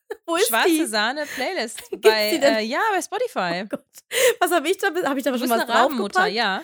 Wo 0.26 0.36
ist 0.36 0.48
schwarze 0.48 0.70
die? 0.70 0.86
Sahne 0.86 1.26
Playlist 1.26 1.90
bei 2.02 2.32
äh, 2.32 2.64
ja 2.64 2.80
bei 2.94 3.02
Spotify. 3.02 3.64
Oh 3.64 3.68
Gott. 3.70 3.86
Was 4.40 4.52
habe 4.52 4.70
ich 4.70 4.78
da? 4.78 4.88
Habe 4.88 5.20
ich 5.20 5.24
da 5.26 5.32
Du 5.32 5.40
schon 5.40 5.50
was 5.50 5.62
eine 5.62 5.70
Rabenmutter, 5.70 6.28
ja, 6.28 6.62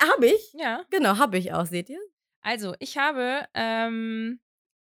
Habe 0.00 0.26
ich? 0.26 0.52
ja. 0.54 0.84
Genau, 0.90 1.18
habe 1.18 1.38
ich 1.38 1.52
auch, 1.52 1.66
seht 1.66 1.88
ihr? 1.90 2.00
Also 2.42 2.74
ich 2.78 2.96
habe 2.96 3.46
ähm, 3.54 4.40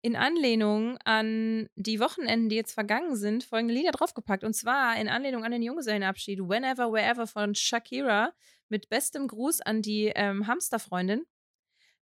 in 0.01 0.15
Anlehnung 0.15 0.97
an 1.05 1.69
die 1.75 1.99
Wochenenden, 1.99 2.49
die 2.49 2.55
jetzt 2.55 2.73
vergangen 2.73 3.15
sind, 3.15 3.43
folgende 3.43 3.73
Lieder 3.73 3.91
draufgepackt. 3.91 4.43
Und 4.43 4.53
zwar 4.53 4.97
in 4.99 5.07
Anlehnung 5.07 5.43
an 5.43 5.51
den 5.51 5.61
Junggesellenabschied 5.61 6.39
Whenever, 6.39 6.91
Wherever 6.91 7.25
von 7.27 7.55
Shakira 7.55 8.33
mit 8.69 8.89
bestem 8.89 9.27
Gruß 9.27 9.61
an 9.61 9.81
die 9.81 10.11
ähm, 10.15 10.47
Hamsterfreundin. 10.47 11.25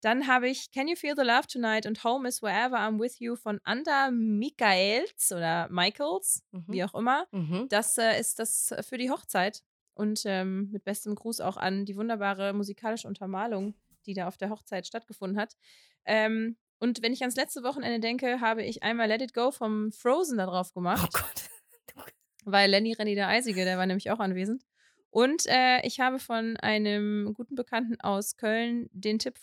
Dann 0.03 0.27
habe 0.27 0.49
ich 0.49 0.71
Can 0.73 0.89
You 0.89 0.97
Feel 0.97 1.15
the 1.17 1.23
Love 1.23 1.47
Tonight 1.47 1.87
und 1.87 2.05
Home 2.05 2.29
is 2.29 2.43
Wherever 2.43 2.77
I'm 2.77 2.99
With 3.01 3.19
You 3.21 3.37
von 3.37 3.61
Anda 3.65 4.11
Michaels 4.11 5.33
oder 5.33 5.69
Michaels, 5.71 6.43
Mhm. 6.53 6.65
wie 6.69 6.85
auch 6.85 6.95
immer. 6.95 7.27
Mhm. 7.31 7.67
Das 7.71 7.97
äh, 7.97 8.19
ist 8.21 8.39
das 8.39 8.75
für 8.89 8.99
die 8.99 9.11
Hochzeit. 9.11 9.63
Und 9.95 10.23
ähm, 10.25 10.71
mit 10.73 10.85
bestem 10.85 11.15
Gruß 11.15 11.41
auch 11.41 11.57
an 11.57 11.85
die 11.85 11.97
wunderbare 11.97 12.53
musikalische 12.53 13.07
Untermalung, 13.07 13.75
die 14.07 14.15
da 14.15 14.27
auf 14.27 14.37
der 14.39 14.51
Hochzeit 14.51 14.87
stattgefunden 14.87 15.39
hat. 15.39 15.57
Ähm, 16.05 16.57
und 16.81 17.03
wenn 17.03 17.13
ich 17.13 17.21
ans 17.21 17.37
letzte 17.37 17.63
Wochenende 17.63 18.01
denke, 18.01 18.41
habe 18.41 18.63
ich 18.65 18.83
einmal 18.83 19.07
Let 19.07 19.23
It 19.23 19.35
Go 19.35 19.51
vom 19.53 19.93
Frozen 19.93 20.39
da 20.39 20.47
drauf 20.47 20.71
Oh 20.73 20.81
gemacht, 20.81 21.13
Gott. 21.13 21.49
weil 22.45 22.71
Lenny 22.71 22.93
Renny 22.95 23.15
der 23.15 23.29
Eisige, 23.29 23.65
der 23.65 23.79
war 23.79 23.87
nämlich 23.87 24.11
auch 24.11 24.19
anwesend. 24.19 24.65
Und 25.11 25.45
äh, 25.47 25.87
ich 25.87 26.01
habe 26.01 26.19
von 26.19 26.57
einem 26.57 27.35
guten 27.35 27.55
Bekannten 27.55 28.01
aus 28.01 28.37
Köln 28.37 28.89
den 28.93 29.19
Tipp 29.19 29.39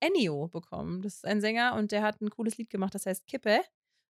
Ennio 0.00 0.48
bekommen. 0.48 1.02
Das 1.02 1.16
ist 1.16 1.24
ein 1.26 1.40
Sänger 1.40 1.74
und 1.74 1.92
der 1.92 2.02
hat 2.02 2.20
ein 2.20 2.30
cooles 2.30 2.56
Lied 2.58 2.70
gemacht, 2.70 2.94
das 2.94 3.06
heißt 3.06 3.26
Kippe. 3.26 3.60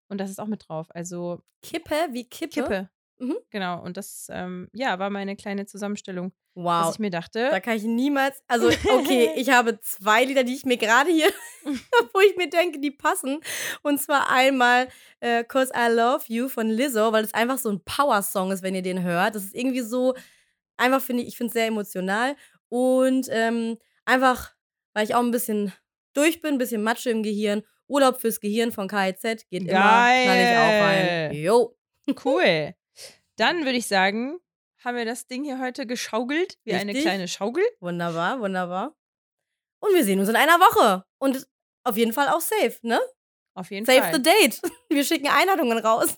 Und 0.09 0.18
das 0.18 0.30
ist 0.30 0.39
auch 0.39 0.47
mit 0.47 0.68
drauf. 0.68 0.86
Also 0.91 1.43
Kippe 1.62 1.95
wie 2.12 2.24
Kippe? 2.24 2.62
Kippe. 2.62 2.91
Mhm. 3.20 3.36
Genau. 3.51 3.82
Und 3.82 3.97
das, 3.97 4.28
ähm, 4.30 4.68
ja, 4.72 4.99
war 4.99 5.11
meine 5.11 5.34
kleine 5.36 5.66
Zusammenstellung, 5.66 6.32
was 6.55 6.86
Wow. 6.86 6.95
ich 6.95 6.99
mir 7.01 7.11
dachte. 7.11 7.49
Da 7.51 7.61
kann 7.61 7.76
ich 7.76 7.82
niemals. 7.82 8.43
Also, 8.47 8.68
okay, 8.68 9.32
ich 9.36 9.51
habe 9.51 9.80
zwei 9.80 10.24
Lieder, 10.24 10.45
die 10.45 10.55
ich 10.55 10.64
mir 10.64 10.76
gerade 10.76 11.11
hier, 11.11 11.30
wo 12.12 12.20
ich 12.20 12.36
mir 12.36 12.49
denke, 12.49 12.78
die 12.78 12.93
passen. 12.93 13.41
Und 13.82 14.01
zwar 14.01 14.30
einmal 14.30 14.89
äh, 15.20 15.43
Cause 15.45 15.72
I 15.76 15.91
Love 15.93 16.24
You 16.28 16.49
von 16.49 16.68
Lizzo, 16.68 17.12
weil 17.12 17.24
es 17.24 17.34
einfach 17.34 17.59
so 17.59 17.70
ein 17.70 17.82
Power-Song 17.84 18.53
ist, 18.53 18.62
wenn 18.62 18.74
ihr 18.76 18.82
den 18.82 19.03
hört. 19.03 19.34
Das 19.34 19.45
ist 19.45 19.55
irgendwie 19.55 19.80
so, 19.80 20.14
einfach 20.76 21.03
finde 21.03 21.22
ich, 21.24 21.30
ich 21.30 21.36
finde 21.36 21.49
es 21.49 21.55
sehr 21.55 21.66
emotional. 21.66 22.36
Und 22.68 23.26
ähm, 23.30 23.78
einfach, 24.05 24.53
weil 24.95 25.05
ich 25.05 25.14
auch 25.14 25.22
ein 25.22 25.30
bisschen 25.30 25.72
durch 26.14 26.41
bin, 26.41 26.55
ein 26.55 26.59
bisschen 26.59 26.82
Matsche 26.82 27.11
im 27.11 27.22
Gehirn. 27.22 27.62
Urlaub 27.86 28.20
fürs 28.20 28.41
Gehirn 28.41 28.72
von 28.72 28.89
KIZ 28.89 29.49
geht 29.49 29.62
immer, 29.62 29.70
knall 29.70 30.41
ich 30.41 30.57
auch 30.57 30.86
rein. 30.86 31.07
Geil. 31.07 31.34
Jo. 31.36 31.76
Cool. 32.24 32.74
Dann 33.36 33.64
würde 33.64 33.78
ich 33.78 33.86
sagen, 33.86 34.39
haben 34.84 34.97
wir 34.97 35.05
das 35.05 35.26
Ding 35.26 35.45
hier 35.45 35.59
heute 35.61 35.86
geschaukelt, 35.86 36.59
wie 36.64 36.74
eine 36.74 36.89
Richtig. 36.91 37.05
kleine 37.05 37.28
Schaukel. 37.28 37.64
Wunderbar, 37.80 38.41
wunderbar. 38.41 38.97
Und 39.80 39.95
wir 39.95 40.05
sehen 40.05 40.18
uns 40.20 40.28
in 40.28 40.36
einer 40.36 40.59
Woche. 40.59 41.05
Und 41.18 41.47
auf 41.84 41.97
jeden 41.97 42.12
Fall 42.12 42.28
auch 42.28 42.41
safe, 42.41 42.76
ne? 42.82 43.01
Auf 43.55 43.70
jeden 43.70 43.86
Save 43.86 44.03
Fall. 44.03 44.14
the 44.14 44.22
date. 44.22 44.61
Wir 44.89 45.05
schicken 45.05 45.28
Einladungen 45.28 45.78
raus. 45.78 46.16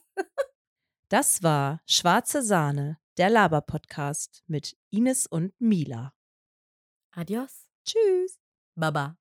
Das 1.09 1.43
war 1.43 1.81
Schwarze 1.87 2.43
Sahne, 2.43 2.99
der 3.16 3.31
Laber-Podcast 3.31 4.43
mit 4.47 4.77
Ines 4.91 5.27
und 5.27 5.59
Mila. 5.59 6.12
Adios. 7.12 7.66
Tschüss. 7.85 8.39
Baba. 8.81 9.20